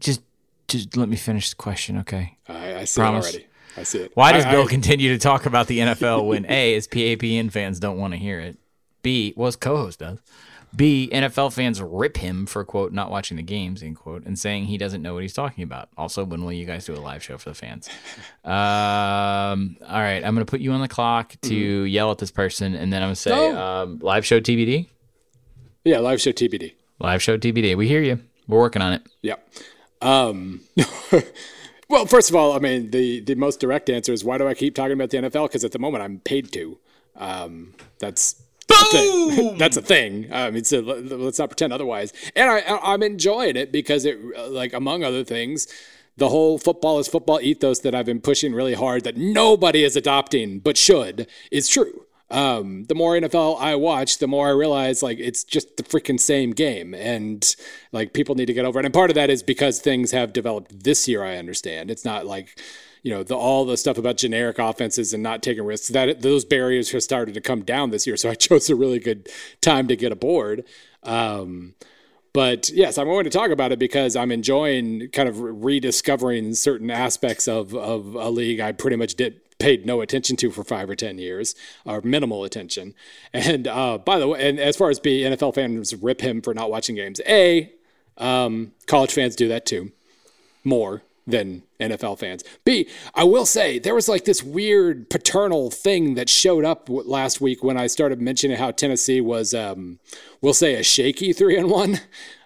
just, 0.00 0.22
just 0.68 0.96
let 0.96 1.08
me 1.08 1.16
finish 1.16 1.50
the 1.50 1.56
question, 1.56 1.98
okay? 1.98 2.38
I, 2.48 2.76
I 2.76 2.84
see 2.84 3.00
Promise. 3.00 3.26
it 3.26 3.28
already. 3.28 3.46
I 3.76 3.82
see 3.82 3.98
it. 4.00 4.12
Why 4.14 4.32
does 4.32 4.46
I, 4.46 4.50
Bill 4.52 4.64
I, 4.64 4.68
continue 4.68 5.10
to 5.10 5.18
talk 5.18 5.44
about 5.44 5.66
the 5.66 5.80
NFL 5.80 6.26
when 6.26 6.46
A, 6.50 6.72
his 6.72 6.88
PAPN 6.88 7.52
fans 7.52 7.78
don't 7.78 7.98
want 7.98 8.14
to 8.14 8.18
hear 8.18 8.40
it? 8.40 8.56
B, 9.02 9.34
well, 9.36 9.46
his 9.46 9.56
co-host 9.56 9.98
does. 9.98 10.18
B, 10.74 11.10
NFL 11.12 11.52
fans 11.52 11.82
rip 11.82 12.16
him 12.16 12.46
for 12.46 12.64
quote 12.64 12.92
not 12.92 13.10
watching 13.10 13.36
the 13.36 13.42
games 13.42 13.82
end 13.82 13.96
quote 13.96 14.24
and 14.24 14.38
saying 14.38 14.64
he 14.64 14.78
doesn't 14.78 15.02
know 15.02 15.12
what 15.12 15.22
he's 15.22 15.34
talking 15.34 15.64
about. 15.64 15.90
Also, 15.98 16.24
when 16.24 16.44
will 16.44 16.52
you 16.52 16.64
guys 16.64 16.86
do 16.86 16.94
a 16.94 16.96
live 16.96 17.22
show 17.22 17.38
for 17.38 17.50
the 17.50 17.54
fans? 17.54 17.88
Um, 18.44 19.76
all 19.86 20.00
right, 20.00 20.16
I'm 20.24 20.34
gonna 20.34 20.44
put 20.44 20.60
you 20.60 20.72
on 20.72 20.80
the 20.80 20.88
clock 20.88 21.36
to 21.42 21.84
mm-hmm. 21.84 21.86
yell 21.86 22.10
at 22.10 22.18
this 22.18 22.32
person, 22.32 22.74
and 22.74 22.92
then 22.92 23.00
I'm 23.02 23.06
gonna 23.06 23.16
say 23.16 23.30
no. 23.30 23.56
um, 23.56 23.98
live 24.02 24.26
show 24.26 24.40
TBD. 24.40 24.88
Yeah, 25.84 25.98
live 25.98 26.20
show 26.20 26.32
TBD. 26.32 26.74
Live 26.98 27.22
show 27.22 27.38
TBD. 27.38 27.76
We 27.76 27.86
hear 27.86 28.02
you. 28.02 28.18
We're 28.48 28.58
working 28.58 28.82
on 28.82 28.94
it. 28.94 29.02
Yeah. 29.22 29.36
Um, 30.00 30.62
well, 31.88 32.06
first 32.06 32.30
of 32.30 32.36
all, 32.36 32.52
I 32.52 32.58
mean 32.58 32.90
the 32.90 33.20
the 33.20 33.36
most 33.36 33.60
direct 33.60 33.88
answer 33.88 34.12
is 34.12 34.24
why 34.24 34.38
do 34.38 34.48
I 34.48 34.54
keep 34.54 34.74
talking 34.74 34.94
about 34.94 35.10
the 35.10 35.18
NFL? 35.18 35.48
Because 35.48 35.64
at 35.64 35.70
the 35.70 35.78
moment 35.78 36.02
I'm 36.02 36.18
paid 36.18 36.52
to. 36.52 36.78
Um, 37.16 37.74
that's 38.00 38.41
Boom! 38.92 39.58
That's 39.58 39.76
a 39.76 39.82
thing. 39.82 40.28
I 40.32 40.50
mean, 40.50 40.64
so 40.64 40.80
let's 40.80 41.38
not 41.38 41.50
pretend 41.50 41.72
otherwise. 41.72 42.12
And 42.36 42.50
I, 42.50 42.62
I'm 42.82 43.02
enjoying 43.02 43.56
it 43.56 43.72
because 43.72 44.04
it, 44.04 44.18
like, 44.50 44.72
among 44.72 45.04
other 45.04 45.24
things, 45.24 45.66
the 46.16 46.28
whole 46.28 46.58
football 46.58 46.98
is 46.98 47.08
football 47.08 47.40
ethos 47.40 47.80
that 47.80 47.94
I've 47.94 48.06
been 48.06 48.20
pushing 48.20 48.52
really 48.52 48.74
hard 48.74 49.04
that 49.04 49.16
nobody 49.16 49.82
is 49.82 49.96
adopting 49.96 50.58
but 50.58 50.76
should 50.76 51.26
is 51.50 51.68
true. 51.68 52.06
Um, 52.30 52.84
the 52.84 52.94
more 52.94 53.14
NFL 53.14 53.60
I 53.60 53.74
watch, 53.74 54.18
the 54.18 54.26
more 54.26 54.48
I 54.48 54.52
realize 54.52 55.02
like 55.02 55.18
it's 55.18 55.44
just 55.44 55.76
the 55.76 55.82
freaking 55.82 56.18
same 56.18 56.52
game, 56.52 56.94
and 56.94 57.54
like 57.92 58.14
people 58.14 58.34
need 58.34 58.46
to 58.46 58.54
get 58.54 58.64
over 58.64 58.80
it. 58.80 58.86
And 58.86 58.94
part 58.94 59.10
of 59.10 59.14
that 59.16 59.28
is 59.28 59.42
because 59.42 59.80
things 59.80 60.12
have 60.12 60.32
developed 60.32 60.82
this 60.82 61.06
year. 61.06 61.22
I 61.22 61.36
understand 61.36 61.90
it's 61.90 62.06
not 62.06 62.24
like 62.24 62.58
you 63.02 63.10
know 63.10 63.22
the 63.22 63.36
all 63.36 63.64
the 63.64 63.76
stuff 63.76 63.98
about 63.98 64.16
generic 64.16 64.58
offenses 64.58 65.12
and 65.12 65.22
not 65.22 65.42
taking 65.42 65.64
risks 65.64 65.88
that 65.88 66.22
those 66.22 66.44
barriers 66.44 66.90
have 66.92 67.02
started 67.02 67.34
to 67.34 67.40
come 67.40 67.62
down 67.62 67.90
this 67.90 68.06
year. 68.06 68.16
So 68.16 68.30
i 68.30 68.34
chose 68.46 68.70
a 68.70 68.76
really 68.76 68.98
good 68.98 69.28
time 69.60 69.88
to 69.88 69.96
get 69.96 70.12
aboard. 70.12 70.64
Um, 71.02 71.74
but 72.32 72.70
yes 72.70 72.96
i'm 72.96 73.06
going 73.06 73.24
to 73.24 73.30
talk 73.30 73.50
about 73.50 73.72
it 73.72 73.78
because 73.78 74.16
i'm 74.16 74.32
enjoying 74.32 75.08
kind 75.08 75.28
of 75.28 75.38
rediscovering 75.38 76.54
certain 76.54 76.90
aspects 76.90 77.46
of, 77.46 77.74
of 77.74 78.14
a 78.14 78.30
league 78.30 78.60
i 78.60 78.72
pretty 78.72 78.96
much 78.96 79.16
did 79.16 79.40
paid 79.62 79.86
no 79.86 80.00
attention 80.00 80.36
to 80.36 80.50
for 80.50 80.64
five 80.64 80.90
or 80.90 80.96
ten 80.96 81.18
years 81.18 81.54
or 81.84 82.00
minimal 82.02 82.42
attention. 82.44 82.94
And 83.32 83.68
uh, 83.68 83.98
by 83.98 84.18
the 84.18 84.28
way 84.28 84.48
and 84.48 84.58
as 84.58 84.76
far 84.76 84.90
as 84.90 84.98
b 84.98 85.22
nfl 85.22 85.54
fans 85.54 85.94
rip 85.94 86.20
him 86.20 86.42
for 86.42 86.52
not 86.52 86.70
watching 86.70 86.96
games 86.96 87.20
a 87.26 87.72
um, 88.18 88.72
college 88.86 89.12
fans 89.12 89.36
do 89.36 89.48
that 89.48 89.64
too 89.64 89.92
more 90.64 91.02
than 91.26 91.62
NFL 91.80 92.18
fans. 92.18 92.42
B, 92.64 92.88
I 93.14 93.24
will 93.24 93.46
say 93.46 93.78
there 93.78 93.94
was 93.94 94.08
like 94.08 94.24
this 94.24 94.42
weird 94.42 95.08
paternal 95.10 95.70
thing 95.70 96.14
that 96.14 96.28
showed 96.28 96.64
up 96.64 96.88
last 96.88 97.40
week 97.40 97.62
when 97.62 97.76
I 97.76 97.86
started 97.86 98.20
mentioning 98.20 98.56
how 98.56 98.70
Tennessee 98.70 99.20
was, 99.20 99.54
um, 99.54 99.98
we'll 100.40 100.54
say, 100.54 100.74
a 100.74 100.82
shaky 100.82 101.32
three 101.32 101.56
and 101.56 101.70
one, 101.70 102.00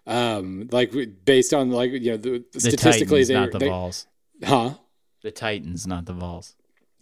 um, 0.07 0.69
like 0.73 0.93
based 1.25 1.55
on 1.55 1.71
like 1.71 1.93
you 1.93 2.13
know 2.13 2.17
the, 2.17 2.45
the 2.53 2.61
statistically 2.61 3.25
Titans, 3.25 3.29
they 3.29 3.35
not 3.35 3.53
the 3.53 3.59
they, 3.59 3.69
Vols, 3.69 4.07
huh? 4.45 4.75
The 5.23 5.31
Titans, 5.31 5.87
not 5.87 6.05
the 6.07 6.13
Vols. 6.13 6.55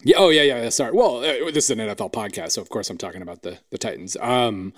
Yeah. 0.02 0.16
Oh 0.18 0.30
yeah, 0.30 0.42
yeah. 0.42 0.68
Sorry. 0.68 0.92
Well, 0.92 1.18
uh, 1.18 1.50
this 1.50 1.64
is 1.64 1.70
an 1.70 1.78
NFL 1.78 2.12
podcast, 2.12 2.52
so 2.52 2.62
of 2.62 2.68
course 2.68 2.90
I'm 2.90 2.98
talking 2.98 3.22
about 3.22 3.42
the 3.42 3.58
the 3.70 3.78
Titans. 3.78 4.16
Um, 4.20 4.72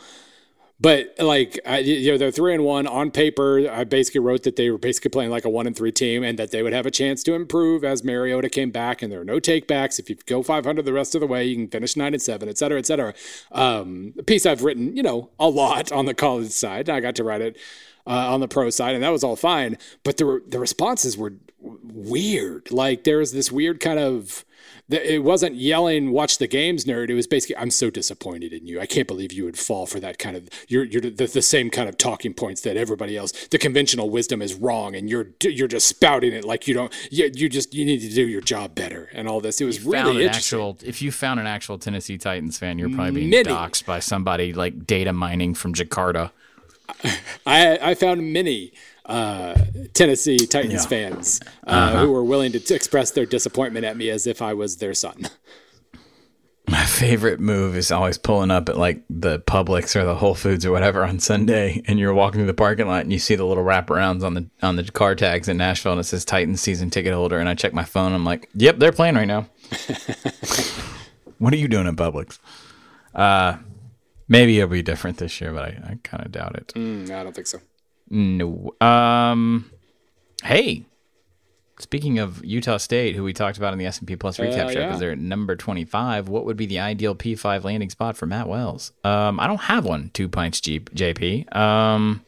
but 0.78 1.14
like 1.18 1.58
I, 1.64 1.78
you 1.78 2.12
know 2.12 2.18
they're 2.18 2.30
three 2.30 2.54
and 2.54 2.64
one 2.64 2.86
on 2.86 3.10
paper. 3.10 3.70
I 3.70 3.84
basically 3.84 4.20
wrote 4.20 4.42
that 4.42 4.56
they 4.56 4.70
were 4.70 4.78
basically 4.78 5.10
playing 5.10 5.30
like 5.30 5.44
a 5.44 5.48
one 5.48 5.66
and 5.66 5.74
three 5.74 5.92
team 5.92 6.22
and 6.22 6.38
that 6.38 6.50
they 6.50 6.62
would 6.62 6.72
have 6.72 6.86
a 6.86 6.90
chance 6.90 7.22
to 7.24 7.34
improve 7.34 7.82
as 7.82 8.04
mariota 8.04 8.50
came 8.50 8.70
back 8.70 9.00
and 9.00 9.10
there 9.10 9.20
are 9.20 9.24
no 9.24 9.40
takebacks. 9.40 9.98
If 9.98 10.10
you 10.10 10.16
go 10.26 10.42
500 10.42 10.84
the 10.84 10.92
rest 10.92 11.14
of 11.14 11.20
the 11.20 11.26
way 11.26 11.44
you 11.44 11.56
can 11.56 11.68
finish 11.68 11.96
nine 11.96 12.12
and 12.12 12.22
seven 12.22 12.48
et 12.48 12.58
cetera 12.58 12.78
et 12.78 12.86
cetera. 12.86 13.14
Um, 13.52 14.12
a 14.18 14.22
piece 14.22 14.44
i've 14.44 14.62
written 14.62 14.96
you 14.96 15.02
know 15.02 15.30
a 15.38 15.48
lot 15.48 15.92
on 15.92 16.06
the 16.06 16.14
college 16.14 16.50
side. 16.50 16.90
I 16.90 17.00
got 17.00 17.16
to 17.16 17.24
write 17.24 17.40
it 17.40 17.56
uh, 18.06 18.32
on 18.32 18.40
the 18.40 18.48
pro 18.48 18.70
side 18.70 18.94
and 18.94 19.02
that 19.02 19.10
was 19.10 19.24
all 19.24 19.36
fine. 19.36 19.78
But 20.04 20.16
the, 20.18 20.42
the 20.46 20.58
responses 20.58 21.16
were 21.16 21.34
weird. 21.60 22.70
Like 22.70 23.04
there 23.04 23.18
was 23.18 23.32
this 23.32 23.50
weird 23.50 23.80
kind 23.80 23.98
of 23.98 24.44
it 24.88 25.24
wasn't 25.24 25.56
yelling 25.56 26.12
"Watch 26.12 26.38
the 26.38 26.46
games, 26.46 26.84
nerd." 26.84 27.10
It 27.10 27.14
was 27.14 27.26
basically, 27.26 27.56
"I'm 27.56 27.70
so 27.70 27.90
disappointed 27.90 28.52
in 28.52 28.66
you. 28.66 28.80
I 28.80 28.86
can't 28.86 29.08
believe 29.08 29.32
you 29.32 29.44
would 29.44 29.58
fall 29.58 29.84
for 29.86 29.98
that 30.00 30.18
kind 30.18 30.36
of 30.36 30.48
you're 30.68 30.84
you're 30.84 31.00
the, 31.00 31.10
the 31.10 31.42
same 31.42 31.70
kind 31.70 31.88
of 31.88 31.98
talking 31.98 32.32
points 32.32 32.60
that 32.62 32.76
everybody 32.76 33.16
else. 33.16 33.32
The 33.48 33.58
conventional 33.58 34.10
wisdom 34.10 34.40
is 34.40 34.54
wrong, 34.54 34.94
and 34.94 35.10
you're 35.10 35.28
you're 35.42 35.66
just 35.66 35.88
spouting 35.88 36.32
it 36.32 36.44
like 36.44 36.68
you 36.68 36.74
don't. 36.74 36.92
You, 37.10 37.30
you 37.34 37.48
just 37.48 37.74
you 37.74 37.84
need 37.84 38.00
to 38.00 38.10
do 38.10 38.28
your 38.28 38.40
job 38.40 38.74
better 38.74 39.08
and 39.12 39.28
all 39.28 39.40
this. 39.40 39.60
It 39.60 39.64
was 39.64 39.82
really 39.82 40.24
interesting. 40.24 40.58
actual, 40.58 40.78
if 40.84 41.02
you 41.02 41.10
found 41.10 41.40
an 41.40 41.46
actual 41.46 41.78
Tennessee 41.78 42.18
Titans 42.18 42.58
fan, 42.58 42.78
you're 42.78 42.90
probably 42.90 43.12
being 43.12 43.30
Many. 43.30 43.48
doxxed 43.48 43.86
by 43.86 43.98
somebody 43.98 44.52
like 44.52 44.86
data 44.86 45.12
mining 45.12 45.54
from 45.54 45.74
Jakarta. 45.74 46.30
I 47.46 47.78
I 47.82 47.94
found 47.94 48.32
many 48.32 48.72
uh, 49.06 49.54
Tennessee 49.94 50.38
Titans 50.38 50.82
Yeah. 50.84 50.88
fans 50.88 51.40
uh, 51.66 52.00
who 52.00 52.12
were 52.12 52.24
willing 52.24 52.52
to 52.52 52.60
t- 52.60 52.74
express 52.74 53.10
their 53.12 53.26
disappointment 53.26 53.84
at 53.86 53.96
me 53.96 54.10
as 54.10 54.26
if 54.26 54.42
I 54.42 54.52
was 54.54 54.76
their 54.78 54.94
son. 54.94 55.28
My 56.68 56.84
favorite 56.84 57.38
move 57.38 57.76
is 57.76 57.92
always 57.92 58.18
pulling 58.18 58.50
up 58.50 58.68
at 58.68 58.76
like 58.76 59.04
the 59.08 59.38
Publix 59.38 59.94
or 59.94 60.04
the 60.04 60.16
Whole 60.16 60.34
Foods 60.34 60.66
or 60.66 60.72
whatever 60.72 61.04
on 61.04 61.20
Sunday, 61.20 61.80
and 61.86 61.96
you're 61.96 62.12
walking 62.12 62.40
through 62.40 62.48
the 62.48 62.54
parking 62.54 62.88
lot 62.88 63.02
and 63.02 63.12
you 63.12 63.20
see 63.20 63.36
the 63.36 63.44
little 63.46 63.62
wraparounds 63.62 64.24
on 64.24 64.34
the 64.34 64.50
on 64.62 64.74
the 64.74 64.82
car 64.82 65.14
tags 65.14 65.48
in 65.48 65.56
Nashville, 65.58 65.92
and 65.92 66.00
it 66.00 66.04
says 66.04 66.24
Titans 66.24 66.60
season 66.60 66.90
ticket 66.90 67.14
holder. 67.14 67.38
And 67.38 67.48
I 67.48 67.54
check 67.54 67.72
my 67.72 67.84
phone, 67.84 68.12
I'm 68.12 68.24
like, 68.24 68.48
"Yep, 68.54 68.78
they're 68.78 68.90
playing 68.90 69.14
right 69.14 69.28
now." 69.28 69.46
what 71.38 71.52
are 71.52 71.56
you 71.56 71.68
doing 71.68 71.86
at 71.86 71.94
Publix? 71.94 72.40
Uh, 73.14 73.58
maybe 74.26 74.58
it'll 74.58 74.68
be 74.68 74.82
different 74.82 75.18
this 75.18 75.40
year, 75.40 75.52
but 75.52 75.62
I, 75.62 75.68
I 75.90 75.98
kind 76.02 76.26
of 76.26 76.32
doubt 76.32 76.56
it. 76.56 76.72
Mm, 76.74 77.10
I 77.12 77.22
don't 77.22 77.34
think 77.34 77.46
so. 77.46 77.60
No. 78.10 78.72
Um. 78.80 79.70
Hey. 80.42 80.84
Speaking 81.78 82.18
of 82.18 82.42
Utah 82.42 82.78
State, 82.78 83.14
who 83.16 83.22
we 83.22 83.34
talked 83.34 83.58
about 83.58 83.74
in 83.74 83.78
the 83.78 83.84
S 83.84 83.98
and 83.98 84.08
P 84.08 84.16
Plus 84.16 84.38
recap 84.38 84.64
Uh, 84.66 84.72
show, 84.72 84.78
yeah. 84.80 84.86
because 84.86 84.98
they're 85.00 85.10
at 85.12 85.18
number 85.18 85.56
twenty-five. 85.56 86.26
What 86.28 86.46
would 86.46 86.56
be 86.56 86.64
the 86.64 86.78
ideal 86.78 87.14
P 87.14 87.34
five 87.34 87.66
landing 87.66 87.90
spot 87.90 88.16
for 88.16 88.24
Matt 88.24 88.48
Wells? 88.48 88.92
Um, 89.04 89.38
I 89.38 89.46
don't 89.46 89.60
have 89.60 89.84
one. 89.84 90.10
Two 90.14 90.26
pints, 90.28 90.60
G- 90.62 90.80
JP. 90.80 91.54
Um, 91.54 92.24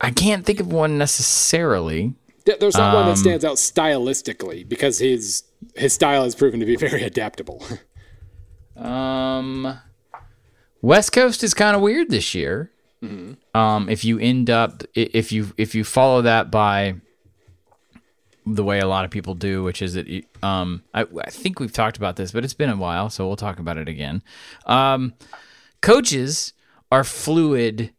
I 0.00 0.10
can't 0.12 0.46
think 0.46 0.60
of 0.60 0.72
one 0.72 0.96
necessarily. 0.96 2.14
There's 2.46 2.76
not 2.76 2.94
Um, 2.94 3.00
one 3.02 3.08
that 3.10 3.18
stands 3.18 3.44
out 3.44 3.56
stylistically 3.56 4.66
because 4.66 4.98
his 4.98 5.42
his 5.76 5.92
style 5.92 6.24
has 6.24 6.34
proven 6.34 6.58
to 6.60 6.66
be 6.66 6.76
very 6.88 7.02
adaptable. 7.02 7.62
Um, 8.76 9.78
West 10.80 11.12
Coast 11.12 11.44
is 11.44 11.52
kind 11.52 11.76
of 11.76 11.82
weird 11.82 12.08
this 12.10 12.34
year. 12.34 12.71
Um, 13.54 13.88
if 13.88 14.04
you 14.04 14.18
end 14.18 14.48
up 14.48 14.82
if 14.94 15.32
you 15.32 15.52
if 15.56 15.74
you 15.74 15.84
follow 15.84 16.22
that 16.22 16.50
by 16.50 16.94
the 18.46 18.64
way 18.64 18.80
a 18.80 18.86
lot 18.86 19.04
of 19.04 19.10
people 19.10 19.34
do, 19.34 19.62
which 19.62 19.82
is 19.82 19.94
that 19.94 20.24
um, 20.42 20.82
I, 20.94 21.02
I 21.02 21.30
think 21.30 21.60
we've 21.60 21.72
talked 21.72 21.96
about 21.96 22.16
this, 22.16 22.32
but 22.32 22.44
it's 22.44 22.54
been 22.54 22.70
a 22.70 22.76
while, 22.76 23.08
so 23.08 23.26
we'll 23.26 23.36
talk 23.36 23.58
about 23.58 23.76
it 23.76 23.88
again. 23.88 24.22
Um, 24.66 25.14
coaches 25.80 26.52
are 26.90 27.04
fluid 27.04 27.92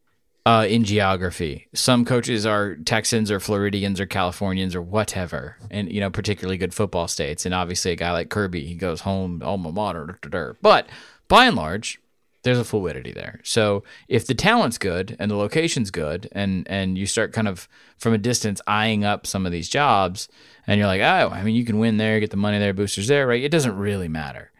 uh, 0.45 0.65
in 0.67 0.83
geography. 0.83 1.67
Some 1.73 2.03
coaches 2.03 2.45
are 2.45 2.75
Texans 2.75 3.31
or 3.31 3.39
Floridians 3.39 3.99
or 4.01 4.05
Californians 4.05 4.75
or 4.75 4.81
whatever, 4.81 5.57
and 5.71 5.91
you 5.91 6.01
know 6.01 6.09
particularly 6.09 6.57
good 6.57 6.73
football 6.73 7.07
states. 7.07 7.45
And 7.45 7.55
obviously, 7.55 7.91
a 7.91 7.95
guy 7.95 8.11
like 8.11 8.29
Kirby, 8.29 8.65
he 8.65 8.75
goes 8.75 9.01
home 9.01 9.41
alma 9.43 9.71
mater. 9.71 10.19
But 10.61 10.89
by 11.29 11.45
and 11.45 11.55
large, 11.55 11.99
there's 12.43 12.60
a 12.60 12.63
fluidity 12.63 13.12
there. 13.12 13.39
So 13.43 13.84
if 14.08 14.27
the 14.27 14.36
talent's 14.36 14.77
good 14.77 15.15
and 15.17 15.32
the 15.32 15.36
location's 15.36 15.91
good, 15.91 16.29
and 16.32 16.67
and 16.69 16.97
you 16.97 17.06
start 17.06 17.34
kind 17.34 17.47
of 17.47 17.67
from 17.97 18.13
a 18.13 18.17
distance 18.17 18.62
eyeing 18.67 19.03
up 19.03 19.25
some 19.25 19.45
of 19.45 19.51
these 19.51 19.69
jobs, 19.69 20.27
and 20.67 20.77
you're 20.77 20.88
like, 20.88 21.01
oh, 21.01 21.29
I 21.34 21.43
mean, 21.43 21.56
you 21.56 21.65
can 21.65 21.79
win 21.79 21.97
there, 21.97 22.19
get 22.19 22.32
the 22.32 22.38
money 22.38 22.60
there, 22.60 22.73
boosters 22.73 23.08
there, 23.08 23.25
right? 23.27 23.43
It 23.43 23.51
doesn't 23.51 23.77
really 23.77 24.08
matter. 24.08 24.51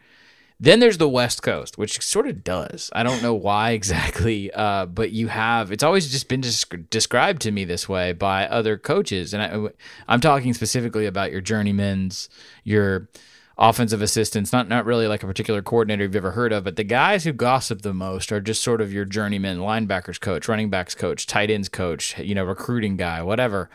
Then 0.60 0.80
there's 0.80 0.98
the 0.98 1.08
West 1.08 1.42
Coast, 1.42 1.76
which 1.76 2.00
sort 2.00 2.26
of 2.26 2.44
does. 2.44 2.88
I 2.94 3.02
don't 3.02 3.22
know 3.22 3.34
why 3.34 3.72
exactly, 3.72 4.50
uh, 4.54 4.86
but 4.86 5.10
you 5.10 5.28
have. 5.28 5.72
It's 5.72 5.82
always 5.82 6.10
just 6.10 6.28
been 6.28 6.40
desc- 6.40 6.88
described 6.90 7.42
to 7.42 7.50
me 7.50 7.64
this 7.64 7.88
way 7.88 8.12
by 8.12 8.46
other 8.46 8.78
coaches, 8.78 9.34
and 9.34 9.42
I, 9.42 9.68
I'm 10.08 10.20
talking 10.20 10.54
specifically 10.54 11.06
about 11.06 11.32
your 11.32 11.42
journeymans, 11.42 12.28
your 12.62 13.08
offensive 13.56 14.02
assistants. 14.02 14.52
Not 14.52 14.68
not 14.68 14.84
really 14.84 15.06
like 15.06 15.22
a 15.22 15.26
particular 15.26 15.62
coordinator 15.62 16.04
you've 16.04 16.16
ever 16.16 16.32
heard 16.32 16.52
of, 16.52 16.64
but 16.64 16.76
the 16.76 16.84
guys 16.84 17.24
who 17.24 17.32
gossip 17.32 17.82
the 17.82 17.94
most 17.94 18.32
are 18.32 18.40
just 18.40 18.62
sort 18.62 18.80
of 18.80 18.92
your 18.92 19.04
journeyman, 19.04 19.58
linebackers 19.58 20.20
coach, 20.20 20.48
running 20.48 20.70
backs 20.70 20.94
coach, 20.94 21.26
tight 21.26 21.50
ends 21.50 21.68
coach, 21.68 22.18
you 22.18 22.34
know, 22.34 22.44
recruiting 22.44 22.96
guy, 22.96 23.22
whatever 23.22 23.70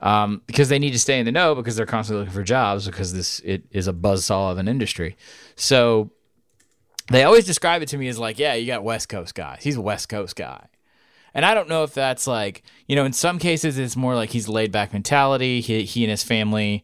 um, 0.00 0.42
because 0.46 0.68
they 0.68 0.78
need 0.78 0.92
to 0.92 0.98
stay 0.98 1.18
in 1.18 1.26
the 1.26 1.32
know 1.32 1.54
because 1.54 1.76
they're 1.76 1.86
constantly 1.86 2.20
looking 2.20 2.34
for 2.34 2.42
jobs 2.42 2.86
because 2.86 3.12
this 3.12 3.40
it 3.40 3.64
is 3.70 3.86
a 3.86 3.92
buzzsaw 3.92 4.52
of 4.52 4.58
an 4.58 4.68
industry. 4.68 5.16
So 5.56 6.10
they 7.10 7.24
always 7.24 7.44
describe 7.44 7.82
it 7.82 7.88
to 7.88 7.98
me 7.98 8.08
as 8.08 8.18
like, 8.18 8.38
yeah, 8.38 8.54
you 8.54 8.66
got 8.66 8.82
West 8.82 9.08
Coast 9.08 9.34
guys. 9.34 9.60
He's 9.62 9.76
a 9.76 9.80
West 9.80 10.08
Coast 10.08 10.36
guy. 10.36 10.66
And 11.34 11.44
I 11.44 11.54
don't 11.54 11.68
know 11.68 11.84
if 11.84 11.94
that's 11.94 12.26
like, 12.26 12.62
you 12.88 12.96
know, 12.96 13.04
in 13.04 13.12
some 13.12 13.38
cases 13.38 13.78
it's 13.78 13.96
more 13.96 14.14
like 14.14 14.30
he's 14.30 14.48
laid 14.48 14.72
back 14.72 14.92
mentality. 14.92 15.60
He, 15.60 15.84
he 15.84 16.02
and 16.02 16.10
his 16.10 16.24
family 16.24 16.82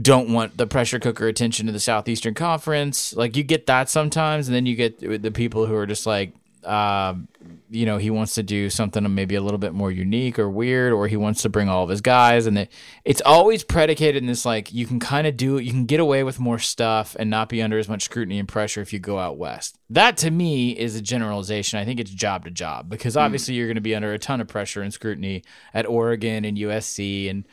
don't 0.00 0.32
want 0.32 0.56
the 0.56 0.66
pressure 0.66 0.98
cooker 0.98 1.28
attention 1.28 1.66
to 1.66 1.72
the 1.72 1.80
Southeastern 1.80 2.34
Conference. 2.34 3.14
Like 3.14 3.36
you 3.36 3.42
get 3.42 3.66
that 3.66 3.90
sometimes, 3.90 4.48
and 4.48 4.54
then 4.54 4.66
you 4.66 4.74
get 4.76 5.22
the 5.22 5.30
people 5.30 5.66
who 5.66 5.74
are 5.74 5.86
just 5.86 6.06
like, 6.06 6.34
um, 6.64 7.28
you 7.70 7.86
know, 7.86 7.96
he 7.96 8.10
wants 8.10 8.36
to 8.36 8.42
do 8.42 8.70
something 8.70 9.14
maybe 9.14 9.34
a 9.34 9.40
little 9.40 9.58
bit 9.58 9.72
more 9.72 9.90
unique 9.90 10.38
or 10.38 10.48
weird, 10.48 10.92
or 10.92 11.08
he 11.08 11.16
wants 11.16 11.42
to 11.42 11.48
bring 11.48 11.68
all 11.68 11.82
of 11.82 11.90
his 11.90 12.00
guys, 12.00 12.46
and 12.46 12.56
it, 12.56 12.72
it's 13.04 13.20
always 13.22 13.64
predicated 13.64 14.22
in 14.22 14.28
this 14.28 14.44
like 14.44 14.72
you 14.72 14.86
can 14.86 15.00
kind 15.00 15.26
of 15.26 15.36
do, 15.36 15.58
you 15.58 15.72
can 15.72 15.86
get 15.86 16.00
away 16.00 16.22
with 16.22 16.38
more 16.38 16.58
stuff 16.58 17.16
and 17.18 17.28
not 17.28 17.48
be 17.48 17.60
under 17.60 17.78
as 17.78 17.88
much 17.88 18.04
scrutiny 18.04 18.38
and 18.38 18.48
pressure 18.48 18.80
if 18.80 18.92
you 18.92 18.98
go 18.98 19.18
out 19.18 19.38
west. 19.38 19.76
That 19.90 20.16
to 20.18 20.30
me 20.30 20.70
is 20.70 20.94
a 20.94 21.02
generalization. 21.02 21.78
I 21.78 21.84
think 21.84 21.98
it's 21.98 22.10
job 22.10 22.44
to 22.44 22.50
job 22.50 22.88
because 22.88 23.16
obviously 23.16 23.54
you're 23.54 23.66
going 23.66 23.74
to 23.74 23.80
be 23.80 23.94
under 23.94 24.12
a 24.12 24.18
ton 24.18 24.40
of 24.40 24.48
pressure 24.48 24.82
and 24.82 24.92
scrutiny 24.92 25.42
at 25.74 25.86
Oregon 25.86 26.44
and 26.44 26.56
USC 26.56 27.28
and 27.28 27.44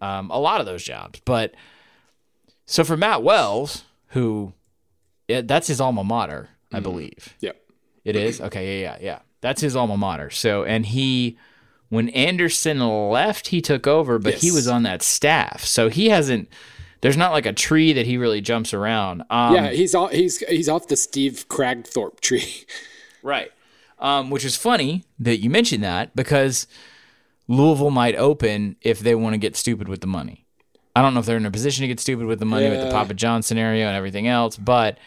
um, 0.00 0.30
a 0.30 0.38
lot 0.38 0.60
of 0.60 0.66
those 0.66 0.84
jobs, 0.84 1.20
but. 1.24 1.54
So 2.70 2.84
for 2.84 2.96
Matt 2.96 3.24
Wells, 3.24 3.82
who 4.10 4.52
yeah, 5.26 5.40
that's 5.40 5.66
his 5.66 5.80
alma 5.80 6.04
mater, 6.04 6.50
I 6.72 6.78
believe. 6.78 7.34
Yep. 7.40 7.60
It 8.04 8.14
is? 8.14 8.40
Okay, 8.40 8.82
yeah, 8.82 8.92
yeah, 8.92 8.98
yeah. 9.00 9.18
That's 9.40 9.60
his 9.60 9.74
alma 9.74 9.96
mater. 9.96 10.30
So 10.30 10.62
and 10.62 10.86
he 10.86 11.36
when 11.88 12.10
Andersen 12.10 12.78
left, 12.78 13.48
he 13.48 13.60
took 13.60 13.88
over, 13.88 14.20
but 14.20 14.34
he 14.34 14.52
was 14.52 14.68
on 14.68 14.84
that 14.84 15.02
staff. 15.02 15.64
So 15.64 15.88
he 15.88 16.10
hasn't 16.10 16.48
there's 17.00 17.16
not 17.16 17.32
like 17.32 17.44
a 17.44 17.52
tree 17.52 17.92
that 17.92 18.06
he 18.06 18.16
really 18.16 18.40
jumps 18.40 18.72
around. 18.72 19.24
Um, 19.30 19.56
yeah, 19.56 19.70
he's 19.70 19.92
off, 19.96 20.12
he's 20.12 20.38
he's 20.38 20.68
off 20.68 20.86
the 20.86 20.96
Steve 20.96 21.46
Kragthorpe 21.48 22.20
tree. 22.20 22.66
Right. 23.22 23.50
Um, 23.98 24.30
which 24.30 24.46
is 24.46 24.56
funny 24.56 25.04
that 25.18 25.40
you 25.40 25.50
mentioned 25.50 25.84
that 25.84 26.16
because 26.16 26.66
Louisville 27.48 27.90
might 27.90 28.14
open 28.16 28.76
if 28.80 29.00
they 29.00 29.14
want 29.14 29.34
to 29.34 29.38
get 29.38 29.56
stupid 29.56 29.88
with 29.88 30.00
the 30.00 30.06
money. 30.06 30.46
I 30.94 31.02
don't 31.02 31.14
know 31.14 31.20
if 31.20 31.26
they're 31.26 31.36
in 31.36 31.46
a 31.46 31.50
position 31.50 31.82
to 31.82 31.88
get 31.88 32.00
stupid 32.00 32.26
with 32.26 32.38
the 32.38 32.44
money 32.44 32.68
with 32.68 32.82
the 32.82 32.90
Papa 32.90 33.14
John 33.14 33.42
scenario 33.42 33.86
and 33.86 33.96
everything 33.96 34.26
else, 34.26 34.56
but 34.56 34.98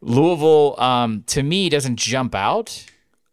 Louisville, 0.00 0.78
um, 0.78 1.24
to 1.28 1.42
me, 1.42 1.68
doesn't 1.68 1.96
jump 1.96 2.34
out. 2.34 2.84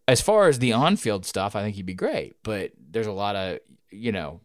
As 0.08 0.22
far 0.22 0.48
as 0.48 0.60
the 0.60 0.74
on 0.74 0.96
field 0.96 1.26
stuff, 1.26 1.56
I 1.56 1.62
think 1.62 1.76
he'd 1.76 1.86
be 1.86 1.94
great, 1.94 2.36
but 2.44 2.72
there's 2.92 3.08
a 3.08 3.12
lot 3.12 3.36
of, 3.36 3.60
you 3.90 4.12
know, 4.12 4.42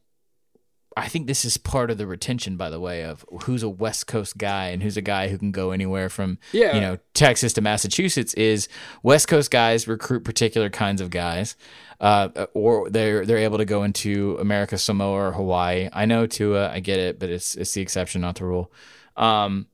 I 0.99 1.09
think 1.09 1.27
this 1.27 1.45
is 1.45 1.59
part 1.59 1.91
of 1.91 1.99
the 1.99 2.07
retention, 2.07 2.57
by 2.57 2.71
the 2.71 2.81
way, 2.81 3.05
of 3.05 3.23
who's 3.43 3.63
a 3.63 3.69
West 3.69 4.07
Coast 4.07 4.39
guy 4.39 4.69
and 4.69 4.83
who's 4.83 4.97
a 4.97 5.03
guy 5.03 5.29
who 5.29 5.37
can 5.37 5.53
go 5.53 5.71
anywhere 5.71 6.09
from, 6.09 6.39
Yeah. 6.53 6.75
you 6.75 6.81
know, 6.81 6.99
Texas 7.13 7.53
to 7.53 7.61
Massachusetts. 7.61 8.33
Is 8.35 8.67
West 9.03 9.29
Coast 9.29 9.51
guys 9.51 9.87
recruit 9.87 10.25
particular 10.25 10.71
kinds 10.71 11.03
of 11.03 11.11
guys, 11.11 11.55
uh, 12.01 12.47
or 12.55 12.89
they're 12.89 13.27
they're 13.27 13.37
able 13.37 13.59
to 13.59 13.67
go 13.67 13.83
into 13.83 14.39
America, 14.41 14.79
Samoa, 14.79 15.29
or 15.29 15.33
Hawaii. 15.33 15.91
I 15.93 16.07
know 16.07 16.27
Tua, 16.27 16.71
I 16.73 16.81
get 16.81 16.99
it, 16.99 17.19
but 17.19 17.29
it's 17.29 17.55
it's 17.57 17.73
the 17.73 17.83
exception, 17.83 18.23
not 18.23 18.37
the 18.37 18.47
rule. 18.47 18.73
Um, 19.19 19.67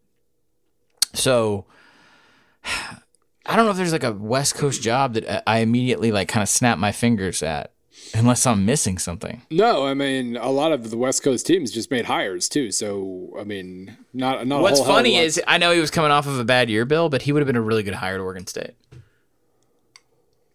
so 1.14 1.66
I 3.44 3.56
don't 3.56 3.64
know 3.64 3.72
if 3.72 3.76
there's 3.76 3.92
like 3.92 4.04
a 4.04 4.12
West 4.12 4.54
Coast 4.54 4.82
job 4.82 5.14
that 5.14 5.42
I 5.48 5.58
immediately 5.58 6.12
like 6.12 6.28
kind 6.28 6.42
of 6.42 6.48
snap 6.48 6.78
my 6.78 6.92
fingers 6.92 7.42
at, 7.42 7.71
unless 8.14 8.46
I'm 8.46 8.64
missing 8.66 8.98
something. 8.98 9.42
No, 9.50 9.86
I 9.86 9.94
mean 9.94 10.36
a 10.36 10.50
lot 10.50 10.72
of 10.72 10.90
the 10.90 10.96
West 10.96 11.22
Coast 11.22 11.46
teams 11.46 11.70
just 11.70 11.90
made 11.90 12.04
hires 12.06 12.48
too. 12.48 12.70
So 12.72 13.34
I 13.38 13.44
mean, 13.44 13.96
not 14.12 14.46
not. 14.46 14.62
What's 14.62 14.80
a 14.80 14.82
whole 14.84 14.92
hell 14.92 15.00
of 15.00 15.04
a 15.06 15.08
funny 15.08 15.14
lot. 15.16 15.24
is 15.24 15.40
I 15.46 15.58
know 15.58 15.72
he 15.72 15.80
was 15.80 15.90
coming 15.90 16.10
off 16.10 16.26
of 16.26 16.38
a 16.38 16.44
bad 16.44 16.68
year, 16.70 16.84
Bill, 16.84 17.08
but 17.08 17.22
he 17.22 17.32
would 17.32 17.40
have 17.40 17.46
been 17.46 17.56
a 17.56 17.62
really 17.62 17.82
good 17.82 17.94
hire 17.94 18.14
at 18.14 18.20
Oregon 18.20 18.46
State. 18.46 18.72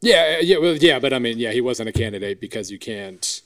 yeah, 0.02 0.40
yeah, 0.40 0.58
well, 0.58 0.76
yeah, 0.76 1.00
but 1.00 1.14
I 1.14 1.20
mean, 1.20 1.40
yeah, 1.40 1.52
he 1.52 1.62
wasn't 1.62 1.90
a 1.90 1.92
candidate 1.92 2.40
because 2.40 2.70
you 2.72 2.78
can't. 2.78 3.42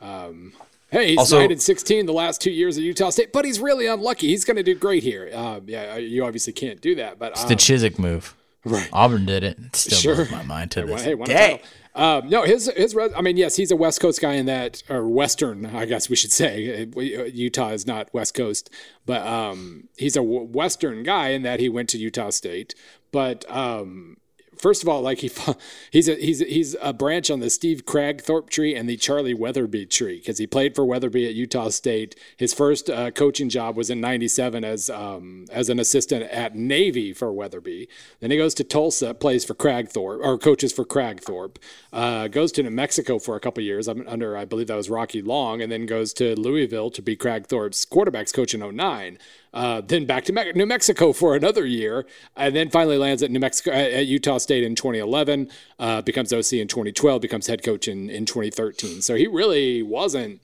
Um, 0.00 0.54
hey, 0.90 1.08
he's 1.08 1.18
Also- 1.18 1.38
nine 1.38 1.52
and 1.52 1.60
sixteen 1.60 2.06
the 2.06 2.12
last 2.12 2.40
two 2.40 2.50
years 2.50 2.78
at 2.78 2.82
Utah 2.84 3.10
State, 3.10 3.32
but 3.32 3.44
he's 3.44 3.60
really 3.60 3.86
unlucky. 3.86 4.28
He's 4.28 4.44
going 4.44 4.56
to 4.56 4.62
do 4.62 4.74
great 4.74 5.02
here. 5.02 5.30
Um, 5.34 5.64
yeah, 5.66 5.96
you 5.96 6.24
obviously 6.24 6.52
can't 6.54 6.80
do 6.80 6.94
that, 6.96 7.18
but 7.18 7.32
It's 7.32 7.42
um, 7.42 7.48
the 7.48 7.56
Chizik 7.56 7.98
move. 7.98 8.34
right. 8.64 8.88
Auburn 8.92 9.26
did 9.26 9.44
it. 9.44 9.58
It 9.58 9.76
still 9.76 9.98
Sure. 9.98 10.14
blows 10.16 10.30
my 10.30 10.42
mind 10.42 10.70
to 10.72 10.80
Hey, 10.80 10.86
this 10.86 11.02
hey, 11.04 11.14
won 11.14 11.30
a 11.30 11.32
day. 11.34 11.62
Um, 12.00 12.30
no, 12.30 12.44
his 12.44 12.72
his. 12.74 12.96
I 13.14 13.20
mean, 13.20 13.36
yes, 13.36 13.56
he's 13.56 13.70
a 13.70 13.76
West 13.76 14.00
Coast 14.00 14.22
guy 14.22 14.32
in 14.32 14.46
that, 14.46 14.82
or 14.88 15.06
Western, 15.06 15.66
I 15.66 15.84
guess 15.84 16.08
we 16.08 16.16
should 16.16 16.32
say. 16.32 16.88
Utah 16.96 17.68
is 17.72 17.86
not 17.86 18.12
West 18.14 18.32
Coast, 18.32 18.70
but 19.04 19.20
um, 19.26 19.86
he's 19.98 20.16
a 20.16 20.22
Western 20.22 21.02
guy 21.02 21.28
in 21.28 21.42
that 21.42 21.60
he 21.60 21.68
went 21.68 21.90
to 21.90 21.98
Utah 21.98 22.30
State. 22.30 22.74
But 23.12 23.44
um, 23.50 24.16
first 24.60 24.82
of 24.82 24.88
all, 24.88 25.02
like 25.02 25.18
he 25.18 25.30
he's 25.90 26.08
a 26.08 26.14
he's 26.14 26.40
he's 26.40 26.76
a 26.80 26.92
branch 26.92 27.30
on 27.30 27.40
the 27.40 27.50
Steve 27.50 27.84
Kragthorpe 27.84 28.50
tree 28.50 28.74
and 28.74 28.88
the 28.88 28.96
Charlie 28.96 29.34
Weatherbie 29.34 29.86
tree 29.86 30.18
because 30.18 30.38
he 30.38 30.46
played 30.46 30.74
for 30.74 30.84
Weatherbie 30.84 31.26
at 31.26 31.34
Utah 31.34 31.70
State. 31.70 32.14
His 32.36 32.54
first 32.54 32.88
uh, 32.90 33.10
coaching 33.10 33.48
job 33.48 33.76
was 33.76 33.90
in 33.90 34.00
'97 34.00 34.64
as 34.64 34.90
um, 34.90 35.46
as 35.50 35.68
an 35.68 35.78
assistant 35.78 36.24
at 36.24 36.54
Navy 36.54 37.12
for 37.12 37.32
Weatherbie. 37.32 37.88
Then 38.20 38.30
he 38.30 38.36
goes 38.36 38.54
to 38.54 38.64
Tulsa, 38.64 39.14
plays 39.14 39.44
for 39.44 39.54
Kragthorpe 39.54 40.20
or 40.22 40.38
coaches 40.38 40.72
for 40.72 40.84
Kragthorpe. 40.84 41.56
Uh, 41.92 42.28
goes 42.28 42.52
to 42.52 42.62
New 42.62 42.70
Mexico 42.70 43.18
for 43.18 43.36
a 43.36 43.40
couple 43.40 43.62
years 43.62 43.88
under 43.88 44.36
I 44.36 44.44
believe 44.44 44.68
that 44.68 44.76
was 44.76 44.90
Rocky 44.90 45.22
Long, 45.22 45.60
and 45.62 45.72
then 45.72 45.86
goes 45.86 46.12
to 46.14 46.38
Louisville 46.38 46.90
to 46.90 47.02
be 47.02 47.16
Kragthorpe's 47.16 47.84
quarterbacks 47.86 48.32
coach 48.32 48.54
in 48.54 48.60
09. 48.76 49.18
Uh, 49.52 49.80
then 49.80 50.06
back 50.06 50.24
to 50.24 50.52
New 50.54 50.66
Mexico 50.66 51.12
for 51.12 51.34
another 51.34 51.66
year, 51.66 52.06
and 52.36 52.54
then 52.54 52.70
finally 52.70 52.96
lands 52.96 53.22
at 53.22 53.30
New 53.30 53.40
Mexico 53.40 53.72
at 53.72 54.06
Utah 54.06 54.38
State 54.38 54.49
in 54.50 54.74
2011. 54.74 55.48
Uh, 55.78 56.02
becomes 56.02 56.32
OC 56.32 56.54
in 56.54 56.68
2012. 56.68 57.20
Becomes 57.20 57.46
head 57.46 57.62
coach 57.62 57.88
in 57.88 58.10
in 58.10 58.26
2013. 58.26 59.02
So 59.02 59.14
he 59.14 59.26
really 59.26 59.82
wasn't 59.82 60.40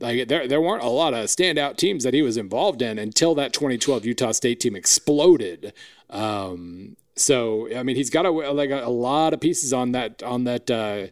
like 0.00 0.28
there 0.28 0.46
there 0.46 0.60
weren't 0.60 0.82
a 0.82 0.88
lot 0.88 1.14
of 1.14 1.26
standout 1.26 1.76
teams 1.76 2.04
that 2.04 2.14
he 2.14 2.22
was 2.22 2.36
involved 2.36 2.82
in 2.82 2.98
until 2.98 3.34
that 3.34 3.52
2012 3.52 4.04
Utah 4.04 4.32
State 4.32 4.60
team 4.60 4.76
exploded. 4.76 5.72
Um, 6.10 6.96
so 7.16 7.68
I 7.74 7.82
mean, 7.82 7.96
he's 7.96 8.10
got 8.10 8.26
a, 8.26 8.30
like 8.30 8.70
a, 8.70 8.84
a, 8.84 8.90
lot 8.90 9.34
of 9.34 9.40
pieces 9.40 9.72
on 9.72 9.92
that 9.92 10.22
on 10.22 10.44
that. 10.44 10.70
Uh, 10.70 11.06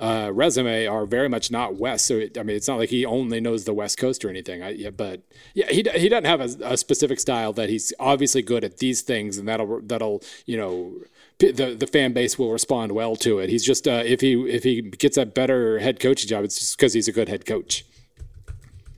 uh, 0.00 0.30
resume 0.32 0.86
are 0.86 1.04
very 1.04 1.28
much 1.28 1.50
not 1.50 1.76
West. 1.76 2.06
So 2.06 2.14
it, 2.14 2.38
I 2.38 2.42
mean, 2.42 2.56
it's 2.56 2.66
not 2.66 2.78
like 2.78 2.88
he 2.88 3.04
only 3.04 3.38
knows 3.38 3.64
the 3.64 3.74
West 3.74 3.98
Coast 3.98 4.24
or 4.24 4.30
anything. 4.30 4.62
I, 4.62 4.70
yeah, 4.70 4.88
but 4.88 5.20
yeah, 5.52 5.66
he 5.66 5.84
he 5.94 6.08
doesn't 6.08 6.24
have 6.24 6.40
a, 6.40 6.72
a, 6.72 6.76
specific 6.78 7.20
style 7.20 7.52
that 7.52 7.68
he's 7.68 7.92
obviously 8.00 8.40
good 8.40 8.64
at 8.64 8.78
these 8.78 9.02
things, 9.02 9.36
and 9.36 9.46
that'll 9.46 9.82
that'll 9.82 10.22
you 10.46 10.56
know 10.56 10.94
the 11.40 11.74
the 11.78 11.86
fan 11.86 12.12
base 12.12 12.38
will 12.38 12.52
respond 12.52 12.92
well 12.92 13.16
to 13.16 13.38
it. 13.38 13.48
He's 13.50 13.64
just 13.64 13.88
uh, 13.88 14.02
if 14.04 14.20
he 14.20 14.34
if 14.48 14.62
he 14.62 14.82
gets 14.82 15.16
a 15.16 15.26
better 15.26 15.78
head 15.78 15.98
coaching 15.98 16.28
job, 16.28 16.44
it's 16.44 16.58
just 16.58 16.76
because 16.76 16.92
he's 16.92 17.08
a 17.08 17.12
good 17.12 17.28
head 17.28 17.46
coach. 17.46 17.84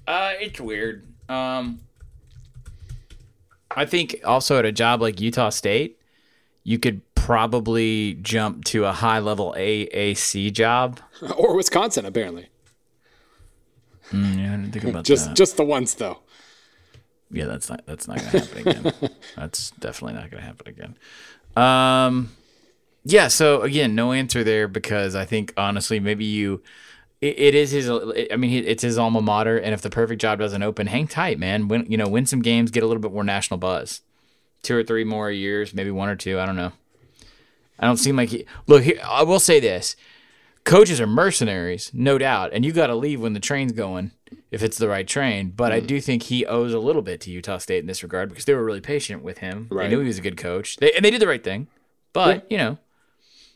Uh, 0.07 0.33
it's 0.41 0.61
weird. 0.61 1.07
Um, 1.29 1.81
I 3.71 3.87
think 3.87 4.21
also 4.25 4.59
at 4.59 4.65
a 4.65 4.73
job 4.73 5.01
like 5.01 5.21
Utah 5.21 5.51
State, 5.51 6.01
you 6.65 6.79
could 6.79 7.01
probably 7.15 8.15
jump 8.15 8.65
to 8.65 8.85
a 8.85 8.93
high 8.93 9.21
level 9.21 9.55
AAC 9.57 10.53
job 10.53 11.01
or 11.37 11.57
Wisconsin, 11.57 12.05
apparently. 12.05 12.49
Mm, 14.11 14.37
yeah, 14.37 14.53
I 14.53 14.57
didn't 14.57 14.73
think 14.73 14.85
about 14.85 15.05
just 15.05 15.29
that. 15.29 15.37
just 15.37 15.57
the 15.57 15.65
once 15.65 15.95
though. 15.95 16.19
Yeah, 17.31 17.47
that's 17.47 17.71
not 17.71 17.87
that's 17.87 18.07
not 18.07 18.19
gonna 18.19 18.31
happen 18.31 18.59
again. 18.59 19.11
that's 19.37 19.71
definitely 19.71 20.21
not 20.21 20.31
gonna 20.31 20.43
happen 20.43 20.69
again. 20.69 20.99
Um, 21.57 22.33
yeah. 23.05 23.29
So 23.29 23.63
again, 23.63 23.95
no 23.95 24.13
answer 24.13 24.45
there 24.45 24.69
because 24.69 25.15
I 25.15 25.25
think 25.25 25.53
honestly, 25.57 26.01
maybe 26.01 26.25
you. 26.25 26.63
it, 27.21 27.39
it 27.39 27.55
is 27.55 27.71
his. 27.71 27.89
I 27.91 28.37
mean, 28.37 28.65
it's 28.65 28.83
his 28.83 28.99
alma 28.99 29.23
mater, 29.23 29.57
and 29.57 29.73
if 29.73 29.83
the 29.83 29.91
perfect 29.91 30.21
job 30.21 30.39
doesn't 30.39 30.63
open, 30.63 30.89
hang 30.89 31.07
tight, 31.07 31.39
man. 31.39 31.69
Win, 31.69 31.87
you 31.89 31.97
know, 31.97 32.09
win 32.09 32.27
some 32.27 32.43
games, 32.43 32.71
get 32.71 32.83
a 32.83 32.87
little 32.87 33.03
bit 33.03 33.13
more 33.13 33.25
national 33.25 33.59
buzz. 33.59 34.03
Two 34.63 34.77
or 34.77 34.85
three 34.85 35.05
more 35.05 35.31
years, 35.31 35.75
maybe 35.75 35.91
one 35.91 36.09
or 36.09 36.17
two. 36.17 36.39
I 36.39 36.47
don't 36.47 36.57
know. 36.57 36.73
I 37.79 37.87
don't 37.87 37.97
seem 37.97 38.17
like 38.17 38.29
he. 38.29 38.45
Look, 38.67 38.85
here, 38.85 39.01
I 39.05 39.23
will 39.25 39.41
say 39.41 39.59
this: 39.59 39.97
coaches 40.65 41.01
are 41.01 41.07
mercenaries, 41.07 41.91
no 41.93 42.19
doubt, 42.19 42.51
and 42.53 42.65
you 42.65 42.73
got 42.73 42.87
to 42.89 42.95
leave 42.95 43.21
when 43.21 43.33
the 43.33 43.41
train's 43.41 43.73
going 43.73 44.13
if 44.51 44.63
it's 44.63 44.79
the 44.79 44.89
right 44.89 45.07
train. 45.07 45.53
But 45.55 45.73
mm. 45.73 45.77
I 45.77 45.81
do 45.81 46.01
think 46.01 46.25
he 46.25 46.45
owes 46.47 46.73
a 46.73 46.79
little 46.79 47.03
bit 47.03 47.21
to 47.23 47.31
Utah 47.31 47.59
State 47.59 47.81
in 47.81 47.87
this 47.87 48.03
regard 48.03 48.29
because 48.29 48.45
they 48.45 48.55
were 48.55 48.65
really 48.65 48.81
patient 48.81 49.23
with 49.23 49.39
him. 49.39 49.69
Right. 49.71 49.89
They 49.89 49.95
knew 49.95 50.01
he 50.01 50.09
was 50.09 50.19
a 50.19 50.23
good 50.23 50.37
coach, 50.37 50.77
they, 50.77 50.93
and 50.93 51.05
they 51.05 51.11
did 51.11 51.21
the 51.21 51.29
right 51.29 51.43
thing. 51.43 51.69
But 52.13 52.47
yeah. 52.49 52.57
you 52.57 52.65
know, 52.65 52.79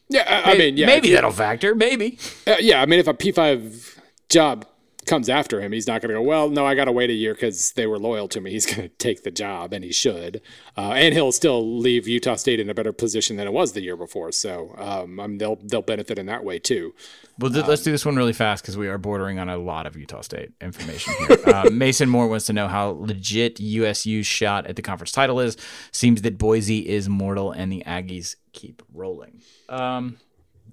yeah, 0.09 0.43
I, 0.45 0.53
I 0.53 0.59
mean, 0.59 0.77
yeah, 0.77 0.87
maybe 0.87 1.13
that'll 1.13 1.33
factor. 1.33 1.75
Maybe. 1.75 2.19
Uh, 2.47 2.57
yeah, 2.61 2.81
I 2.81 2.87
mean, 2.87 3.01
if 3.01 3.09
a 3.09 3.15
P 3.15 3.33
five 3.33 4.01
job 4.29 4.67
comes 5.07 5.29
after 5.29 5.61
him, 5.61 5.73
he's 5.73 5.87
not 5.87 6.03
going 6.03 6.09
to 6.11 6.21
go, 6.21 6.23
well, 6.23 6.51
no, 6.51 6.67
I 6.67 6.75
got 6.75 6.87
to 6.87 6.93
wait 6.93 7.11
a 7.11 7.15
year 7.15 7.35
because 7.35 7.73
they 7.73 7.87
were 7.87 7.99
loyal 7.99 8.29
to 8.29 8.41
me. 8.41 8.51
He's 8.51 8.67
going 8.75 8.83
to 8.83 8.89
take 8.89 9.23
the 9.23 9.31
job, 9.31 9.73
and 9.73 9.85
he 9.85 9.93
should. 9.93 10.43
Uh, 10.77 10.93
and 10.93 11.15
he'll 11.15 11.33
still 11.33 11.79
leave 11.79 12.07
Utah 12.07 12.37
State 12.37 12.61
in 12.61 12.69
a 12.69 12.75
better 12.75 12.93
position 12.93 13.37
than 13.37 13.47
it 13.47 13.53
was 13.53 13.73
the 13.73 13.83
year 13.83 13.97
before. 13.97 14.33
So 14.33 14.75
um, 14.79 15.21
I 15.21 15.27
mean, 15.27 15.39
they'll 15.39 15.57
they'll 15.57 15.83
benefit 15.83 16.19
in 16.19 16.27
that 16.27 16.45
way 16.45 16.59
too. 16.59 16.95
Well, 17.39 17.51
th- 17.51 17.65
um, 17.65 17.71
let's 17.71 17.83
do 17.83 17.93
this 17.93 18.05
one 18.05 18.17
really 18.17 18.33
fast 18.33 18.63
because 18.63 18.77
we 18.77 18.89
are 18.89 18.99
bordering 18.99 19.39
on 19.39 19.49
a 19.49 19.57
lot 19.57 19.87
of 19.87 19.97
Utah 19.97 20.23
State 20.23 20.53
information 20.61 21.15
here. 21.27 21.39
uh, 21.47 21.71
Mason 21.71 22.09
Moore 22.09 22.29
wants 22.29 22.47
to 22.47 22.53
know 22.53 22.69
how 22.69 22.89
legit 22.91 23.61
USU's 23.61 24.27
shot 24.27 24.67
at 24.67 24.77
the 24.77 24.83
conference 24.83 25.13
title 25.13 25.41
is. 25.41 25.57
Seems 25.93 26.23
that 26.23 26.39
Boise 26.39 26.89
is 26.89 27.09
mortal, 27.09 27.53
and 27.53 27.71
the 27.71 27.83
Aggies 27.87 28.37
keep 28.53 28.83
rolling. 28.93 29.43
Um, 29.69 30.19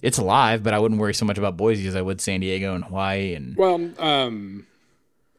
it's 0.03 0.17
alive, 0.17 0.61
but 0.61 0.73
I 0.73 0.79
wouldn't 0.79 0.99
worry 0.99 1.13
so 1.13 1.25
much 1.25 1.37
about 1.37 1.55
Boise 1.55 1.87
as 1.87 1.95
I 1.95 2.01
would 2.01 2.19
San 2.19 2.41
Diego 2.41 2.75
and 2.75 2.83
Hawaii. 2.83 3.33
And 3.33 3.55
well, 3.55 3.89
um, 3.97 4.67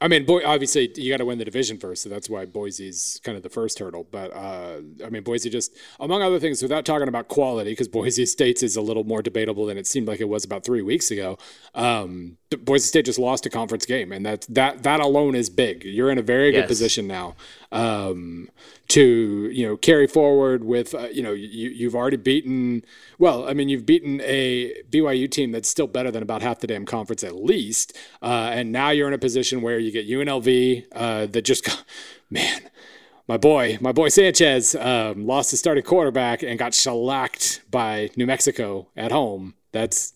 I 0.00 0.08
mean, 0.08 0.24
boy, 0.24 0.40
obviously 0.44 0.90
you 0.96 1.12
got 1.12 1.18
to 1.18 1.26
win 1.26 1.36
the 1.36 1.44
division 1.44 1.78
first, 1.78 2.02
so 2.02 2.08
that's 2.08 2.30
why 2.30 2.46
Boise's 2.46 3.20
kind 3.22 3.36
of 3.36 3.42
the 3.42 3.50
first 3.50 3.78
hurdle. 3.78 4.08
But 4.10 4.34
uh, 4.34 4.80
I 5.04 5.10
mean, 5.10 5.22
Boise 5.22 5.50
just, 5.50 5.76
among 6.00 6.22
other 6.22 6.40
things, 6.40 6.62
without 6.62 6.86
talking 6.86 7.08
about 7.08 7.28
quality, 7.28 7.72
because 7.72 7.88
Boise 7.88 8.24
State's 8.24 8.62
is 8.62 8.74
a 8.74 8.80
little 8.80 9.04
more 9.04 9.20
debatable 9.20 9.66
than 9.66 9.76
it 9.76 9.86
seemed 9.86 10.08
like 10.08 10.20
it 10.20 10.28
was 10.30 10.46
about 10.46 10.64
three 10.64 10.82
weeks 10.82 11.10
ago. 11.10 11.36
Um, 11.74 12.38
Boise 12.57 12.86
State 12.86 13.05
just 13.05 13.18
lost 13.18 13.46
a 13.46 13.50
conference 13.50 13.86
game, 13.86 14.12
and 14.12 14.24
that 14.26 14.46
that 14.48 14.82
that 14.82 15.00
alone 15.00 15.34
is 15.34 15.50
big. 15.50 15.84
You're 15.84 16.11
in 16.11 16.18
a 16.18 16.22
very 16.22 16.52
yes. 16.52 16.62
good 16.62 16.68
position 16.68 17.07
now 17.07 17.34
um, 17.72 18.48
to 18.88 19.50
you 19.52 19.66
know 19.66 19.76
carry 19.76 20.07
forward 20.07 20.64
with 20.64 20.94
uh, 20.94 21.09
you 21.12 21.22
know 21.22 21.32
you 21.32 21.70
you've 21.70 21.94
already 21.94 22.16
beaten. 22.16 22.84
Well, 23.18 23.48
I 23.48 23.55
mean, 23.55 23.68
you've 23.68 23.86
beaten 23.86 24.20
a 24.22 24.72
BYU 24.90 25.30
team 25.30 25.52
that's 25.52 25.68
still 25.68 25.86
better 25.86 26.11
than 26.11 26.22
about 26.22 26.42
half 26.42 26.61
the 26.61 26.66
damn 26.66 26.86
conference 26.86 27.24
at 27.24 27.36
least, 27.36 27.96
uh, 28.22 28.50
and 28.52 28.72
now 28.72 28.90
you're 28.90 29.09
in 29.09 29.14
a 29.14 29.18
position 29.18 29.62
where 29.62 29.78
you 29.78 29.90
get 29.90 30.09
UNLV 30.09 30.84
uh, 30.92 31.26
that 31.26 31.42
just 31.42 31.68
man 32.30 32.70
my 33.26 33.36
boy, 33.38 33.78
my 33.80 33.92
boy 33.92 34.09
Sanchez 34.09 34.74
um, 34.74 35.26
lost 35.26 35.50
his 35.50 35.61
starting 35.61 35.82
quarterback 35.82 36.42
and 36.42 36.59
got 36.59 36.74
shellacked 36.74 37.62
by 37.70 38.11
New 38.16 38.26
Mexico 38.26 38.88
at 38.96 39.12
home. 39.12 39.55
That's 39.72 40.12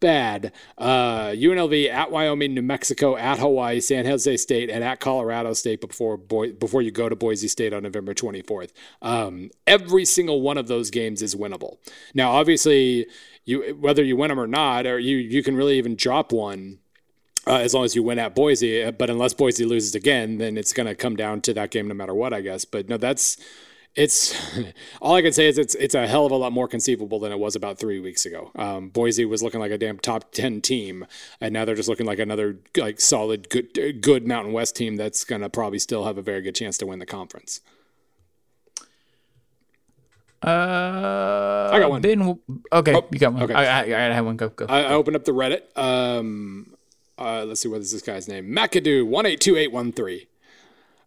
bad. 0.00 0.52
Uh, 0.76 1.28
UNLV 1.28 1.88
at 1.90 2.10
Wyoming, 2.10 2.54
New 2.54 2.62
Mexico, 2.62 3.16
at 3.16 3.38
Hawaii, 3.38 3.80
San 3.80 4.06
Jose 4.06 4.36
State, 4.38 4.70
and 4.70 4.82
at 4.82 5.00
Colorado 5.00 5.52
State 5.52 5.80
before 5.80 6.16
before 6.16 6.82
you 6.82 6.90
go 6.90 7.08
to 7.08 7.16
Boise 7.16 7.48
State 7.48 7.72
on 7.72 7.82
November 7.82 8.14
24th. 8.14 8.72
Um, 9.02 9.50
every 9.66 10.04
single 10.04 10.40
one 10.40 10.58
of 10.58 10.68
those 10.68 10.90
games 10.90 11.22
is 11.22 11.34
winnable. 11.34 11.76
Now, 12.14 12.32
obviously, 12.32 13.06
you 13.44 13.76
whether 13.78 14.02
you 14.02 14.16
win 14.16 14.28
them 14.28 14.40
or 14.40 14.46
not, 14.46 14.86
or 14.86 14.98
you 14.98 15.16
you 15.16 15.42
can 15.42 15.54
really 15.54 15.78
even 15.78 15.94
drop 15.96 16.32
one. 16.32 16.78
Uh, 17.46 17.56
as 17.56 17.72
long 17.72 17.86
as 17.86 17.96
you 17.96 18.02
win 18.02 18.18
at 18.18 18.34
Boise, 18.34 18.90
but 18.90 19.08
unless 19.08 19.32
Boise 19.32 19.64
loses 19.64 19.94
again, 19.94 20.36
then 20.36 20.58
it's 20.58 20.74
going 20.74 20.86
to 20.86 20.94
come 20.94 21.16
down 21.16 21.40
to 21.40 21.54
that 21.54 21.70
game 21.70 21.88
no 21.88 21.94
matter 21.94 22.12
what, 22.12 22.34
I 22.34 22.42
guess. 22.42 22.66
But 22.66 22.90
no, 22.90 22.98
that's 22.98 23.38
it's 23.94 24.34
all 25.02 25.14
I 25.14 25.22
can 25.22 25.32
say 25.32 25.48
is 25.48 25.58
it's 25.58 25.74
it's 25.74 25.94
a 25.94 26.06
hell 26.06 26.26
of 26.26 26.32
a 26.32 26.36
lot 26.36 26.52
more 26.52 26.68
conceivable 26.68 27.18
than 27.18 27.32
it 27.32 27.38
was 27.38 27.56
about 27.56 27.78
three 27.78 28.00
weeks 28.00 28.24
ago. 28.24 28.50
Um, 28.54 28.88
Boise 28.88 29.24
was 29.24 29.42
looking 29.42 29.60
like 29.60 29.72
a 29.72 29.78
damn 29.78 29.98
top 29.98 30.32
ten 30.32 30.60
team, 30.60 31.06
and 31.40 31.52
now 31.52 31.64
they're 31.64 31.74
just 31.74 31.88
looking 31.88 32.06
like 32.06 32.18
another 32.18 32.58
like 32.76 33.00
solid 33.00 33.48
good 33.48 34.00
good 34.00 34.26
Mountain 34.26 34.52
West 34.52 34.76
team 34.76 34.96
that's 34.96 35.24
gonna 35.24 35.48
probably 35.48 35.78
still 35.78 36.04
have 36.04 36.18
a 36.18 36.22
very 36.22 36.40
good 36.40 36.54
chance 36.54 36.78
to 36.78 36.86
win 36.86 36.98
the 36.98 37.06
conference. 37.06 37.60
Uh, 40.42 41.68
I 41.70 41.78
got 41.78 41.90
one. 41.90 42.00
Ben, 42.00 42.38
okay, 42.72 42.94
oh, 42.94 43.06
you 43.10 43.18
got 43.18 43.34
one. 43.34 43.42
Okay, 43.42 43.52
I, 43.52 43.80
I, 43.80 44.10
I 44.10 44.14
have 44.14 44.24
one. 44.24 44.36
Go 44.36 44.48
go. 44.48 44.66
I, 44.66 44.84
I 44.84 44.92
opened 44.94 45.16
up 45.16 45.24
the 45.24 45.32
Reddit. 45.32 45.76
Um, 45.76 46.74
uh, 47.18 47.44
let's 47.44 47.60
see 47.60 47.68
what 47.68 47.82
is 47.82 47.92
this 47.92 48.00
guy's 48.00 48.26
name? 48.26 48.46
McAdoo 48.46 49.06
one 49.06 49.26
eight 49.26 49.40
two 49.40 49.56
eight 49.56 49.70
one 49.70 49.92
three. 49.92 50.28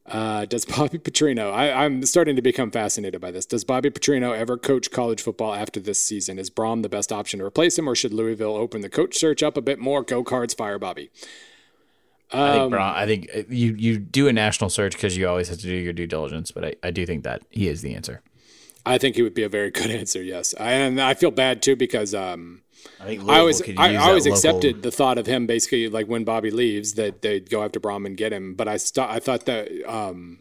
Uh, 0.05 0.45
does 0.45 0.65
Bobby 0.77 0.97
Petrino? 0.97 1.51
I, 1.51 1.85
am 1.85 2.03
starting 2.05 2.35
to 2.35 2.41
become 2.41 2.71
fascinated 2.71 3.21
by 3.21 3.31
this. 3.31 3.45
Does 3.45 3.63
Bobby 3.63 3.89
Petrino 3.89 4.35
ever 4.35 4.57
coach 4.57 4.91
college 4.91 5.21
football 5.21 5.53
after 5.53 5.79
this 5.79 6.01
season? 6.01 6.37
Is 6.37 6.49
Brohm 6.49 6.83
the 6.83 6.89
best 6.89 7.11
option 7.11 7.39
to 7.39 7.45
replace 7.45 7.77
him, 7.77 7.87
or 7.87 7.95
should 7.95 8.13
Louisville 8.13 8.55
open 8.55 8.81
the 8.81 8.89
coach 8.89 9.17
search 9.17 9.41
up 9.41 9.57
a 9.57 9.61
bit 9.61 9.79
more? 9.79 10.03
Go 10.03 10.23
Cards, 10.23 10.53
fire 10.53 10.79
Bobby. 10.79 11.09
Um, 12.31 12.41
I 12.41 12.51
think 12.51 12.73
Brohm, 12.73 12.95
I 12.95 13.05
think 13.05 13.29
you 13.49 13.75
you 13.75 13.97
do 13.99 14.27
a 14.27 14.33
national 14.33 14.69
search 14.69 14.93
because 14.93 15.15
you 15.15 15.27
always 15.27 15.49
have 15.49 15.59
to 15.59 15.67
do 15.67 15.75
your 15.75 15.93
due 15.93 16.07
diligence, 16.07 16.51
but 16.51 16.65
I, 16.65 16.75
I 16.83 16.91
do 16.91 17.05
think 17.05 17.23
that 17.23 17.43
he 17.49 17.67
is 17.67 17.81
the 17.81 17.93
answer. 17.95 18.21
I 18.85 18.97
think 18.97 19.15
he 19.15 19.21
would 19.21 19.33
be 19.33 19.43
a 19.43 19.49
very 19.49 19.71
good 19.71 19.91
answer. 20.01 20.21
Yes, 20.21 20.53
and 20.53 20.99
I 20.99 21.13
feel 21.13 21.31
bad 21.31 21.61
too 21.61 21.75
because 21.75 22.13
um, 22.13 22.63
I, 22.99 23.19
I 23.27 23.39
always 23.39 23.61
I, 23.77 23.93
I 23.93 23.95
always 23.97 24.25
local... 24.25 24.37
accepted 24.37 24.81
the 24.81 24.91
thought 24.91 25.17
of 25.17 25.27
him 25.27 25.45
basically 25.45 25.89
like 25.89 26.07
when 26.07 26.23
Bobby 26.23 26.51
leaves 26.51 26.93
that 26.93 27.21
they'd 27.21 27.49
go 27.49 27.63
after 27.63 27.79
Brohm 27.79 28.05
and 28.05 28.15
get 28.17 28.31
him, 28.33 28.55
but 28.55 28.67
I 28.67 28.77
st- 28.77 29.09
I 29.09 29.19
thought 29.19 29.45
that 29.45 29.69
um, 29.85 30.39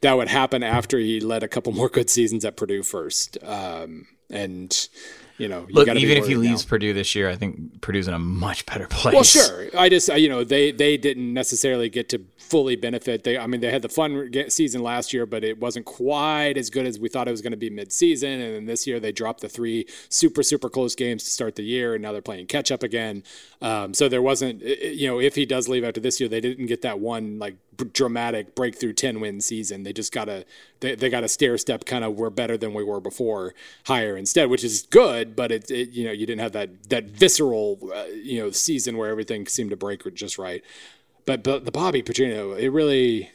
that 0.00 0.16
would 0.16 0.28
happen 0.28 0.62
after 0.62 0.98
he 0.98 1.20
led 1.20 1.42
a 1.42 1.48
couple 1.48 1.72
more 1.80 1.88
good 1.88 2.10
seasons 2.10 2.44
at 2.44 2.56
Purdue 2.56 2.82
first, 2.82 3.38
um, 3.42 4.06
and 4.30 4.88
you 5.38 5.48
know, 5.48 5.66
you 5.68 5.74
Look, 5.74 5.88
even 5.88 6.16
if 6.16 6.26
he 6.26 6.36
leaves 6.36 6.64
Purdue 6.64 6.92
this 6.92 7.14
year, 7.14 7.28
I 7.28 7.34
think 7.34 7.80
Purdue's 7.80 8.06
in 8.06 8.14
a 8.14 8.18
much 8.18 8.64
better 8.66 8.86
place. 8.86 9.14
Well, 9.14 9.24
sure. 9.24 9.68
I 9.76 9.88
just, 9.88 10.08
you 10.08 10.28
know, 10.28 10.44
they 10.44 10.70
they 10.70 10.96
didn't 10.96 11.32
necessarily 11.32 11.88
get 11.88 12.08
to 12.10 12.22
fully 12.38 12.76
benefit. 12.76 13.24
They, 13.24 13.36
I 13.36 13.46
mean, 13.46 13.60
they 13.60 13.70
had 13.70 13.82
the 13.82 13.88
fun 13.88 14.30
season 14.48 14.82
last 14.82 15.12
year, 15.12 15.26
but 15.26 15.42
it 15.42 15.58
wasn't 15.58 15.86
quite 15.86 16.56
as 16.56 16.70
good 16.70 16.86
as 16.86 17.00
we 17.00 17.08
thought 17.08 17.26
it 17.26 17.32
was 17.32 17.42
going 17.42 17.52
to 17.52 17.56
be 17.56 17.70
mid-season. 17.70 18.30
And 18.30 18.54
then 18.54 18.64
this 18.66 18.86
year, 18.86 19.00
they 19.00 19.12
dropped 19.12 19.40
the 19.40 19.48
three 19.48 19.86
super 20.08 20.42
super 20.42 20.68
close 20.68 20.94
games 20.94 21.24
to 21.24 21.30
start 21.30 21.56
the 21.56 21.64
year, 21.64 21.94
and 21.94 22.02
now 22.02 22.12
they're 22.12 22.22
playing 22.22 22.46
catch 22.46 22.70
up 22.70 22.82
again. 22.82 23.24
Um, 23.60 23.94
so 23.94 24.08
there 24.08 24.22
wasn't, 24.22 24.62
you 24.62 25.08
know, 25.08 25.20
if 25.20 25.34
he 25.34 25.46
does 25.46 25.68
leave 25.68 25.84
after 25.84 26.00
this 26.00 26.20
year, 26.20 26.28
they 26.28 26.40
didn't 26.40 26.66
get 26.66 26.82
that 26.82 27.00
one 27.00 27.38
like 27.38 27.56
dramatic 27.92 28.54
breakthrough 28.54 28.92
ten 28.92 29.20
win 29.20 29.40
season. 29.40 29.82
They 29.82 29.92
just 29.92 30.12
got 30.12 30.26
to 30.26 30.44
they, 30.80 30.94
they 30.94 31.08
got 31.10 31.24
a 31.24 31.28
stair 31.28 31.56
step 31.58 31.84
kind 31.84 32.04
of 32.04 32.14
we're 32.14 32.30
better 32.30 32.56
than 32.56 32.74
we 32.74 32.84
were 32.84 33.00
before 33.00 33.54
higher 33.86 34.16
instead, 34.16 34.50
which 34.50 34.64
is 34.64 34.82
good. 34.82 35.34
But 35.36 35.52
it, 35.52 35.70
it 35.70 35.90
you 35.90 36.04
know 36.04 36.12
you 36.12 36.26
didn't 36.26 36.40
have 36.40 36.52
that 36.52 36.88
that 36.90 37.04
visceral 37.06 37.78
uh, 37.94 38.04
you 38.04 38.40
know 38.40 38.50
season 38.50 38.96
where 38.96 39.10
everything 39.10 39.46
seemed 39.46 39.70
to 39.70 39.76
break 39.76 40.02
just 40.14 40.38
right. 40.38 40.62
But 41.26 41.42
but 41.42 41.64
the 41.64 41.72
Bobby 41.72 42.02
Petrino, 42.02 42.58
it 42.58 42.70
really. 42.70 43.30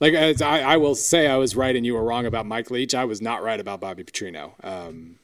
Like 0.00 0.14
as 0.14 0.40
I, 0.40 0.60
I 0.60 0.76
will 0.76 0.94
say, 0.94 1.26
I 1.26 1.34
was 1.34 1.56
right 1.56 1.74
and 1.74 1.84
you 1.84 1.94
were 1.94 2.04
wrong 2.04 2.24
about 2.24 2.46
Mike 2.46 2.70
Leach. 2.70 2.94
I 2.94 3.04
was 3.04 3.20
not 3.20 3.42
right 3.42 3.58
about 3.58 3.80
Bobby 3.80 4.04
Petrino. 4.04 4.52
Um, 4.64 5.18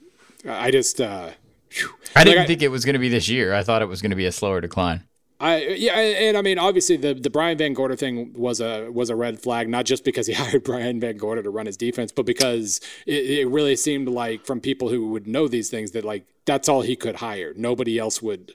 I 0.48 0.72
just, 0.72 1.00
uh. 1.00 1.30
I 2.16 2.24
didn't 2.24 2.38
Like, 2.38 2.44
I- 2.44 2.46
think 2.48 2.62
it 2.62 2.72
was 2.72 2.84
going 2.84 2.94
to 2.94 2.98
be 2.98 3.08
this 3.08 3.28
year. 3.28 3.54
I 3.54 3.62
thought 3.62 3.82
it 3.82 3.86
was 3.88 4.02
going 4.02 4.10
to 4.10 4.16
be 4.16 4.26
a 4.26 4.32
slower 4.32 4.60
decline. 4.60 5.04
I 5.44 5.58
yeah, 5.76 5.92
and 5.92 6.38
I 6.38 6.42
mean 6.42 6.58
obviously 6.58 6.96
the 6.96 7.12
the 7.12 7.28
Brian 7.28 7.58
VanGorder 7.58 7.98
thing 7.98 8.32
was 8.32 8.62
a 8.62 8.88
was 8.90 9.10
a 9.10 9.14
red 9.14 9.38
flag, 9.38 9.68
not 9.68 9.84
just 9.84 10.02
because 10.02 10.26
he 10.26 10.32
hired 10.42 10.64
Brian 10.64 10.98
VanGorder 10.98 11.42
to 11.42 11.50
run 11.50 11.66
his 11.66 11.76
defense, 11.76 12.10
but 12.10 12.24
because 12.24 12.80
it, 13.06 13.40
it 13.40 13.48
really 13.48 13.76
seemed 13.76 14.08
like 14.08 14.46
from 14.46 14.58
people 14.58 14.88
who 14.88 15.08
would 15.08 15.26
know 15.26 15.46
these 15.46 15.68
things 15.68 15.90
that 15.90 16.02
like 16.02 16.24
that's 16.46 16.66
all 16.66 16.80
he 16.80 16.96
could 16.96 17.16
hire. 17.16 17.52
Nobody 17.56 17.98
else 17.98 18.22
would. 18.22 18.54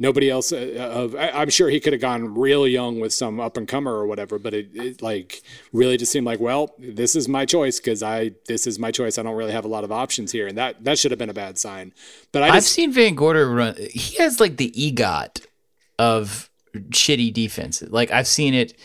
Nobody 0.00 0.28
else. 0.28 0.52
Uh, 0.52 0.90
of 0.92 1.14
I, 1.14 1.30
I'm 1.30 1.48
sure 1.48 1.70
he 1.70 1.78
could 1.78 1.92
have 1.92 2.02
gone 2.02 2.34
real 2.34 2.66
young 2.66 2.98
with 2.98 3.14
some 3.14 3.38
up 3.38 3.56
and 3.56 3.68
comer 3.68 3.92
or 3.92 4.08
whatever, 4.08 4.40
but 4.40 4.52
it, 4.52 4.70
it 4.74 5.00
like 5.00 5.42
really 5.72 5.96
just 5.96 6.10
seemed 6.10 6.26
like, 6.26 6.40
well, 6.40 6.74
this 6.76 7.14
is 7.14 7.28
my 7.28 7.46
choice 7.46 7.78
because 7.78 8.02
I 8.02 8.32
this 8.46 8.66
is 8.66 8.80
my 8.80 8.90
choice. 8.90 9.16
I 9.16 9.22
don't 9.22 9.36
really 9.36 9.52
have 9.52 9.64
a 9.64 9.68
lot 9.68 9.84
of 9.84 9.92
options 9.92 10.32
here, 10.32 10.48
and 10.48 10.58
that 10.58 10.82
that 10.82 10.98
should 10.98 11.12
have 11.12 11.20
been 11.20 11.30
a 11.30 11.34
bad 11.34 11.56
sign. 11.56 11.94
But 12.32 12.42
I 12.42 12.48
I've 12.48 12.64
seen 12.64 12.92
VanGorder 12.92 13.56
run. 13.56 13.76
He 13.76 14.16
has 14.16 14.40
like 14.40 14.56
the 14.56 14.72
EGOT 14.72 15.46
of 15.98 16.50
shitty 16.74 17.32
defense. 17.32 17.82
Like 17.82 18.10
I've 18.10 18.26
seen 18.26 18.54
it 18.54 18.78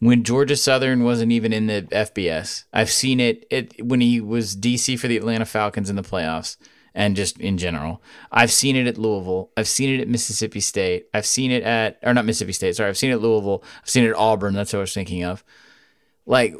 when 0.00 0.22
Georgia 0.22 0.56
Southern 0.56 1.04
wasn't 1.04 1.32
even 1.32 1.52
in 1.52 1.66
the 1.66 1.82
FBS. 1.90 2.64
I've 2.72 2.90
seen 2.90 3.20
it, 3.20 3.46
it 3.50 3.84
when 3.84 4.00
he 4.00 4.20
was 4.20 4.56
DC 4.56 4.98
for 4.98 5.08
the 5.08 5.16
Atlanta 5.16 5.44
Falcons 5.44 5.90
in 5.90 5.96
the 5.96 6.02
playoffs 6.02 6.56
and 6.94 7.16
just 7.16 7.38
in 7.40 7.58
general. 7.58 8.02
I've 8.30 8.52
seen 8.52 8.76
it 8.76 8.86
at 8.86 8.98
Louisville. 8.98 9.50
I've 9.56 9.68
seen 9.68 9.98
it 9.98 10.02
at 10.02 10.08
Mississippi 10.08 10.60
State. 10.60 11.06
I've 11.14 11.26
seen 11.26 11.50
it 11.50 11.62
at 11.62 11.98
or 12.02 12.14
not 12.14 12.24
Mississippi 12.24 12.52
State. 12.52 12.76
Sorry, 12.76 12.88
I've 12.88 12.98
seen 12.98 13.10
it 13.10 13.14
at 13.14 13.22
Louisville. 13.22 13.62
I've 13.82 13.88
seen 13.88 14.04
it 14.04 14.10
at 14.10 14.16
Auburn. 14.16 14.54
That's 14.54 14.72
what 14.72 14.80
I 14.80 14.82
was 14.82 14.94
thinking 14.94 15.24
of. 15.24 15.44
Like 16.26 16.54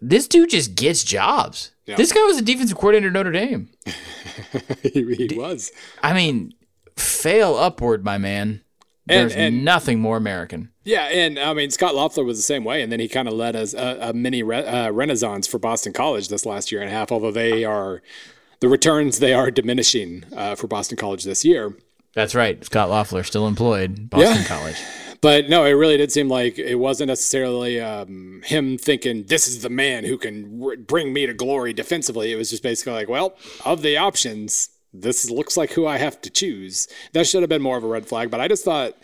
this 0.00 0.26
dude 0.28 0.50
just 0.50 0.74
gets 0.74 1.04
jobs. 1.04 1.72
Yeah. 1.86 1.96
This 1.96 2.12
guy 2.12 2.22
was 2.24 2.38
a 2.38 2.42
defensive 2.42 2.76
coordinator 2.76 3.08
at 3.08 3.12
Notre 3.12 3.32
Dame. 3.32 3.70
he, 4.82 5.14
he 5.14 5.36
was. 5.36 5.72
I 6.02 6.12
mean, 6.12 6.54
fail 6.96 7.54
upward, 7.54 8.04
my 8.04 8.18
man. 8.18 8.62
There's 9.06 9.32
and- 9.34 9.64
nothing 9.64 10.00
more 10.00 10.16
American. 10.16 10.70
Yeah, 10.84 11.04
and 11.04 11.38
I 11.38 11.54
mean 11.54 11.70
Scott 11.70 11.94
Loeffler 11.94 12.24
was 12.24 12.38
the 12.38 12.42
same 12.42 12.64
way, 12.64 12.82
and 12.82 12.90
then 12.90 12.98
he 13.00 13.08
kind 13.08 13.28
of 13.28 13.34
led 13.34 13.54
us 13.56 13.72
a, 13.74 13.98
a 14.00 14.12
mini 14.12 14.42
re, 14.42 14.58
uh, 14.58 14.90
renaissance 14.90 15.46
for 15.46 15.58
Boston 15.58 15.92
College 15.92 16.28
this 16.28 16.44
last 16.46 16.72
year 16.72 16.80
and 16.80 16.90
a 16.90 16.92
half. 16.92 17.12
Although 17.12 17.30
they 17.32 17.64
are 17.64 18.02
the 18.60 18.68
returns 18.68 19.18
they 19.18 19.32
are 19.34 19.50
diminishing 19.50 20.24
uh, 20.36 20.54
for 20.54 20.66
Boston 20.68 20.96
College 20.96 21.24
this 21.24 21.44
year. 21.44 21.76
That's 22.14 22.34
right. 22.34 22.62
Scott 22.64 22.90
Loeffler 22.90 23.22
still 23.22 23.46
employed 23.48 24.10
Boston 24.10 24.36
Yeah. 24.42 24.44
College. 24.44 24.76
But 25.22 25.48
no, 25.48 25.62
it 25.64 25.70
really 25.70 25.96
did 25.96 26.10
seem 26.10 26.28
like 26.28 26.58
it 26.58 26.74
wasn't 26.74 27.06
necessarily 27.06 27.80
um, 27.80 28.42
him 28.44 28.76
thinking 28.76 29.22
this 29.28 29.46
is 29.46 29.62
the 29.62 29.70
man 29.70 30.02
who 30.04 30.18
can 30.18 30.60
r- 30.60 30.74
bring 30.76 31.12
me 31.12 31.26
to 31.26 31.32
glory 31.32 31.72
defensively. 31.72 32.32
It 32.32 32.36
was 32.36 32.50
just 32.50 32.64
basically 32.64 32.94
like, 32.94 33.08
well, 33.08 33.36
of 33.64 33.82
the 33.82 33.96
options, 33.98 34.70
this 34.92 35.30
looks 35.30 35.56
like 35.56 35.72
who 35.72 35.86
I 35.86 35.98
have 35.98 36.20
to 36.22 36.30
choose. 36.30 36.88
That 37.12 37.26
should 37.26 37.42
have 37.42 37.48
been 37.48 37.62
more 37.62 37.76
of 37.76 37.84
a 37.84 37.88
red 37.88 38.06
flag. 38.06 38.30
But 38.30 38.40
I 38.40 38.48
just 38.48 38.64
thought, 38.64 38.94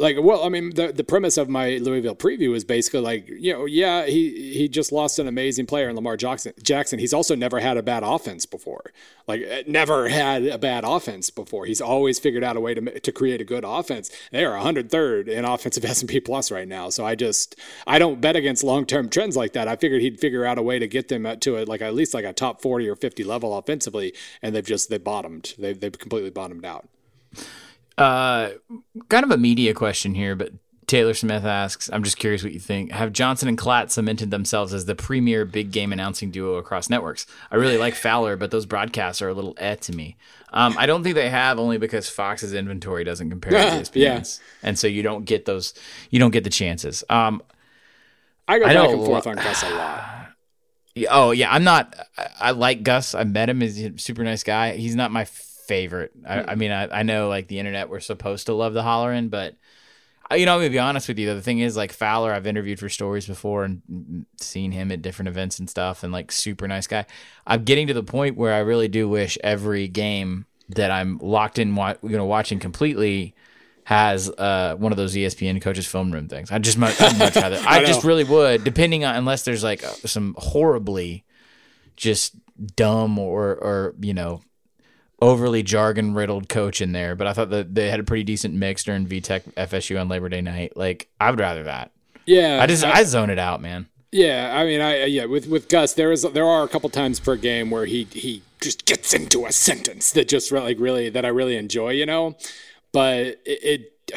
like, 0.00 0.16
well, 0.18 0.44
I 0.44 0.48
mean, 0.48 0.74
the 0.74 0.92
the 0.92 1.04
premise 1.04 1.36
of 1.36 1.48
my 1.48 1.76
Louisville 1.76 2.16
preview 2.16 2.54
is 2.56 2.64
basically 2.64 3.00
like, 3.00 3.28
you 3.28 3.52
know, 3.52 3.66
yeah, 3.66 4.06
he 4.06 4.52
he 4.54 4.68
just 4.68 4.92
lost 4.92 5.18
an 5.18 5.28
amazing 5.28 5.66
player 5.66 5.88
in 5.88 5.96
Lamar 5.96 6.16
Jackson. 6.16 6.52
Jackson. 6.62 6.98
He's 6.98 7.12
also 7.12 7.34
never 7.34 7.60
had 7.60 7.76
a 7.76 7.82
bad 7.82 8.02
offense 8.02 8.46
before. 8.46 8.92
Like, 9.28 9.42
uh, 9.42 9.62
never 9.66 10.08
had 10.08 10.46
a 10.46 10.58
bad 10.58 10.84
offense 10.84 11.28
before. 11.30 11.66
He's 11.66 11.80
always 11.80 12.18
figured 12.18 12.42
out 12.42 12.56
a 12.56 12.60
way 12.60 12.74
to 12.74 13.00
to 13.00 13.12
create 13.12 13.40
a 13.40 13.44
good 13.44 13.64
offense. 13.66 14.10
They 14.32 14.44
are 14.44 14.58
103rd 14.58 15.28
in 15.28 15.44
offensive 15.44 15.84
S 15.84 16.00
and 16.00 16.08
P 16.08 16.18
plus 16.18 16.50
right 16.50 16.66
now. 16.66 16.88
So 16.88 17.04
I 17.04 17.14
just 17.14 17.56
I 17.86 17.98
don't 17.98 18.20
bet 18.20 18.36
against 18.36 18.64
long 18.64 18.86
term 18.86 19.10
trends 19.10 19.36
like 19.36 19.52
that. 19.52 19.68
I 19.68 19.76
figured 19.76 20.00
he'd 20.00 20.18
figure 20.18 20.46
out 20.46 20.58
a 20.58 20.62
way 20.62 20.78
to 20.78 20.88
get 20.88 21.08
them 21.08 21.38
to 21.40 21.56
it 21.56 21.68
like 21.68 21.82
at 21.82 21.94
least 21.94 22.14
like 22.14 22.24
a 22.24 22.32
top 22.32 22.62
40 22.62 22.88
or 22.88 22.96
50 22.96 23.22
level 23.24 23.56
offensively, 23.56 24.14
and 24.40 24.54
they've 24.54 24.64
just 24.64 24.88
they 24.88 24.98
bottomed. 24.98 25.54
They've 25.58 25.78
they've 25.78 25.96
completely 25.96 26.30
bottomed 26.30 26.64
out. 26.64 26.88
Uh, 28.00 28.50
kind 29.08 29.24
of 29.24 29.30
a 29.30 29.36
media 29.36 29.74
question 29.74 30.14
here, 30.14 30.34
but 30.34 30.52
Taylor 30.86 31.14
Smith 31.14 31.44
asks, 31.44 31.88
I'm 31.92 32.02
just 32.02 32.16
curious 32.18 32.42
what 32.42 32.52
you 32.52 32.58
think. 32.58 32.90
Have 32.90 33.12
Johnson 33.12 33.48
and 33.48 33.56
Klatt 33.56 33.90
cemented 33.90 34.30
themselves 34.32 34.74
as 34.74 34.86
the 34.86 34.96
premier 34.96 35.44
big 35.44 35.70
game 35.70 35.92
announcing 35.92 36.30
duo 36.32 36.54
across 36.54 36.90
networks? 36.90 37.26
I 37.50 37.56
really 37.56 37.78
like 37.78 37.94
Fowler, 37.94 38.36
but 38.36 38.50
those 38.50 38.66
broadcasts 38.66 39.22
are 39.22 39.28
a 39.28 39.34
little 39.34 39.54
eh 39.58 39.76
to 39.76 39.92
me. 39.92 40.16
Um, 40.52 40.74
I 40.76 40.86
don't 40.86 41.04
think 41.04 41.14
they 41.14 41.30
have, 41.30 41.60
only 41.60 41.78
because 41.78 42.08
Fox's 42.08 42.52
inventory 42.54 43.04
doesn't 43.04 43.30
compare 43.30 43.52
to 43.52 43.58
ESPN's, 43.58 43.92
Yeah. 43.94 44.68
and 44.68 44.76
so 44.76 44.88
you 44.88 45.02
don't 45.04 45.24
get 45.24 45.44
those, 45.44 45.74
you 46.10 46.18
don't 46.18 46.32
get 46.32 46.42
the 46.42 46.50
chances. 46.50 47.04
Um, 47.08 47.40
I 48.48 48.58
go 48.58 48.64
I 48.64 48.74
back 48.74 48.88
and 48.88 49.04
forth 49.04 49.26
on 49.28 49.36
Gus 49.36 49.62
a 49.62 49.70
lot. 49.70 50.04
Oh 51.08 51.30
yeah, 51.30 51.52
I'm 51.52 51.62
not. 51.62 51.94
I, 52.18 52.26
I 52.40 52.50
like 52.50 52.82
Gus. 52.82 53.14
I 53.14 53.22
met 53.22 53.48
him. 53.48 53.60
He's 53.60 53.80
a 53.80 53.96
super 53.96 54.24
nice 54.24 54.42
guy. 54.42 54.72
He's 54.72 54.96
not 54.96 55.12
my 55.12 55.24
favorite. 55.70 56.12
I, 56.28 56.52
I 56.52 56.54
mean, 56.56 56.72
I, 56.72 57.00
I 57.00 57.02
know 57.04 57.28
like 57.28 57.46
the 57.48 57.58
internet, 57.60 57.88
we're 57.88 58.00
supposed 58.00 58.46
to 58.46 58.54
love 58.54 58.74
the 58.74 58.82
hollering, 58.82 59.28
but 59.28 59.54
I- 60.28 60.36
you 60.36 60.46
know, 60.46 60.54
I'm 60.54 60.60
gonna 60.60 60.70
be 60.70 60.78
honest 60.78 61.08
with 61.08 61.18
you. 61.18 61.32
The 61.34 61.40
thing 61.42 61.60
is, 61.60 61.76
like 61.76 61.92
Fowler, 61.92 62.32
I've 62.32 62.46
interviewed 62.46 62.78
for 62.78 62.88
stories 62.88 63.26
before 63.26 63.64
and 63.64 64.26
seen 64.40 64.72
him 64.72 64.90
at 64.92 65.02
different 65.02 65.28
events 65.28 65.58
and 65.60 65.70
stuff, 65.70 66.02
and 66.02 66.12
like 66.12 66.32
super 66.32 66.66
nice 66.68 66.86
guy. 66.86 67.06
I'm 67.46 67.64
getting 67.64 67.86
to 67.86 67.94
the 67.94 68.02
point 68.02 68.36
where 68.36 68.52
I 68.54 68.58
really 68.58 68.88
do 68.88 69.08
wish 69.08 69.38
every 69.44 69.86
game 69.88 70.46
that 70.70 70.90
I'm 70.90 71.18
locked 71.18 71.58
in, 71.58 71.74
wa- 71.74 71.96
you 72.02 72.16
know, 72.16 72.26
watching 72.26 72.58
completely 72.60 73.34
has 73.84 74.30
uh, 74.30 74.76
one 74.78 74.92
of 74.92 74.96
those 74.98 75.14
ESPN 75.16 75.60
coaches 75.60 75.86
film 75.86 76.12
room 76.12 76.28
things. 76.28 76.50
I 76.52 76.58
just 76.58 76.78
much, 76.78 77.00
I'd 77.00 77.18
much 77.18 77.34
rather. 77.34 77.56
I, 77.66 77.78
I 77.78 77.84
just 77.84 78.04
really 78.04 78.22
would, 78.24 78.62
depending 78.62 79.04
on 79.04 79.16
unless 79.16 79.42
there's 79.42 79.64
like 79.64 79.82
uh, 79.82 79.92
some 80.06 80.34
horribly 80.38 81.24
just 81.96 82.34
dumb 82.76 83.18
or 83.18 83.54
or 83.56 83.94
you 84.00 84.14
know 84.14 84.42
overly 85.20 85.62
jargon 85.62 86.14
riddled 86.14 86.48
coach 86.48 86.80
in 86.80 86.92
there. 86.92 87.14
But 87.14 87.26
I 87.26 87.32
thought 87.32 87.50
that 87.50 87.74
they 87.74 87.90
had 87.90 88.00
a 88.00 88.04
pretty 88.04 88.24
decent 88.24 88.54
mix 88.54 88.84
during 88.84 89.06
VTech 89.06 89.42
FSU 89.54 90.00
on 90.00 90.08
Labor 90.08 90.28
Day 90.28 90.40
night. 90.40 90.76
Like 90.76 91.08
I 91.20 91.30
would 91.30 91.40
rather 91.40 91.64
that. 91.64 91.92
Yeah, 92.26 92.58
I 92.62 92.66
just 92.66 92.84
I 92.84 93.02
zone 93.04 93.30
it 93.30 93.38
out, 93.38 93.60
man. 93.60 93.88
Yeah, 94.12 94.52
I 94.54 94.64
mean, 94.64 94.80
I 94.80 95.04
yeah, 95.04 95.26
with 95.26 95.46
with 95.46 95.68
Gus, 95.68 95.94
there 95.94 96.10
is 96.12 96.22
there 96.22 96.46
are 96.46 96.64
a 96.64 96.68
couple 96.68 96.90
times 96.90 97.20
per 97.20 97.36
game 97.36 97.70
where 97.70 97.86
he 97.86 98.04
he 98.04 98.42
just 98.60 98.84
gets 98.84 99.14
into 99.14 99.46
a 99.46 99.52
sentence 99.52 100.12
that 100.12 100.28
just 100.28 100.50
like 100.52 100.78
really 100.80 101.08
that 101.10 101.24
I 101.24 101.28
really 101.28 101.56
enjoy, 101.56 101.90
you 101.90 102.06
know. 102.06 102.36
But 102.92 103.26
it, 103.26 103.38
it 103.46 104.12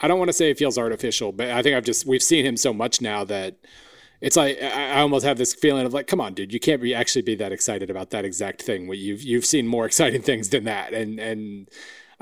I 0.00 0.08
don't 0.08 0.18
want 0.18 0.28
to 0.28 0.32
say 0.32 0.50
it 0.50 0.58
feels 0.58 0.78
artificial, 0.78 1.32
but 1.32 1.50
I 1.50 1.62
think 1.62 1.76
I've 1.76 1.84
just 1.84 2.06
we've 2.06 2.22
seen 2.22 2.44
him 2.44 2.56
so 2.56 2.72
much 2.72 3.00
now 3.00 3.24
that 3.24 3.56
it's 4.22 4.36
like 4.36 4.62
I, 4.62 5.00
almost 5.00 5.26
have 5.26 5.36
this 5.36 5.52
feeling 5.52 5.84
of 5.84 5.92
like, 5.92 6.06
come 6.06 6.20
on, 6.20 6.32
dude, 6.32 6.52
you 6.52 6.60
can't 6.60 6.80
be 6.80 6.94
actually 6.94 7.22
be 7.22 7.34
that 7.34 7.50
excited 7.50 7.90
about 7.90 8.10
that 8.10 8.24
exact 8.24 8.62
thing. 8.62 8.90
You've 8.94 9.22
you've 9.22 9.44
seen 9.44 9.66
more 9.66 9.84
exciting 9.90 10.22
things 10.22 10.48
than 10.48 10.64
that, 10.64 10.94
and 10.94 11.18
and 11.18 11.68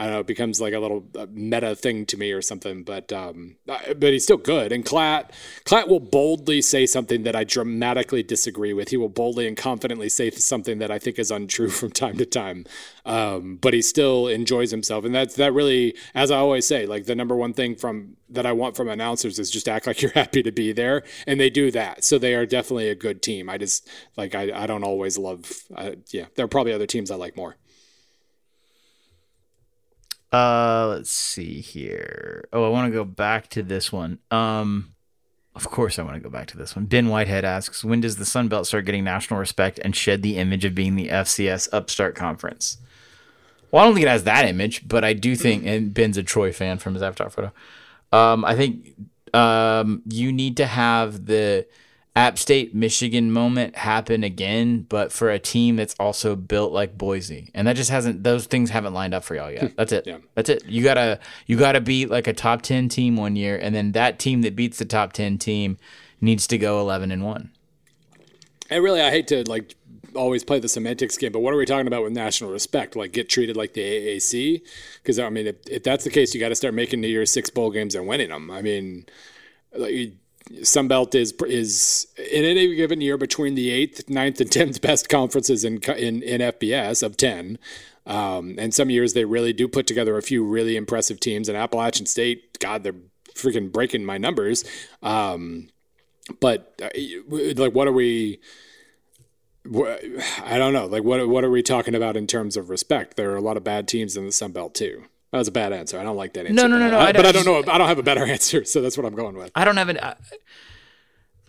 I 0.01 0.05
don't 0.05 0.12
know, 0.14 0.20
it 0.20 0.26
becomes 0.26 0.62
like 0.62 0.72
a 0.72 0.78
little 0.78 1.05
uh, 1.14 1.26
meta 1.30 1.76
thing 1.76 2.07
to 2.07 2.16
me 2.16 2.32
or 2.32 2.40
something. 2.40 2.84
But 2.84 3.12
um, 3.12 3.57
but 3.66 4.14
he's 4.14 4.24
still 4.24 4.38
good. 4.38 4.72
And 4.72 4.82
Klatt, 4.82 5.28
Klatt 5.66 5.88
will 5.88 6.01
boldly 6.01 6.62
say 6.62 6.86
something 6.86 7.22
that 7.24 7.36
I 7.36 7.44
dramatically 7.44 8.22
disagree 8.22 8.72
with. 8.72 8.88
He 8.88 8.96
will 8.96 9.11
boldly 9.11 9.46
and 9.46 9.59
confidently 9.59 10.09
say 10.09 10.30
something 10.30 10.78
that 10.78 10.90
I 10.90 10.98
think 10.98 11.18
is 11.18 11.30
untrue 11.30 11.68
from 11.80 11.90
time 11.90 12.16
to 12.16 12.24
time. 12.24 12.64
Um, 13.05 13.59
but 13.61 13.74
he 13.74 13.82
still 13.82 14.26
enjoys 14.26 14.70
himself, 14.70 15.05
and 15.05 15.14
that's 15.14 15.36
that 15.36 15.53
really, 15.53 15.94
as 16.14 16.30
I 16.30 16.38
always 16.38 16.66
say, 16.66 16.86
like 16.86 17.05
the 17.05 17.14
number 17.14 17.36
one 17.36 17.53
thing 17.53 17.76
from 17.76 18.16
that 18.30 18.46
I 18.46 18.53
want 18.53 18.78
from 18.78 18.88
announcers 18.88 19.38
is 19.38 19.51
just 19.51 19.68
act 19.68 19.86
like 19.86 20.01
you're 20.03 20.12
happy 20.12 20.42
to 20.42 20.51
be 20.51 20.72
there, 20.72 21.03
and 21.26 21.38
they 21.38 21.51
do 21.51 21.70
that. 21.72 22.05
So 22.05 22.16
they 22.16 22.34
are 22.34 22.46
definitely 22.46 22.88
a 22.88 22.94
good 22.94 23.20
team. 23.20 23.51
I 23.51 23.59
just 23.59 23.86
like 24.16 24.34
I, 24.34 24.51
I 24.62 24.66
don't 24.66 24.84
always 24.84 25.18
love. 25.18 25.53
Uh, 25.76 25.96
yeah, 26.09 26.24
there 26.36 26.46
are 26.46 26.48
probably 26.48 26.72
other 26.72 26.86
teams 26.86 27.11
I 27.11 27.16
like 27.16 27.36
more. 27.36 27.57
Uh, 30.32 30.86
let's 30.88 31.10
see 31.10 31.60
here. 31.60 32.44
Oh, 32.52 32.64
I 32.64 32.68
want 32.68 32.90
to 32.90 32.96
go 32.96 33.04
back 33.04 33.48
to 33.50 33.62
this 33.62 33.92
one. 33.92 34.18
Um, 34.30 34.94
of 35.56 35.68
course, 35.68 35.98
I 35.98 36.02
want 36.02 36.14
to 36.14 36.20
go 36.20 36.30
back 36.30 36.46
to 36.48 36.56
this 36.56 36.76
one. 36.76 36.84
Ben 36.84 37.08
Whitehead 37.08 37.44
asks, 37.44 37.84
"When 37.84 38.00
does 38.00 38.16
the 38.16 38.24
Sun 38.24 38.48
Belt 38.48 38.66
start 38.66 38.84
getting 38.84 39.02
national 39.02 39.40
respect 39.40 39.80
and 39.82 39.94
shed 39.96 40.22
the 40.22 40.36
image 40.36 40.64
of 40.64 40.74
being 40.74 40.94
the 40.94 41.08
FCS 41.08 41.68
upstart 41.72 42.14
conference?" 42.14 42.78
Well, 43.70 43.82
I 43.82 43.86
don't 43.86 43.94
think 43.94 44.06
it 44.06 44.10
has 44.10 44.24
that 44.24 44.48
image, 44.48 44.86
but 44.88 45.04
I 45.04 45.12
do 45.12 45.36
think, 45.36 45.64
and 45.66 45.92
Ben's 45.94 46.16
a 46.16 46.22
Troy 46.22 46.52
fan 46.52 46.78
from 46.78 46.94
his 46.94 47.02
avatar 47.02 47.30
photo. 47.30 47.52
Um, 48.12 48.44
I 48.44 48.56
think 48.56 48.94
um, 49.34 50.02
you 50.08 50.32
need 50.32 50.56
to 50.56 50.66
have 50.66 51.26
the 51.26 51.66
App 52.20 52.38
State 52.38 52.74
Michigan 52.74 53.32
moment 53.32 53.76
happen 53.76 54.22
again, 54.22 54.84
but 54.90 55.10
for 55.10 55.30
a 55.30 55.38
team 55.38 55.76
that's 55.76 55.94
also 55.98 56.36
built 56.36 56.70
like 56.70 56.98
Boise, 56.98 57.50
and 57.54 57.66
that 57.66 57.76
just 57.76 57.88
hasn't. 57.88 58.22
Those 58.24 58.44
things 58.44 58.68
haven't 58.68 58.92
lined 58.92 59.14
up 59.14 59.24
for 59.24 59.34
y'all 59.34 59.50
yet. 59.50 59.74
That's 59.76 59.90
it. 59.90 60.06
Yeah. 60.10 60.18
That's 60.34 60.50
it. 60.50 60.66
You 60.66 60.82
gotta 60.82 61.18
you 61.46 61.56
gotta 61.56 61.80
beat 61.80 62.10
like 62.10 62.26
a 62.26 62.34
top 62.34 62.60
ten 62.60 62.90
team 62.90 63.16
one 63.16 63.36
year, 63.36 63.56
and 63.56 63.74
then 63.74 63.92
that 63.92 64.18
team 64.18 64.42
that 64.42 64.54
beats 64.54 64.78
the 64.78 64.84
top 64.84 65.14
ten 65.14 65.38
team 65.38 65.78
needs 66.20 66.46
to 66.48 66.58
go 66.58 66.80
eleven 66.80 67.10
and 67.10 67.24
one. 67.24 67.52
And 68.68 68.84
really, 68.84 69.00
I 69.00 69.10
hate 69.10 69.28
to 69.28 69.48
like 69.48 69.76
always 70.14 70.44
play 70.44 70.58
the 70.58 70.68
semantics 70.68 71.16
game, 71.16 71.32
but 71.32 71.40
what 71.40 71.54
are 71.54 71.56
we 71.56 71.64
talking 71.64 71.86
about 71.86 72.02
with 72.02 72.12
national 72.12 72.50
respect? 72.50 72.96
Like 72.96 73.12
get 73.12 73.30
treated 73.30 73.56
like 73.56 73.72
the 73.72 73.80
AAC? 73.80 74.60
Because 75.02 75.18
I 75.18 75.30
mean, 75.30 75.46
if, 75.46 75.56
if 75.66 75.82
that's 75.84 76.04
the 76.04 76.10
case, 76.10 76.34
you 76.34 76.40
got 76.40 76.50
to 76.50 76.54
start 76.54 76.74
making 76.74 77.00
New 77.00 77.08
Year's 77.08 77.30
Six 77.30 77.48
bowl 77.48 77.70
games 77.70 77.94
and 77.94 78.06
winning 78.06 78.28
them. 78.28 78.50
I 78.50 78.60
mean, 78.60 79.06
like, 79.72 80.12
Sun 80.62 80.88
Belt 80.88 81.14
is 81.14 81.32
is 81.46 82.07
in 82.18 82.44
any 82.44 82.74
given 82.74 83.01
year 83.01 83.16
between 83.16 83.55
the 83.55 83.70
eighth, 83.70 84.09
ninth, 84.09 84.40
and 84.40 84.51
tenth 84.51 84.80
best 84.80 85.09
conferences 85.09 85.64
in 85.64 85.78
in, 85.92 86.22
in 86.22 86.40
FBS 86.40 87.03
of 87.03 87.16
ten. 87.16 87.59
Um, 88.07 88.57
and 88.59 88.74
some 88.74 88.90
years 88.90 89.12
they 89.12 89.24
really 89.24 89.53
do 89.53 89.68
put 89.68 89.86
together 89.86 90.16
a 90.16 90.22
few 90.22 90.44
really 90.44 90.76
impressive 90.76 91.20
teams. 91.20 91.48
And 91.48 91.57
Appalachian 91.57 92.07
State, 92.07 92.59
God, 92.59 92.82
they're 92.82 92.94
freaking 93.34 93.70
breaking 93.70 94.05
my 94.05 94.18
numbers. 94.18 94.64
Um, 95.03 95.68
but 96.40 96.80
uh, 96.82 96.88
like, 97.57 97.74
what 97.74 97.88
are 97.88 97.92
we? 97.92 98.40
I 99.66 100.59
don't 100.59 100.72
know. 100.72 100.86
Like, 100.86 101.05
what 101.05 101.28
what 101.28 101.44
are 101.44 101.51
we 101.51 101.62
talking 101.62 101.94
about 101.94 102.16
in 102.16 102.26
terms 102.26 102.57
of 102.57 102.70
respect? 102.70 103.16
There 103.16 103.30
are 103.30 103.36
a 103.36 103.42
lot 103.42 103.57
of 103.57 103.64
bad 103.64 103.86
teams 103.86 104.16
in 104.16 104.26
the 104.26 104.32
Sun 104.32 104.53
Belt 104.53 104.74
too. 104.74 105.05
That 105.32 105.38
was 105.38 105.48
a 105.48 105.52
bad 105.52 105.72
answer. 105.72 105.98
I 105.98 106.02
don't 106.02 106.16
like 106.16 106.32
that 106.34 106.46
answer. 106.46 106.54
No, 106.54 106.66
no, 106.66 106.78
no, 106.78 106.90
no. 106.90 106.98
I, 106.98 107.08
I 107.08 107.12
but 107.12 107.24
I 107.26 107.32
don't- 107.32 107.44
know. 107.44 107.58
I 107.72 107.78
don't 107.78 107.88
have 107.88 107.98
a 107.98 108.02
better 108.02 108.24
answer, 108.26 108.64
so 108.64 108.80
that's 108.80 108.96
what 108.96 109.06
I'm 109.06 109.14
going 109.14 109.36
with. 109.36 109.50
I 109.54 109.64
don't 109.64 109.76
have 109.76 109.88
an. 109.88 109.98
I, 110.02 110.16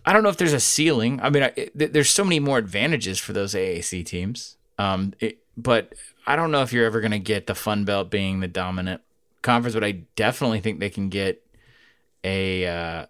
I 0.04 0.12
don't 0.12 0.22
know 0.22 0.28
if 0.28 0.36
there's 0.36 0.52
a 0.52 0.60
ceiling. 0.60 1.20
I 1.22 1.30
mean, 1.30 1.42
I, 1.44 1.68
there's 1.74 2.10
so 2.10 2.24
many 2.24 2.40
more 2.40 2.58
advantages 2.58 3.18
for 3.18 3.32
those 3.32 3.54
AAC 3.54 4.04
teams. 4.04 4.56
Um, 4.78 5.14
it, 5.20 5.38
but 5.56 5.92
I 6.26 6.34
don't 6.36 6.50
know 6.50 6.62
if 6.62 6.72
you're 6.72 6.86
ever 6.86 7.00
going 7.00 7.12
to 7.12 7.18
get 7.20 7.46
the 7.46 7.54
Fun 7.54 7.84
Belt 7.84 8.10
being 8.10 8.40
the 8.40 8.48
dominant 8.48 9.00
conference. 9.42 9.74
But 9.74 9.84
I 9.84 10.02
definitely 10.16 10.60
think 10.60 10.80
they 10.80 10.90
can 10.90 11.08
get 11.08 11.44
a. 12.24 12.66
Uh, 12.66 13.06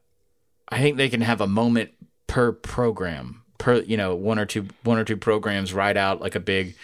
I 0.69 0.79
think 0.81 0.97
they 0.97 1.09
can 1.11 1.21
have 1.21 1.41
a 1.43 1.47
moment 1.47 1.91
per 2.27 2.51
program 2.53 3.43
per 3.59 3.77
you 3.83 3.97
know 3.97 4.15
one 4.15 4.39
or 4.39 4.47
two 4.47 4.67
one 4.85 4.99
or 4.99 5.05
two 5.05 5.19
programs 5.19 5.73
ride 5.75 5.97
out 5.99 6.21
like 6.23 6.35
a 6.35 6.41
big 6.41 6.75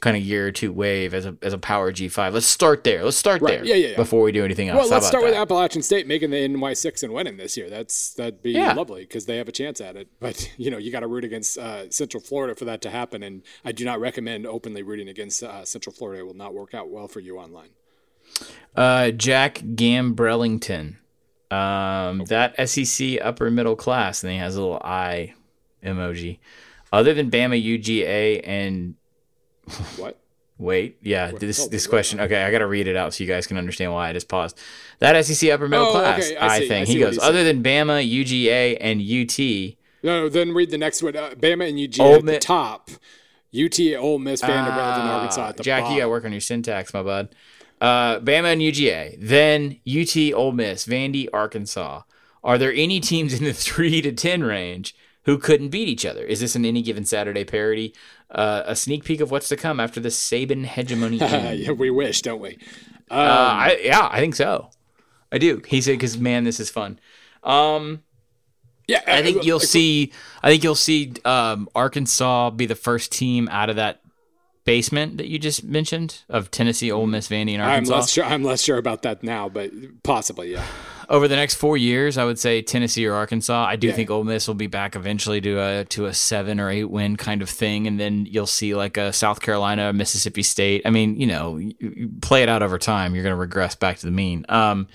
kind 0.00 0.16
of 0.16 0.22
year 0.22 0.46
or 0.48 0.52
two 0.52 0.72
wave 0.72 1.14
as 1.14 1.24
a 1.24 1.36
as 1.42 1.52
a 1.54 1.58
power 1.58 1.90
G 1.90 2.08
five. 2.08 2.34
Let's 2.34 2.46
start 2.46 2.84
there. 2.84 3.02
Let's 3.04 3.16
start 3.16 3.40
Right. 3.40 3.56
there. 3.58 3.64
Yeah, 3.64 3.74
yeah, 3.74 3.88
yeah. 3.92 3.96
Before 3.96 4.22
we 4.22 4.30
do 4.32 4.44
anything 4.44 4.68
else. 4.68 4.78
Well, 4.82 4.88
let's 4.90 5.06
start 5.06 5.24
with? 5.24 5.34
Appalachian 5.34 5.82
State 5.82 6.06
making 6.06 6.30
the 6.30 6.46
NY 6.48 6.74
six 6.74 7.02
and 7.02 7.12
winning 7.14 7.36
this 7.38 7.56
year. 7.56 7.70
That's 7.70 8.12
that'd 8.14 8.42
be 8.42 8.52
Yeah. 8.52 8.74
lovely 8.74 9.02
because 9.02 9.26
they 9.26 9.36
have 9.38 9.48
a 9.48 9.52
chance 9.52 9.80
at 9.80 9.96
it. 9.96 10.08
But 10.20 10.50
you 10.58 10.70
know, 10.70 10.78
you 10.78 10.92
got 10.92 11.00
to 11.00 11.06
root 11.06 11.24
against 11.24 11.56
uh, 11.58 11.88
Central 11.90 12.22
Florida 12.22 12.54
for 12.54 12.66
that 12.66 12.82
to 12.82 12.90
happen, 12.90 13.22
and 13.22 13.42
I 13.64 13.72
do 13.72 13.84
not 13.84 13.98
recommend 14.00 14.46
openly 14.46 14.82
rooting 14.82 15.08
against 15.08 15.42
uh, 15.42 15.64
Central 15.64 15.94
Florida. 15.94 16.20
It 16.20 16.26
will 16.26 16.34
not 16.34 16.52
work 16.54 16.74
out 16.74 16.90
well 16.90 17.08
for 17.08 17.20
you 17.20 17.38
online. 17.38 17.70
Uh, 18.74 19.10
Jack 19.12 19.60
Gambrellington. 19.60 20.96
Um, 21.50 22.24
that 22.24 22.56
SEC 22.68 23.18
upper 23.22 23.50
middle 23.50 23.76
class, 23.76 24.22
and 24.24 24.32
he 24.32 24.38
has 24.38 24.56
a 24.56 24.60
little 24.60 24.80
eye 24.82 25.34
emoji. 25.82 26.38
Other 26.92 27.14
than 27.14 27.30
Bama, 27.30 27.62
UGA, 27.62 28.40
and 28.44 28.94
What? 29.96 30.18
wait, 30.58 30.96
yeah, 31.02 31.32
this 31.32 31.60
oh, 31.60 31.68
this 31.68 31.86
what? 31.86 31.90
question. 31.90 32.20
Okay, 32.20 32.42
I 32.42 32.50
got 32.50 32.58
to 32.60 32.66
read 32.66 32.86
it 32.88 32.96
out 32.96 33.12
so 33.14 33.22
you 33.24 33.28
guys 33.28 33.46
can 33.46 33.58
understand 33.58 33.92
why 33.92 34.08
I 34.08 34.12
just 34.12 34.28
paused. 34.28 34.58
That 35.00 35.22
SEC 35.24 35.50
upper 35.50 35.68
middle 35.68 35.86
Oh, 35.86 35.92
class, 35.92 36.26
okay, 36.30 36.36
I 36.36 36.46
I, 36.46 36.58
see, 36.58 36.64
I 36.64 36.68
think 36.68 36.88
he 36.88 36.98
goes. 36.98 37.18
Other 37.18 37.44
than 37.44 37.62
Bama, 37.62 38.02
UGA, 38.08 38.78
and 38.80 39.00
UT, 39.00 39.76
No, 40.02 40.22
no, 40.22 40.28
then 40.28 40.52
read 40.54 40.70
the 40.70 40.78
next 40.78 41.02
one. 41.02 41.14
Uh, 41.16 41.30
Bama 41.30 41.68
and 41.68 41.78
UGA 41.78 42.00
Ole 42.00 42.14
at 42.16 42.24
the 42.26 42.38
top. 42.38 42.90
UT, 43.54 43.80
Ole 43.98 44.18
Miss, 44.18 44.40
Vanderbilt, 44.40 44.98
and 44.98 45.08
Arkansas 45.08 45.48
at 45.48 45.56
the 45.56 45.62
Ah, 45.62 45.64
Jack, 45.64 45.82
bottom. 45.82 45.94
you 45.94 46.00
got 46.00 46.06
to 46.06 46.10
work 46.10 46.24
on 46.24 46.32
your 46.32 46.40
syntax, 46.40 46.92
my 46.94 47.02
bud. 47.02 47.34
Uh, 47.80 48.18
Bama 48.20 48.52
and 48.52 48.60
UGA, 48.62 49.16
then 49.20 49.78
UT, 49.86 50.32
Ole 50.34 50.52
Miss, 50.52 50.86
Vandy, 50.86 51.28
Arkansas. 51.32 52.02
Are 52.42 52.58
there 52.58 52.72
any 52.72 53.00
teams 53.00 53.34
in 53.34 53.44
the 53.44 53.52
three 53.66 54.00
to 54.02 54.12
ten 54.12 54.42
range 54.42 54.94
who 55.24 55.36
couldn't 55.38 55.68
beat 55.70 55.88
each 55.88 56.06
other? 56.06 56.24
Is 56.24 56.40
this 56.40 56.54
an 56.54 56.64
any 56.64 56.80
given 56.82 57.04
Saturday 57.04 57.44
parody? 57.44 57.92
Uh, 58.30 58.64
a 58.66 58.74
sneak 58.74 59.04
peek 59.04 59.20
of 59.20 59.30
what's 59.30 59.48
to 59.48 59.56
come 59.56 59.78
after 59.78 60.00
the 60.00 60.08
Saban 60.08 60.64
hegemony. 60.64 61.16
yeah, 61.18 61.70
we 61.70 61.90
wish, 61.90 62.22
don't 62.22 62.40
we? 62.40 62.58
uh, 63.10 63.14
I, 63.14 63.80
yeah, 63.82 64.08
I 64.10 64.18
think 64.18 64.34
so. 64.34 64.70
I 65.30 65.38
do. 65.38 65.62
He 65.66 65.80
said, 65.80 65.92
"Because 65.92 66.18
man, 66.18 66.44
this 66.44 66.58
is 66.58 66.68
fun." 66.68 66.98
Um, 67.44 68.02
Yeah, 68.88 69.02
I 69.06 69.22
think 69.22 69.38
uh, 69.38 69.40
you'll 69.42 69.60
see. 69.60 70.12
I 70.42 70.50
think 70.50 70.64
you'll 70.64 70.74
see 70.74 71.12
um, 71.24 71.68
Arkansas 71.74 72.50
be 72.50 72.66
the 72.66 72.74
first 72.74 73.12
team 73.12 73.48
out 73.48 73.70
of 73.70 73.76
that 73.76 74.00
basement 74.64 75.18
that 75.18 75.28
you 75.28 75.38
just 75.38 75.62
mentioned 75.64 76.22
of 76.28 76.50
Tennessee, 76.50 76.90
Ole 76.90 77.06
Miss, 77.06 77.28
Vandy, 77.28 77.52
and 77.52 77.62
Arkansas. 77.62 77.94
I'm 77.94 78.00
less 78.00 78.10
sure. 78.10 78.24
I'm 78.24 78.42
less 78.42 78.62
sure 78.62 78.78
about 78.78 79.02
that 79.02 79.22
now, 79.22 79.48
but 79.48 79.70
possibly, 80.02 80.52
yeah. 80.52 80.64
Over 81.08 81.28
the 81.28 81.36
next 81.36 81.54
four 81.54 81.76
years, 81.76 82.18
I 82.18 82.24
would 82.24 82.38
say 82.38 82.62
Tennessee 82.62 83.06
or 83.06 83.14
Arkansas. 83.14 83.64
I 83.64 83.76
do 83.76 83.86
Yeah. 83.88 83.92
think 83.94 84.10
Ole 84.10 84.24
Miss 84.24 84.48
will 84.48 84.54
be 84.54 84.66
back 84.66 84.96
eventually 84.96 85.40
to 85.40 85.60
a 85.60 85.84
to 85.86 86.06
a 86.06 86.12
seven 86.14 86.58
or 86.58 86.68
eight 86.70 86.84
win 86.90 87.16
kind 87.16 87.42
of 87.42 87.48
thing, 87.48 87.86
and 87.86 87.98
then 88.00 88.26
you'll 88.26 88.46
see 88.46 88.74
like 88.74 88.96
a 88.96 89.12
South 89.12 89.40
Carolina, 89.40 89.92
Mississippi 89.92 90.42
State. 90.42 90.82
I 90.84 90.90
mean, 90.90 91.20
you 91.20 91.26
know, 91.26 91.56
you, 91.58 91.74
you 91.80 92.10
play 92.22 92.42
it 92.42 92.48
out 92.48 92.62
over 92.62 92.78
time. 92.78 93.14
You're 93.14 93.22
going 93.24 93.34
to 93.34 93.40
regress 93.40 93.74
back 93.76 93.98
to 93.98 94.06
the 94.06 94.12
mean. 94.12 94.44
Um, 94.48 94.88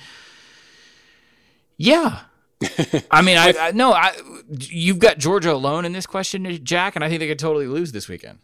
yeah. 1.77 2.19
I 3.11 3.21
mean, 3.21 3.37
I, 3.37 3.53
I 3.59 3.71
no, 3.71 3.91
I 3.93 4.13
you've 4.49 4.99
got 4.99 5.17
Georgia 5.17 5.51
alone 5.53 5.83
in 5.85 5.93
this 5.93 6.05
question, 6.05 6.45
Jack, 6.63 6.95
and 6.95 7.03
I 7.03 7.09
think 7.09 7.19
they 7.19 7.27
could 7.27 7.39
totally 7.39 7.67
lose 7.67 7.91
this 7.91 8.07
weekend. 8.07 8.37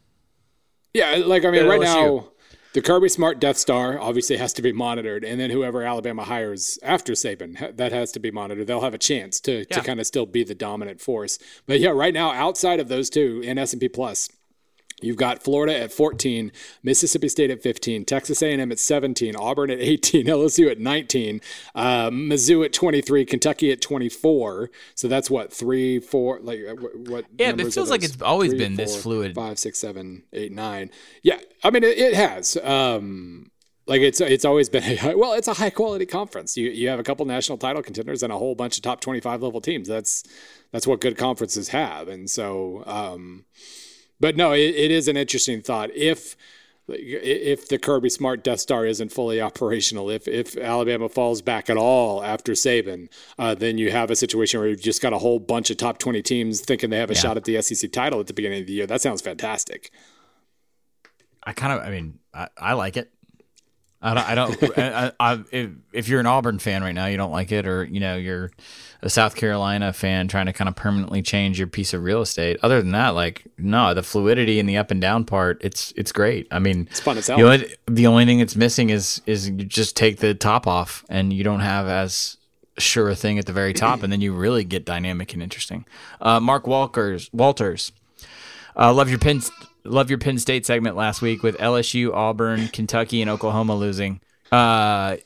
Yeah, 0.94 1.18
like 1.26 1.46
I 1.46 1.52
mean, 1.52 1.66
right 1.68 1.80
LSU. 1.82 1.84
now, 1.84 2.30
the 2.74 2.82
Kirby 2.82 3.10
Smart 3.10 3.40
Death 3.40 3.58
Star 3.58 4.00
obviously 4.00 4.38
has 4.38 4.54
to 4.54 4.62
be 4.62 4.72
monitored, 4.72 5.24
and 5.24 5.40
then 5.40 5.50
whoever 5.50 5.84
Alabama 5.84 6.24
hires 6.24 6.78
after 6.84 7.14
Saban, 7.14 7.76
that 7.76 7.92
has 7.92 8.12
to 8.14 8.20
be 8.20 8.32
monitored. 8.32 8.68
They'll 8.68 8.82
have 8.82 8.94
a 8.94 9.00
chance 9.00 9.40
to, 9.42 9.66
to 9.66 9.82
kind 9.82 10.00
of 10.00 10.08
still 10.08 10.26
be 10.26 10.44
the 10.44 10.56
dominant 10.56 11.02
force. 11.02 11.40
But 11.66 11.80
yeah, 11.80 11.90
right 11.90 12.14
now, 12.14 12.32
outside 12.32 12.80
of 12.80 12.88
those 12.88 13.10
two 13.10 13.42
in 13.44 13.58
S 13.58 13.74
and 13.74 13.80
P 13.80 13.90
Plus. 13.90 14.30
You've 15.00 15.18
got 15.18 15.44
Florida 15.44 15.78
at 15.78 15.92
14, 15.92 16.52
Mississippi 16.82 17.30
State 17.30 17.52
at 17.52 17.62
15, 17.62 18.04
Texas 18.06 18.42
A&M 18.42 18.72
at 18.72 18.80
17, 18.80 19.36
Auburn 19.36 19.70
at 19.70 19.80
18, 19.80 20.26
LSU 20.28 20.72
at 20.72 20.80
19, 20.80 21.40
uh, 21.76 22.10
Mizzou 22.10 22.66
at 22.66 22.74
23, 22.74 23.26
Kentucky 23.26 23.72
at 23.72 23.80
24. 23.80 24.72
So 24.96 25.08
that's 25.08 25.30
what 25.30 25.54
three, 25.54 26.00
four, 26.00 26.40
like 26.42 26.62
uh, 26.68 26.74
what? 26.74 27.26
Yeah, 27.38 27.54
it 27.56 27.74
feels 27.74 27.92
like 27.92 28.04
it's 28.04 28.20
always 28.22 28.52
Three, 28.52 28.60
been 28.60 28.76
this 28.76 29.02
fluid. 29.02 29.36
Five, 29.36 29.60
six, 29.60 29.78
seven, 29.78 30.24
eight, 30.34 30.52
nine. 30.52 30.90
Yeah, 31.22 31.38
I 31.64 31.70
mean 31.70 31.84
it, 31.84 31.98
it 31.98 32.14
has. 32.16 32.58
Um, 32.58 33.52
like 33.86 34.02
it's 34.02 34.20
it's 34.20 34.46
always 34.46 34.68
been 34.68 34.84
a 34.84 34.96
high, 34.96 35.16
well, 35.16 35.34
it's 35.34 35.48
a 35.48 35.54
high 35.54 35.70
quality 35.70 36.08
conference. 36.08 36.58
You 36.58 36.70
you 36.70 36.90
have 36.90 37.00
a 37.00 37.04
couple 37.04 37.26
national 37.26 37.60
title 37.60 37.84
contenders 37.84 38.24
and 38.24 38.34
a 38.34 38.38
whole 38.38 38.56
bunch 38.56 38.78
of 38.78 38.84
top 38.84 39.02
25 39.02 39.44
level 39.44 39.62
teams. 39.62 39.88
That's 39.88 40.24
that's 40.72 40.88
what 40.88 41.02
good 41.02 41.18
conferences 41.18 41.70
have, 41.70 42.08
and 42.08 42.28
so. 42.28 42.84
Um, 42.88 43.46
but 44.20 44.36
no, 44.36 44.54
it, 44.54 44.76
it 44.76 44.92
is 44.92 45.08
an 45.08 45.18
interesting 45.18 45.62
thought. 45.62 45.90
If 45.96 46.36
if 46.90 47.68
the 47.68 47.78
Kirby 47.78 48.10
Smart 48.10 48.46
Death 48.46 48.62
Star 48.62 48.86
isn't 48.86 49.12
fully 49.12 49.42
operational, 49.42 50.10
if 50.10 50.28
if 50.28 50.56
Alabama 50.58 51.10
falls 51.10 51.42
back 51.42 51.70
at 51.70 51.78
all 51.78 52.24
after 52.24 52.54
Saban, 52.54 53.10
uh, 53.38 53.56
then 53.56 53.78
you 53.78 53.92
have 53.92 54.10
a 54.10 54.16
situation 54.16 54.60
where 54.60 54.70
you've 54.70 54.82
just 54.82 55.02
got 55.02 55.12
a 55.14 55.18
whole 55.18 55.40
bunch 55.40 55.70
of 55.70 55.78
top 55.78 55.98
twenty 55.98 56.22
teams 56.22 56.62
thinking 56.62 56.90
they 56.90 56.98
have 56.98 57.12
a 57.12 57.16
shot 57.16 57.36
at 57.38 57.44
the 57.44 57.62
SEC 57.62 57.92
title 57.92 58.20
at 58.20 58.28
the 58.28 58.34
beginning 58.34 58.62
of 58.62 58.68
the 58.68 58.74
year. 58.74 58.88
That 58.88 59.02
sounds 59.02 59.22
fantastic. 59.22 59.92
I 61.44 61.54
kind 61.54 61.80
of, 61.80 61.86
I 61.86 61.92
mean, 61.92 62.20
I, 62.34 62.48
I 62.58 62.74
like 62.74 62.98
it. 62.98 63.10
I 64.08 64.14
don't, 64.14 64.30
I 64.30 64.36
don't, 64.36 64.78
I, 64.78 65.12
I, 65.20 65.44
if, 65.52 65.70
if 65.92 66.08
you're 66.08 66.20
an 66.20 66.26
Auburn 66.26 66.60
fan 66.60 66.82
right 66.84 66.94
now, 66.96 67.08
you 67.08 67.18
don't 67.18 67.32
like 67.32 67.52
it, 67.52 67.68
or, 67.68 67.84
you 67.84 68.00
know, 68.00 68.16
you're 68.16 68.52
a 69.02 69.10
South 69.10 69.36
Carolina 69.36 69.94
fan 69.94 70.28
trying 70.28 70.46
to 70.48 70.54
kind 70.54 70.68
of 70.68 70.76
permanently 70.76 71.22
change 71.22 71.60
your 71.60 71.68
piece 71.68 71.94
of 71.94 72.02
real 72.04 72.22
estate. 72.22 72.58
Other 72.64 72.82
than 72.82 72.92
that, 72.92 73.10
like, 73.10 73.44
no, 73.58 73.94
the 73.94 74.04
fluidity 74.04 74.60
and 74.60 74.68
the 74.68 74.78
up 74.78 74.92
and 74.92 75.02
down 75.02 75.26
part, 75.26 75.60
it's, 75.64 75.94
it's 75.96 76.12
great. 76.12 76.48
I 76.52 76.60
mean, 76.60 76.88
It's 76.90 77.00
fun 77.00 77.18
as 77.18 77.28
hell. 77.28 77.38
the 77.38 77.44
only, 77.44 77.76
the 77.86 78.08
only 78.08 78.26
thing 78.26 78.40
that's 78.40 78.56
missing 78.56 78.90
is, 78.90 79.22
is 79.26 79.50
you 79.50 79.56
just 79.66 79.96
take 79.96 80.18
the 80.20 80.34
top 80.34 80.68
off 80.68 81.04
and 81.10 81.32
you 81.34 81.44
don't 81.44 81.60
have 81.60 81.88
as 81.88 82.38
sure 82.80 83.10
a 83.10 83.16
thing 83.16 83.38
at 83.40 83.46
the 83.46 83.54
very 83.54 83.74
top. 83.74 84.04
And 84.04 84.12
then 84.14 84.22
you 84.22 84.34
really 84.34 84.64
get 84.64 84.86
dynamic 84.86 85.34
and 85.34 85.44
interesting. 85.44 85.86
Uh, 86.22 86.40
Mark 86.40 86.66
Walters, 86.66 87.30
Walters, 87.34 87.92
uh, 88.76 88.94
love 88.94 89.10
your 89.10 89.20
Penn, 89.20 89.42
love 89.88 90.10
your 90.10 90.20
Penn 90.20 90.38
State 90.38 90.66
segment 90.66 90.96
last 90.96 91.22
week 91.22 91.44
with 91.44 91.58
LSU, 91.58 92.14
Auburn, 92.14 92.68
Kentucky, 92.70 93.22
and 93.22 93.30
Oklahoma 93.30 93.76
losing. 93.76 94.22
Uh, 94.52 95.18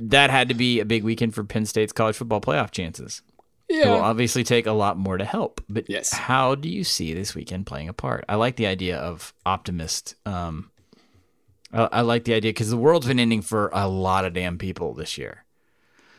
that 0.00 0.30
had 0.30 0.48
to 0.48 0.54
be 0.54 0.80
a 0.80 0.84
big 0.84 1.04
weekend 1.04 1.34
for 1.34 1.44
Penn 1.44 1.66
State's 1.66 1.92
college 1.92 2.16
football 2.16 2.40
playoff 2.40 2.70
chances. 2.70 3.22
It 3.68 3.86
will 3.86 4.00
obviously 4.00 4.42
take 4.42 4.66
a 4.66 4.72
lot 4.72 4.96
more 4.98 5.16
to 5.16 5.24
help. 5.24 5.60
But 5.68 5.88
Yes. 5.88 6.12
how 6.12 6.56
do 6.56 6.68
you 6.68 6.82
see 6.82 7.14
this 7.14 7.36
weekend 7.36 7.66
playing 7.66 7.88
a 7.88 7.92
part? 7.92 8.24
I 8.28 8.34
like 8.34 8.56
the 8.56 8.66
idea 8.66 8.98
of 8.98 9.32
optimist 9.46 10.16
um, 10.26 10.70
I, 11.72 11.84
I 11.92 12.00
like 12.00 12.24
the 12.24 12.34
idea 12.34 12.50
because 12.50 12.70
the 12.70 12.76
world's 12.76 13.06
been 13.06 13.20
ending 13.20 13.42
for 13.42 13.70
a 13.72 13.86
lot 13.88 14.24
of 14.24 14.32
damn 14.32 14.58
people 14.58 14.92
this 14.92 15.16
year. 15.16 15.44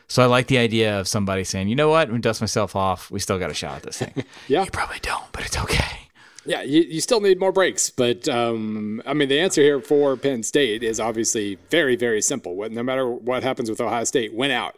So 0.08 0.22
I 0.22 0.26
like 0.26 0.46
the 0.46 0.58
idea 0.58 0.98
of 0.98 1.08
somebody 1.08 1.44
saying, 1.44 1.68
you 1.68 1.76
know 1.76 1.88
what, 1.90 2.08
I'm 2.08 2.20
dust 2.22 2.40
myself 2.40 2.74
off. 2.76 3.10
We 3.10 3.18
still 3.20 3.38
got 3.38 3.50
a 3.50 3.54
shot 3.54 3.76
at 3.76 3.82
this 3.82 3.98
thing. 3.98 4.24
Yeah. 4.48 4.64
You 4.64 4.70
probably 4.70 4.98
don't, 5.02 5.30
but 5.32 5.44
it's 5.44 5.58
okay. 5.58 6.01
Yeah, 6.44 6.62
you, 6.62 6.82
you 6.82 7.00
still 7.00 7.20
need 7.20 7.38
more 7.38 7.52
breaks, 7.52 7.90
but 7.90 8.28
um, 8.28 9.00
I 9.06 9.14
mean 9.14 9.28
the 9.28 9.38
answer 9.38 9.62
here 9.62 9.80
for 9.80 10.16
Penn 10.16 10.42
State 10.42 10.82
is 10.82 10.98
obviously 10.98 11.58
very 11.70 11.96
very 11.96 12.20
simple. 12.20 12.68
No 12.68 12.82
matter 12.82 13.08
what 13.08 13.42
happens 13.42 13.70
with 13.70 13.80
Ohio 13.80 14.04
State, 14.04 14.34
win 14.34 14.50
out. 14.50 14.76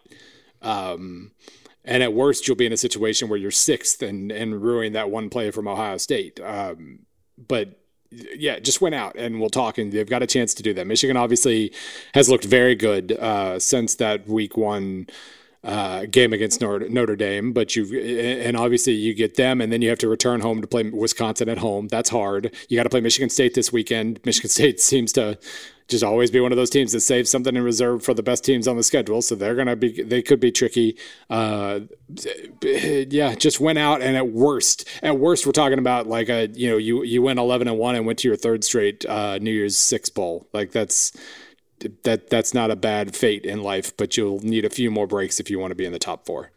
Um, 0.61 1.33
and 1.85 2.03
at 2.03 2.15
worst, 2.15 2.49
you'll 2.49 2.57
be 2.57 2.67
in 2.67 2.73
a 2.73 2.79
situation 2.79 3.29
where 3.29 3.39
you're 3.39 3.51
sixth 3.51 4.03
and 4.03 4.31
and 4.31 4.63
ruin 4.63 4.93
that 4.95 5.11
one 5.11 5.31
play 5.31 5.51
from 5.51 5.69
Ohio 5.69 5.97
State. 5.99 6.41
Um, 6.41 7.01
but 7.37 7.79
yeah, 8.11 8.59
just 8.59 8.81
went 8.81 8.95
out 8.95 9.17
and 9.17 9.41
we'll 9.41 9.51
talk. 9.51 9.79
And 9.79 9.93
they've 9.93 10.09
got 10.09 10.23
a 10.23 10.27
chance 10.27 10.55
to 10.55 10.63
do 10.63 10.73
that. 10.75 10.87
Michigan 10.87 11.17
obviously 11.17 11.73
has 12.15 12.29
looked 12.29 12.45
very 12.45 12.75
good 12.75 13.13
uh, 13.13 13.59
since 13.59 13.97
that 13.97 14.27
week 14.29 14.57
one 14.57 15.09
uh, 15.65 16.05
game 16.07 16.33
against 16.33 16.61
Notre, 16.61 17.17
Dame. 17.17 17.53
But 17.53 17.75
you 17.75 17.99
and 17.99 18.57
obviously 18.57 18.93
you 18.93 19.15
get 19.15 19.37
them, 19.37 19.61
and 19.61 19.73
then 19.73 19.83
you 19.83 19.89
have 19.89 19.99
to 20.01 20.09
return 20.09 20.41
home 20.41 20.61
to 20.61 20.67
play 20.67 20.89
Wisconsin 20.89 21.49
at 21.49 21.59
home. 21.59 21.89
That's 21.89 22.11
hard. 22.11 22.55
You 22.69 22.77
got 22.77 22.85
to 22.85 22.91
play 22.91 23.01
Michigan 23.01 23.31
State 23.31 23.55
this 23.55 23.73
weekend. 23.73 24.21
Michigan 24.25 24.51
State 24.51 24.81
seems 24.81 25.13
to 25.15 25.39
just 25.87 26.03
always 26.03 26.31
be 26.31 26.41
one 26.41 26.51
of 26.51 26.57
those 26.57 26.71
teams 26.71 26.93
that 26.93 27.01
saves 27.01 27.31
something 27.31 27.55
in 27.55 27.63
reserve 27.63 28.03
for 28.03 28.15
the 28.15 28.23
best 28.23 28.45
teams 28.45 28.67
on 28.67 28.77
the 28.77 28.83
schedule. 28.83 29.23
So 29.23 29.35
they're 29.35 29.55
gonna 29.55 29.77
be 29.77 30.03
they 30.03 30.23
could 30.23 30.41
be 30.41 30.53
tricky. 30.53 30.97
Uh, 31.31 31.81
yeah, 32.63 33.35
just 33.35 33.61
went 33.61 33.79
out 33.79 34.03
and 34.03 34.17
at 34.17 34.29
worst, 34.29 34.89
at 35.03 35.19
worst, 35.19 35.47
we're 35.47 35.53
talking 35.53 35.79
about 35.79 36.07
like 36.07 36.29
a 36.29 36.49
you 36.49 36.71
know 36.71 36.77
you 36.77 37.03
you 37.05 37.23
went 37.23 37.39
eleven 37.39 37.69
and 37.69 37.79
one 37.79 37.95
and 37.95 38.07
went 38.07 38.19
to 38.21 38.29
your 38.29 38.37
third 38.37 38.65
straight 38.65 39.05
uh, 39.07 39.39
New 39.39 39.53
Year's 39.53 39.77
Six 39.77 40.11
bowl. 40.11 40.47
Like 40.53 40.73
that's 40.73 41.13
that 42.05 42.31
that's 42.31 42.55
not 42.55 42.71
a 42.71 42.77
bad 42.77 43.15
fate 43.15 43.45
in 43.45 43.63
life, 43.63 43.97
but 43.97 44.17
you'll 44.17 44.41
need 44.41 44.65
a 44.65 44.71
few 44.71 44.91
more 44.91 45.07
breaks 45.07 45.41
if 45.41 45.51
you 45.51 45.59
want 45.59 45.71
to 45.71 45.77
be 45.77 45.85
in 45.85 45.93
the 45.93 45.99
top 45.99 46.27
four. 46.27 46.51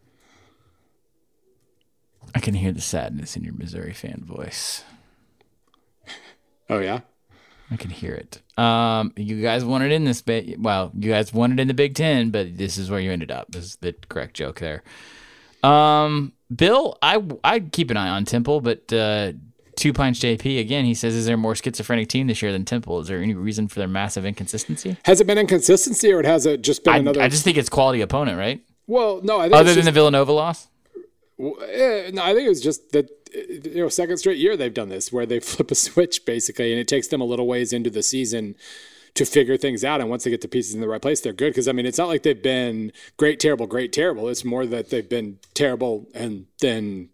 I 2.36 2.40
can 2.40 2.56
hear 2.56 2.72
the 2.72 2.82
sadness 2.82 3.36
in 3.36 3.44
your 3.44 3.54
Missouri 3.54 3.94
fan 3.94 4.24
voice. 4.26 4.84
Oh 6.70 6.80
yeah. 6.80 7.02
I 7.70 7.76
can 7.76 7.90
hear 7.90 8.14
it. 8.14 8.42
Um, 8.58 9.12
you 9.18 9.42
guys 9.42 9.66
wanted 9.66 9.92
in 9.92 10.06
this 10.06 10.22
bit. 10.22 10.60
Well, 10.60 10.92
you 10.98 11.12
guys 11.12 11.34
wanted 11.34 11.60
in 11.60 11.68
the 11.68 11.74
Big 11.74 11.96
Ten, 11.96 12.30
but 12.30 12.58
this 12.58 12.78
is 12.78 12.90
where 12.90 13.00
you 13.00 13.12
ended 13.12 13.32
up. 13.32 13.52
This 13.52 13.66
is 13.66 13.76
the 13.78 13.94
correct 14.08 14.36
joke 14.36 14.60
there. 14.60 14.84
Um, 15.64 16.34
Bill, 16.56 16.98
I 17.02 17.22
I 17.44 17.60
keep 17.60 17.92
an 17.92 17.98
eye 17.98 18.10
on 18.10 18.24
Temple, 18.24 18.62
but 18.62 18.92
uh, 18.94 19.34
Two 19.78 19.94
Pints 19.94 20.20
JP 20.20 20.60
again. 20.60 20.84
He 20.84 20.94
says, 20.94 21.16
"Is 21.16 21.26
there 21.28 21.36
a 21.36 21.38
more 21.38 21.56
schizophrenic 21.56 22.10
team 22.10 22.28
this 22.28 22.42
year 22.42 22.52
than 22.52 22.66
Temple? 22.66 23.00
Is 23.00 23.08
there 23.08 23.22
any 23.22 23.34
reason 23.36 23.68
for 23.70 23.80
their 23.80 23.88
massive 23.88 24.26
inconsistency?" 24.26 24.98
Has 25.06 25.22
it 25.22 25.28
been 25.28 25.38
inconsistency 25.38 26.12
or 26.12 26.20
it 26.20 26.26
has 26.26 26.46
it 26.46 26.62
just 26.64 26.84
been 26.84 26.94
I, 26.96 26.98
another? 26.98 27.22
I 27.22 27.30
just 27.30 27.44
think 27.46 27.58
it's 27.58 27.70
quality 27.70 28.02
opponent, 28.02 28.38
right? 28.38 28.62
well, 28.88 29.22
no, 29.24 29.40
I 29.40 29.44
think 29.44 29.56
Other 29.56 29.74
than 29.74 29.86
the 29.86 29.92
Villanova 29.92 30.32
loss. 30.32 30.68
eh, 31.40 32.10
no, 32.14 32.24
I 32.24 32.34
think 32.34 32.46
it 32.46 32.50
was 32.50 32.62
just 32.62 32.92
that 32.92 33.10
you 33.34 33.82
know 33.82 33.90
second 33.90 34.18
straight 34.18 34.38
year 34.38 34.58
they've 34.58 34.74
done 34.74 34.90
this 34.90 35.12
where 35.12 35.26
they 35.26 35.40
flip 35.52 35.72
a 35.72 35.76
switch 35.76 36.26
basically, 36.26 36.72
and 36.72 36.80
it 36.80 36.88
takes 36.88 37.08
them 37.08 37.22
a 37.22 37.26
little 37.26 37.48
ways 37.48 37.72
into 37.72 37.90
the 37.90 38.04
season 38.04 38.56
to 39.14 39.26
figure 39.26 39.58
things 39.58 39.84
out. 39.84 40.00
And 40.00 40.10
once 40.10 40.24
they 40.24 40.30
get 40.30 40.42
the 40.42 40.48
pieces 40.48 40.74
in 40.76 40.82
the 40.82 40.88
right 40.88 41.02
place, 41.02 41.22
they're 41.22 41.34
good. 41.34 41.50
Because 41.50 41.68
I 41.68 41.72
mean, 41.72 41.86
it's 41.86 41.98
not 41.98 42.08
like 42.08 42.24
they've 42.24 42.42
been 42.42 42.92
great, 43.18 43.40
terrible, 43.40 43.68
great, 43.68 43.92
terrible. 43.94 44.28
It's 44.30 44.46
more 44.46 44.66
that 44.66 44.90
they've 44.90 45.08
been 45.08 45.40
terrible 45.54 46.08
and 46.14 46.46
then 46.62 47.10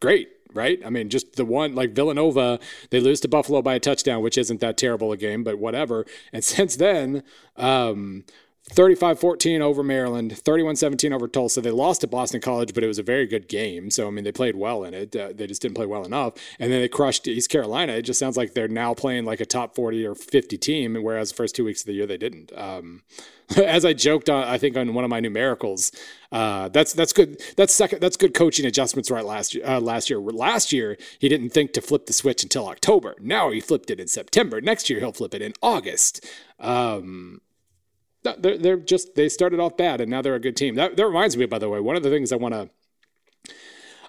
great, 0.00 0.28
right? 0.54 0.80
I 0.84 0.90
mean, 0.90 1.08
just 1.08 1.34
the 1.34 1.44
one 1.44 1.74
like 1.74 1.90
Villanova, 1.90 2.58
they 2.90 3.00
lose 3.00 3.20
to 3.20 3.28
Buffalo 3.28 3.62
by 3.62 3.74
a 3.74 3.80
touchdown, 3.80 4.22
which 4.22 4.38
isn't 4.38 4.60
that 4.60 4.76
terrible 4.76 5.12
a 5.12 5.16
game, 5.16 5.44
but 5.44 5.58
whatever. 5.58 6.06
And 6.32 6.44
since 6.56 6.76
then, 6.76 7.22
um, 7.56 8.24
35-14 8.72 9.60
over 9.60 9.84
Maryland, 9.84 10.32
31-17 10.32 11.12
over 11.12 11.28
Tulsa. 11.28 11.60
They 11.60 11.70
lost 11.70 12.00
to 12.00 12.08
Boston 12.08 12.40
College, 12.40 12.74
but 12.74 12.82
it 12.82 12.88
was 12.88 12.98
a 12.98 13.02
very 13.02 13.26
good 13.26 13.48
game. 13.48 13.90
So 13.90 14.08
I 14.08 14.10
mean, 14.10 14.24
they 14.24 14.32
played 14.32 14.56
well 14.56 14.82
in 14.82 14.92
it. 14.92 15.14
Uh, 15.14 15.32
they 15.32 15.46
just 15.46 15.62
didn't 15.62 15.76
play 15.76 15.86
well 15.86 16.04
enough. 16.04 16.34
And 16.58 16.72
then 16.72 16.80
they 16.80 16.88
crushed 16.88 17.28
East 17.28 17.48
Carolina. 17.48 17.92
It 17.92 18.02
just 18.02 18.18
sounds 18.18 18.36
like 18.36 18.54
they're 18.54 18.66
now 18.66 18.92
playing 18.92 19.24
like 19.24 19.40
a 19.40 19.46
top 19.46 19.76
40 19.76 20.04
or 20.04 20.16
50 20.16 20.58
team, 20.58 20.94
whereas 21.00 21.30
the 21.30 21.36
first 21.36 21.54
two 21.54 21.64
weeks 21.64 21.82
of 21.82 21.86
the 21.86 21.92
year 21.92 22.06
they 22.06 22.16
didn't. 22.16 22.52
Um, 22.56 23.02
as 23.56 23.84
I 23.84 23.92
joked 23.92 24.28
on, 24.28 24.42
I 24.44 24.58
think 24.58 24.76
on 24.76 24.94
one 24.94 25.04
of 25.04 25.10
my 25.10 25.20
numericals, 25.20 25.96
uh, 26.32 26.68
that's 26.68 26.92
that's 26.92 27.12
good. 27.12 27.40
That's 27.56 27.72
second. 27.72 28.00
That's 28.00 28.16
good 28.16 28.34
coaching 28.34 28.66
adjustments. 28.66 29.12
Right 29.12 29.24
last 29.24 29.54
year. 29.54 29.64
Uh, 29.64 29.80
last 29.80 30.10
year. 30.10 30.18
Last 30.18 30.72
year 30.72 30.96
he 31.20 31.28
didn't 31.28 31.50
think 31.50 31.72
to 31.74 31.80
flip 31.80 32.06
the 32.06 32.12
switch 32.12 32.42
until 32.42 32.66
October. 32.66 33.14
Now 33.20 33.50
he 33.50 33.60
flipped 33.60 33.90
it 33.90 34.00
in 34.00 34.08
September. 34.08 34.60
Next 34.60 34.90
year 34.90 34.98
he'll 34.98 35.12
flip 35.12 35.34
it 35.34 35.42
in 35.42 35.52
August. 35.62 36.26
Um, 36.58 37.40
they're 38.38 38.58
they're 38.58 38.76
just 38.76 39.14
they 39.14 39.28
started 39.28 39.60
off 39.60 39.76
bad 39.76 40.00
and 40.00 40.10
now 40.10 40.22
they're 40.22 40.34
a 40.34 40.40
good 40.40 40.56
team. 40.56 40.74
That 40.74 40.96
that 40.96 41.06
reminds 41.06 41.36
me, 41.36 41.46
by 41.46 41.58
the 41.58 41.68
way, 41.68 41.80
one 41.80 41.96
of 41.96 42.02
the 42.02 42.10
things 42.10 42.32
I 42.32 42.36
want 42.36 42.54
to. 42.54 42.70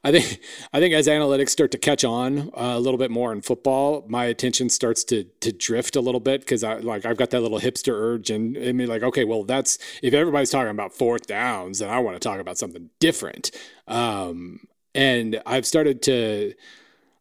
I 0.04 0.12
think 0.12 0.40
I 0.74 0.80
think 0.80 0.94
as 0.94 1.08
analytics 1.08 1.50
start 1.50 1.72
to 1.72 1.78
catch 1.78 2.04
on 2.04 2.50
uh, 2.54 2.76
a 2.76 2.80
little 2.80 2.98
bit 2.98 3.12
more 3.12 3.34
in 3.34 3.42
football, 3.42 4.06
my 4.08 4.26
attention 4.26 4.70
starts 4.70 5.04
to 5.06 5.26
to 5.42 5.52
drift 5.52 5.96
a 5.96 6.02
little 6.02 6.20
bit 6.20 6.42
because 6.42 6.64
I 6.64 6.78
like 6.78 7.06
I've 7.06 7.18
got 7.18 7.32
that 7.32 7.42
little 7.42 7.60
hipster 7.60 7.94
urge 7.94 8.30
and 8.30 8.58
I 8.58 8.72
mean 8.72 8.88
like 8.88 9.04
okay, 9.04 9.24
well 9.24 9.44
that's 9.44 9.78
if 10.02 10.14
everybody's 10.14 10.50
talking 10.50 10.72
about 10.72 10.94
fourth 10.94 11.28
downs, 11.28 11.80
then 11.80 11.90
I 11.90 12.00
want 12.00 12.16
to 12.16 12.20
talk 12.20 12.40
about 12.40 12.58
something 12.58 12.90
different. 13.00 13.52
Um, 13.88 14.62
and 14.94 15.42
I've 15.46 15.66
started 15.66 16.02
to 16.04 16.54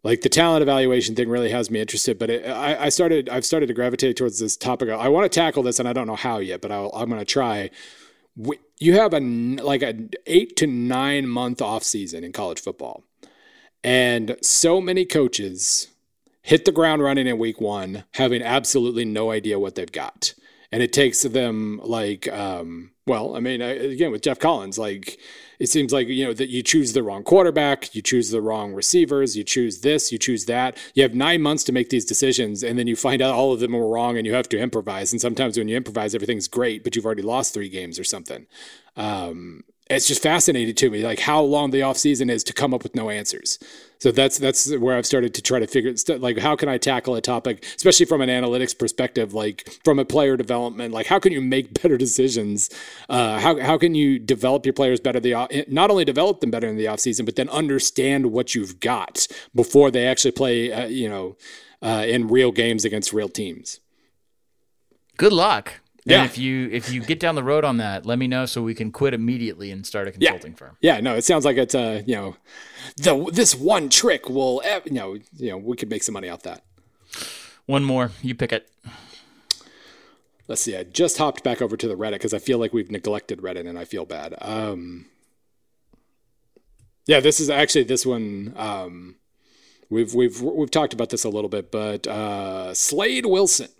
like 0.06 0.20
the 0.22 0.28
talent 0.28 0.62
evaluation 0.62 1.14
thing 1.14 1.28
really 1.28 1.50
has 1.50 1.70
me 1.70 1.80
interested 1.80 2.18
but 2.18 2.30
it, 2.30 2.46
I, 2.46 2.84
I 2.84 2.88
started 2.88 3.28
i've 3.28 3.44
started 3.44 3.66
to 3.66 3.74
gravitate 3.74 4.16
towards 4.16 4.38
this 4.38 4.56
topic. 4.56 4.88
I 4.88 5.08
want 5.08 5.30
to 5.30 5.40
tackle 5.40 5.62
this 5.62 5.78
and 5.78 5.88
i 5.88 5.92
don't 5.92 6.06
know 6.06 6.16
how 6.16 6.38
yet 6.38 6.60
but 6.60 6.70
I'll, 6.70 6.90
i'm 6.94 7.08
going 7.08 7.20
to 7.20 7.24
try 7.24 7.70
you 8.78 8.92
have 8.94 9.12
a 9.12 9.20
like 9.20 9.82
an 9.82 10.10
eight 10.26 10.56
to 10.56 10.66
nine 10.66 11.26
month 11.26 11.60
off 11.60 11.82
season 11.82 12.22
in 12.24 12.32
college 12.32 12.60
football 12.60 13.02
and 13.82 14.36
so 14.42 14.80
many 14.80 15.04
coaches 15.04 15.88
hit 16.46 16.64
the 16.64 16.72
ground 16.72 17.02
running 17.02 17.26
in 17.26 17.38
week 17.38 17.60
one 17.60 18.04
having 18.14 18.40
absolutely 18.40 19.04
no 19.04 19.32
idea 19.32 19.58
what 19.58 19.74
they've 19.74 19.90
got. 19.90 20.32
And 20.70 20.80
it 20.80 20.92
takes 20.92 21.22
them 21.22 21.80
like 21.82 22.26
um, 22.28 22.92
well 23.06 23.36
i 23.36 23.40
mean 23.40 23.62
again 23.62 24.10
with 24.10 24.22
Geoff 24.22 24.38
Collins 24.38 24.78
like 24.78 25.18
it 25.58 25.68
seems 25.68 25.92
like 25.92 26.08
you 26.08 26.24
know 26.24 26.32
that 26.32 26.48
you 26.48 26.62
choose 26.62 26.92
the 26.92 27.02
wrong 27.02 27.22
quarterback 27.22 27.94
you 27.94 28.02
choose 28.02 28.30
the 28.30 28.40
wrong 28.40 28.72
receivers 28.72 29.36
you 29.36 29.44
choose 29.44 29.80
this 29.80 30.12
you 30.12 30.18
choose 30.18 30.46
that. 30.46 30.76
You 30.94 31.02
have 31.02 31.14
nine 31.14 31.42
months 31.42 31.64
to 31.64 31.72
make 31.72 31.90
these 31.90 32.04
decisions 32.04 32.62
and 32.62 32.78
then 32.78 32.86
you 32.86 32.96
find 32.96 33.22
out 33.22 33.34
all 33.34 33.52
of 33.52 33.60
them 33.60 33.72
were 33.72 33.88
wrong 33.88 34.16
and 34.16 34.26
you 34.26 34.34
have 34.34 34.48
to 34.50 34.58
improvise. 34.58 35.12
And 35.12 35.20
sometimes 35.20 35.58
when 35.58 35.68
you 35.68 35.76
improvise 35.76 36.14
everything's 36.14 36.48
great 36.48 36.84
but 36.84 36.96
you've 36.96 37.06
already 37.06 37.22
lost 37.22 37.54
three 37.54 37.68
games 37.68 37.98
or 37.98 38.04
something. 38.04 38.46
Um, 38.96 39.64
it's 39.88 40.08
just 40.08 40.22
fascinating 40.22 40.74
to 40.74 40.90
me 40.90 41.04
like 41.04 41.20
how 41.20 41.40
long 41.40 41.70
the 41.70 41.82
off 41.82 41.96
season 41.96 42.28
is 42.28 42.42
to 42.44 42.52
come 42.52 42.74
up 42.74 42.82
with 42.82 42.94
no 42.94 43.08
answers. 43.08 43.58
So 43.98 44.10
that's 44.10 44.38
that's 44.38 44.76
where 44.76 44.96
i've 44.96 45.06
started 45.06 45.32
to 45.34 45.42
try 45.42 45.58
to 45.58 45.66
figure 45.66 45.94
like 46.18 46.38
how 46.38 46.54
can 46.54 46.68
i 46.68 46.76
tackle 46.76 47.14
a 47.14 47.22
topic 47.22 47.64
especially 47.76 48.04
from 48.04 48.20
an 48.20 48.28
analytics 48.28 48.78
perspective 48.78 49.32
like 49.32 49.80
from 49.84 49.98
a 49.98 50.04
player 50.04 50.36
development 50.36 50.92
like 50.92 51.06
how 51.06 51.18
can 51.18 51.32
you 51.32 51.40
make 51.40 51.72
better 51.82 51.96
decisions? 51.96 52.68
Uh, 53.08 53.38
how, 53.38 53.58
how 53.58 53.78
can 53.78 53.94
you 53.94 54.18
develop 54.18 54.66
your 54.66 54.74
players 54.74 55.00
better 55.00 55.18
the 55.18 55.32
off- 55.32 55.50
not 55.68 55.90
only 55.90 56.04
develop 56.04 56.40
them 56.40 56.50
better 56.50 56.68
in 56.68 56.76
the 56.76 56.86
off 56.86 57.00
season 57.00 57.24
but 57.24 57.36
then 57.36 57.48
understand 57.48 58.26
what 58.32 58.54
you've 58.54 58.80
got 58.80 59.26
before 59.54 59.90
they 59.90 60.06
actually 60.06 60.32
play 60.32 60.72
uh, 60.72 60.86
you 60.86 61.08
know 61.08 61.36
uh, 61.82 62.04
in 62.06 62.28
real 62.28 62.52
games 62.52 62.84
against 62.84 63.12
real 63.12 63.28
teams. 63.28 63.80
Good 65.16 65.32
luck. 65.32 65.80
Yeah. 66.06 66.22
And 66.22 66.30
if 66.30 66.38
you 66.38 66.68
if 66.70 66.92
you 66.92 67.02
get 67.02 67.18
down 67.18 67.34
the 67.34 67.42
road 67.42 67.64
on 67.64 67.78
that, 67.78 68.06
let 68.06 68.16
me 68.16 68.28
know 68.28 68.46
so 68.46 68.62
we 68.62 68.74
can 68.74 68.92
quit 68.92 69.12
immediately 69.12 69.72
and 69.72 69.84
start 69.84 70.06
a 70.06 70.12
consulting 70.12 70.54
firm. 70.54 70.76
Yeah, 70.80 71.00
no, 71.00 71.16
it 71.16 71.24
sounds 71.24 71.44
like 71.44 71.56
it's 71.56 71.74
uh, 71.74 72.02
you 72.06 72.14
know, 72.14 72.36
the 72.96 73.28
this 73.32 73.56
one 73.56 73.88
trick 73.88 74.30
will, 74.30 74.62
you 74.84 74.92
know, 74.92 75.14
you 75.36 75.50
know, 75.50 75.56
we 75.56 75.76
could 75.76 75.90
make 75.90 76.04
some 76.04 76.12
money 76.12 76.28
off 76.28 76.42
that. 76.44 76.62
One 77.66 77.82
more, 77.82 78.12
you 78.22 78.36
pick 78.36 78.52
it. 78.52 78.70
Let's 80.46 80.62
see. 80.62 80.76
I 80.76 80.84
just 80.84 81.18
hopped 81.18 81.42
back 81.42 81.60
over 81.60 81.76
to 81.76 81.88
the 81.88 81.96
Reddit 81.96 82.12
because 82.12 82.32
I 82.32 82.38
feel 82.38 82.58
like 82.58 82.72
we've 82.72 82.90
neglected 82.90 83.40
Reddit 83.40 83.68
and 83.68 83.76
I 83.76 83.84
feel 83.84 84.04
bad. 84.04 84.36
Um, 84.40 85.06
yeah, 87.06 87.18
this 87.18 87.40
is 87.40 87.50
actually 87.50 87.82
this 87.82 88.06
one. 88.06 88.54
Um, 88.56 89.16
we've 89.90 90.14
we've 90.14 90.40
we've 90.40 90.70
talked 90.70 90.92
about 90.92 91.10
this 91.10 91.24
a 91.24 91.28
little 91.28 91.50
bit, 91.50 91.72
but 91.72 92.06
uh, 92.06 92.74
Slade 92.74 93.26
Wilson. 93.26 93.70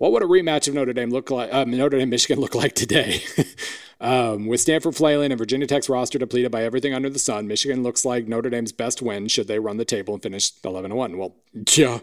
What 0.00 0.12
would 0.12 0.22
a 0.22 0.26
rematch 0.26 0.66
of 0.66 0.72
Notre 0.72 0.94
Dame 0.94 1.10
look 1.10 1.30
like? 1.30 1.52
Um, 1.52 1.72
Notre 1.72 1.98
Dame 1.98 2.08
Michigan 2.08 2.40
look 2.40 2.54
like 2.54 2.74
today? 2.74 3.22
um, 4.00 4.46
with 4.46 4.60
Stanford 4.60 4.96
flailing 4.96 5.30
and 5.30 5.38
Virginia 5.38 5.66
Tech's 5.66 5.88
roster 5.88 6.18
depleted 6.18 6.50
by 6.50 6.64
everything 6.64 6.94
under 6.94 7.10
the 7.10 7.18
sun, 7.18 7.46
Michigan 7.46 7.82
looks 7.82 8.04
like 8.04 8.26
Notre 8.26 8.50
Dame's 8.50 8.72
best 8.72 9.02
win 9.02 9.28
should 9.28 9.46
they 9.48 9.58
run 9.58 9.76
the 9.76 9.84
table 9.84 10.14
and 10.14 10.22
finish 10.22 10.52
11 10.64 10.94
1. 10.94 11.18
Well, 11.18 11.36
yeah. 11.76 11.98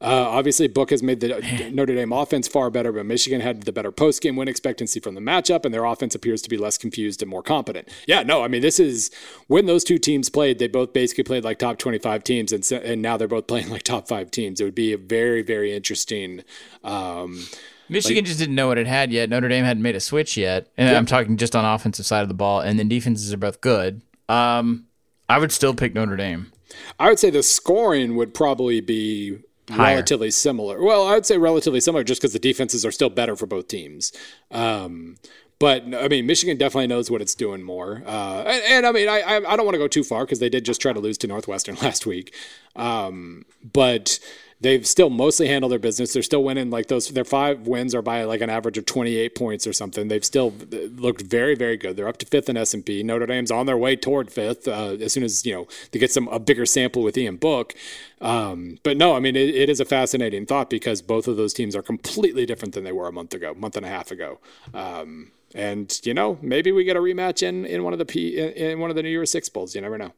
Uh, 0.00 0.28
obviously, 0.28 0.68
Book 0.68 0.90
has 0.90 1.02
made 1.02 1.18
the 1.18 1.70
Notre 1.72 1.94
Dame 1.94 2.12
offense 2.12 2.46
far 2.46 2.70
better, 2.70 2.92
but 2.92 3.04
Michigan 3.04 3.40
had 3.40 3.64
the 3.64 3.72
better 3.72 3.90
post 3.90 4.22
game 4.22 4.36
win 4.36 4.46
expectancy 4.46 5.00
from 5.00 5.16
the 5.16 5.20
matchup, 5.20 5.64
and 5.64 5.74
their 5.74 5.84
offense 5.84 6.14
appears 6.14 6.40
to 6.42 6.48
be 6.48 6.56
less 6.56 6.78
confused 6.78 7.20
and 7.20 7.28
more 7.28 7.42
competent. 7.42 7.88
Yeah, 8.06 8.22
no, 8.22 8.44
I 8.44 8.48
mean, 8.48 8.62
this 8.62 8.78
is 8.78 9.10
when 9.48 9.66
those 9.66 9.82
two 9.82 9.98
teams 9.98 10.28
played, 10.30 10.60
they 10.60 10.68
both 10.68 10.92
basically 10.92 11.24
played 11.24 11.42
like 11.42 11.58
top 11.58 11.78
25 11.78 12.22
teams, 12.22 12.52
and, 12.52 12.64
so- 12.64 12.76
and 12.76 13.02
now 13.02 13.16
they're 13.16 13.26
both 13.26 13.46
playing 13.48 13.70
like 13.70 13.82
top 13.82 14.06
five 14.06 14.30
teams. 14.30 14.60
It 14.60 14.64
would 14.64 14.74
be 14.76 14.92
a 14.92 14.98
very, 14.98 15.42
very 15.42 15.74
interesting. 15.74 16.44
Um, 16.84 17.46
Michigan 17.88 18.24
just 18.24 18.38
didn't 18.38 18.54
know 18.54 18.68
what 18.68 18.78
it 18.78 18.86
had 18.86 19.12
yet. 19.12 19.30
Notre 19.30 19.48
Dame 19.48 19.64
hadn't 19.64 19.82
made 19.82 19.96
a 19.96 20.00
switch 20.00 20.36
yet, 20.36 20.68
and 20.76 20.94
I'm 20.96 21.06
talking 21.06 21.36
just 21.36 21.56
on 21.56 21.64
offensive 21.64 22.06
side 22.06 22.22
of 22.22 22.28
the 22.28 22.34
ball. 22.34 22.60
And 22.60 22.78
then 22.78 22.88
defenses 22.88 23.32
are 23.32 23.38
both 23.38 23.60
good. 23.60 24.02
Um, 24.28 24.86
I 25.28 25.38
would 25.38 25.52
still 25.52 25.74
pick 25.74 25.94
Notre 25.94 26.16
Dame. 26.16 26.52
I 26.98 27.08
would 27.08 27.18
say 27.18 27.30
the 27.30 27.42
scoring 27.42 28.16
would 28.16 28.34
probably 28.34 28.80
be 28.80 29.38
Higher. 29.70 29.96
relatively 29.96 30.30
similar. 30.30 30.82
Well, 30.82 31.06
I 31.06 31.14
would 31.14 31.26
say 31.26 31.38
relatively 31.38 31.80
similar 31.80 32.04
just 32.04 32.20
because 32.20 32.32
the 32.32 32.38
defenses 32.38 32.84
are 32.84 32.92
still 32.92 33.10
better 33.10 33.36
for 33.36 33.46
both 33.46 33.68
teams. 33.68 34.12
Um, 34.50 35.16
but 35.58 35.82
I 35.94 36.08
mean, 36.08 36.26
Michigan 36.26 36.56
definitely 36.56 36.86
knows 36.86 37.10
what 37.10 37.20
it's 37.20 37.34
doing 37.34 37.62
more. 37.62 38.02
Uh, 38.06 38.44
and, 38.46 38.62
and 38.64 38.86
I 38.86 38.92
mean, 38.92 39.08
I 39.08 39.20
I, 39.20 39.36
I 39.52 39.56
don't 39.56 39.64
want 39.64 39.74
to 39.74 39.78
go 39.78 39.88
too 39.88 40.04
far 40.04 40.24
because 40.24 40.38
they 40.38 40.48
did 40.48 40.64
just 40.64 40.80
try 40.80 40.92
to 40.92 41.00
lose 41.00 41.18
to 41.18 41.26
Northwestern 41.26 41.74
last 41.82 42.06
week. 42.06 42.34
Um, 42.76 43.44
but 43.72 44.18
they've 44.60 44.86
still 44.86 45.10
mostly 45.10 45.46
handled 45.46 45.72
their 45.72 45.78
business. 45.78 46.12
They're 46.12 46.22
still 46.22 46.42
winning 46.42 46.70
like 46.70 46.88
those. 46.88 47.08
Their 47.08 47.24
five 47.24 47.66
wins 47.66 47.94
are 47.94 48.02
by 48.02 48.24
like 48.24 48.40
an 48.40 48.50
average 48.50 48.78
of 48.78 48.86
28 48.86 49.34
points 49.34 49.66
or 49.66 49.72
something. 49.72 50.08
They've 50.08 50.24
still 50.24 50.52
looked 50.96 51.22
very, 51.22 51.54
very 51.54 51.76
good. 51.76 51.96
They're 51.96 52.08
up 52.08 52.18
to 52.18 52.26
fifth 52.26 52.48
in 52.48 52.56
S 52.56 52.74
and 52.74 52.84
P. 52.84 53.02
Notre 53.02 53.26
Dame's 53.26 53.50
on 53.50 53.66
their 53.66 53.76
way 53.76 53.96
toward 53.96 54.30
fifth 54.30 54.66
uh, 54.66 54.96
as 55.00 55.12
soon 55.12 55.22
as 55.22 55.44
you 55.46 55.54
know 55.54 55.68
they 55.92 55.98
get 55.98 56.12
some 56.12 56.28
a 56.28 56.38
bigger 56.38 56.66
sample 56.66 57.02
with 57.02 57.16
Ian 57.16 57.36
Book. 57.36 57.74
Um, 58.20 58.78
but 58.82 58.96
no, 58.96 59.14
I 59.14 59.20
mean 59.20 59.36
it, 59.36 59.54
it 59.54 59.68
is 59.68 59.80
a 59.80 59.84
fascinating 59.84 60.46
thought 60.46 60.70
because 60.70 61.02
both 61.02 61.28
of 61.28 61.36
those 61.36 61.54
teams 61.54 61.76
are 61.76 61.82
completely 61.82 62.46
different 62.46 62.74
than 62.74 62.84
they 62.84 62.92
were 62.92 63.08
a 63.08 63.12
month 63.12 63.34
ago, 63.34 63.54
month 63.54 63.76
and 63.76 63.86
a 63.86 63.88
half 63.88 64.10
ago. 64.10 64.38
Um, 64.74 65.32
and 65.54 65.98
you 66.04 66.12
know 66.12 66.38
maybe 66.42 66.72
we 66.72 66.84
get 66.84 66.96
a 66.96 67.00
rematch 67.00 67.42
in, 67.42 67.64
in 67.64 67.82
one 67.82 67.92
of 67.92 67.98
the 67.98 68.04
P 68.04 68.36
in, 68.36 68.50
in 68.52 68.80
one 68.80 68.90
of 68.90 68.96
the 68.96 69.02
New 69.02 69.08
Year's 69.08 69.30
Six 69.30 69.48
bowls. 69.48 69.74
You 69.74 69.80
never 69.80 69.98
know. 69.98 70.12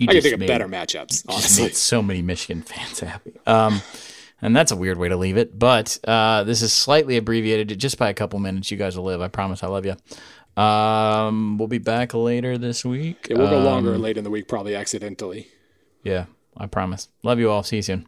You 0.00 0.06
I 0.08 0.12
can 0.14 0.22
just 0.22 0.30
think 0.30 0.40
of 0.42 0.46
better 0.48 0.66
matchups. 0.66 1.24
Honestly, 1.28 1.64
made 1.64 1.76
so 1.76 2.02
many 2.02 2.22
Michigan 2.22 2.62
fans 2.62 3.00
happy. 3.00 3.38
Um, 3.46 3.82
and 4.42 4.56
that's 4.56 4.72
a 4.72 4.76
weird 4.76 4.96
way 4.96 5.08
to 5.10 5.16
leave 5.16 5.36
it, 5.36 5.58
but 5.58 5.98
uh, 6.08 6.42
this 6.44 6.62
is 6.62 6.72
slightly 6.72 7.18
abbreviated 7.18 7.78
just 7.78 7.98
by 7.98 8.08
a 8.08 8.14
couple 8.14 8.38
minutes. 8.38 8.70
You 8.70 8.78
guys 8.78 8.96
will 8.96 9.04
live. 9.04 9.20
I 9.20 9.28
promise. 9.28 9.62
I 9.62 9.66
love 9.68 9.84
you. 9.84 9.96
Um, 10.62 11.58
we'll 11.58 11.68
be 11.68 11.78
back 11.78 12.14
later 12.14 12.56
this 12.56 12.84
week. 12.84 13.26
it 13.30 13.36
will 13.36 13.48
go 13.50 13.58
Um, 13.58 13.64
longer 13.64 13.98
late 13.98 14.16
in 14.16 14.24
the 14.24 14.30
week, 14.30 14.48
probably 14.48 14.74
accidentally. 14.74 15.48
Yeah, 16.02 16.24
I 16.56 16.66
promise. 16.66 17.08
Love 17.22 17.38
you 17.38 17.50
all. 17.50 17.62
See 17.62 17.76
you 17.76 17.82
soon. 17.82 18.06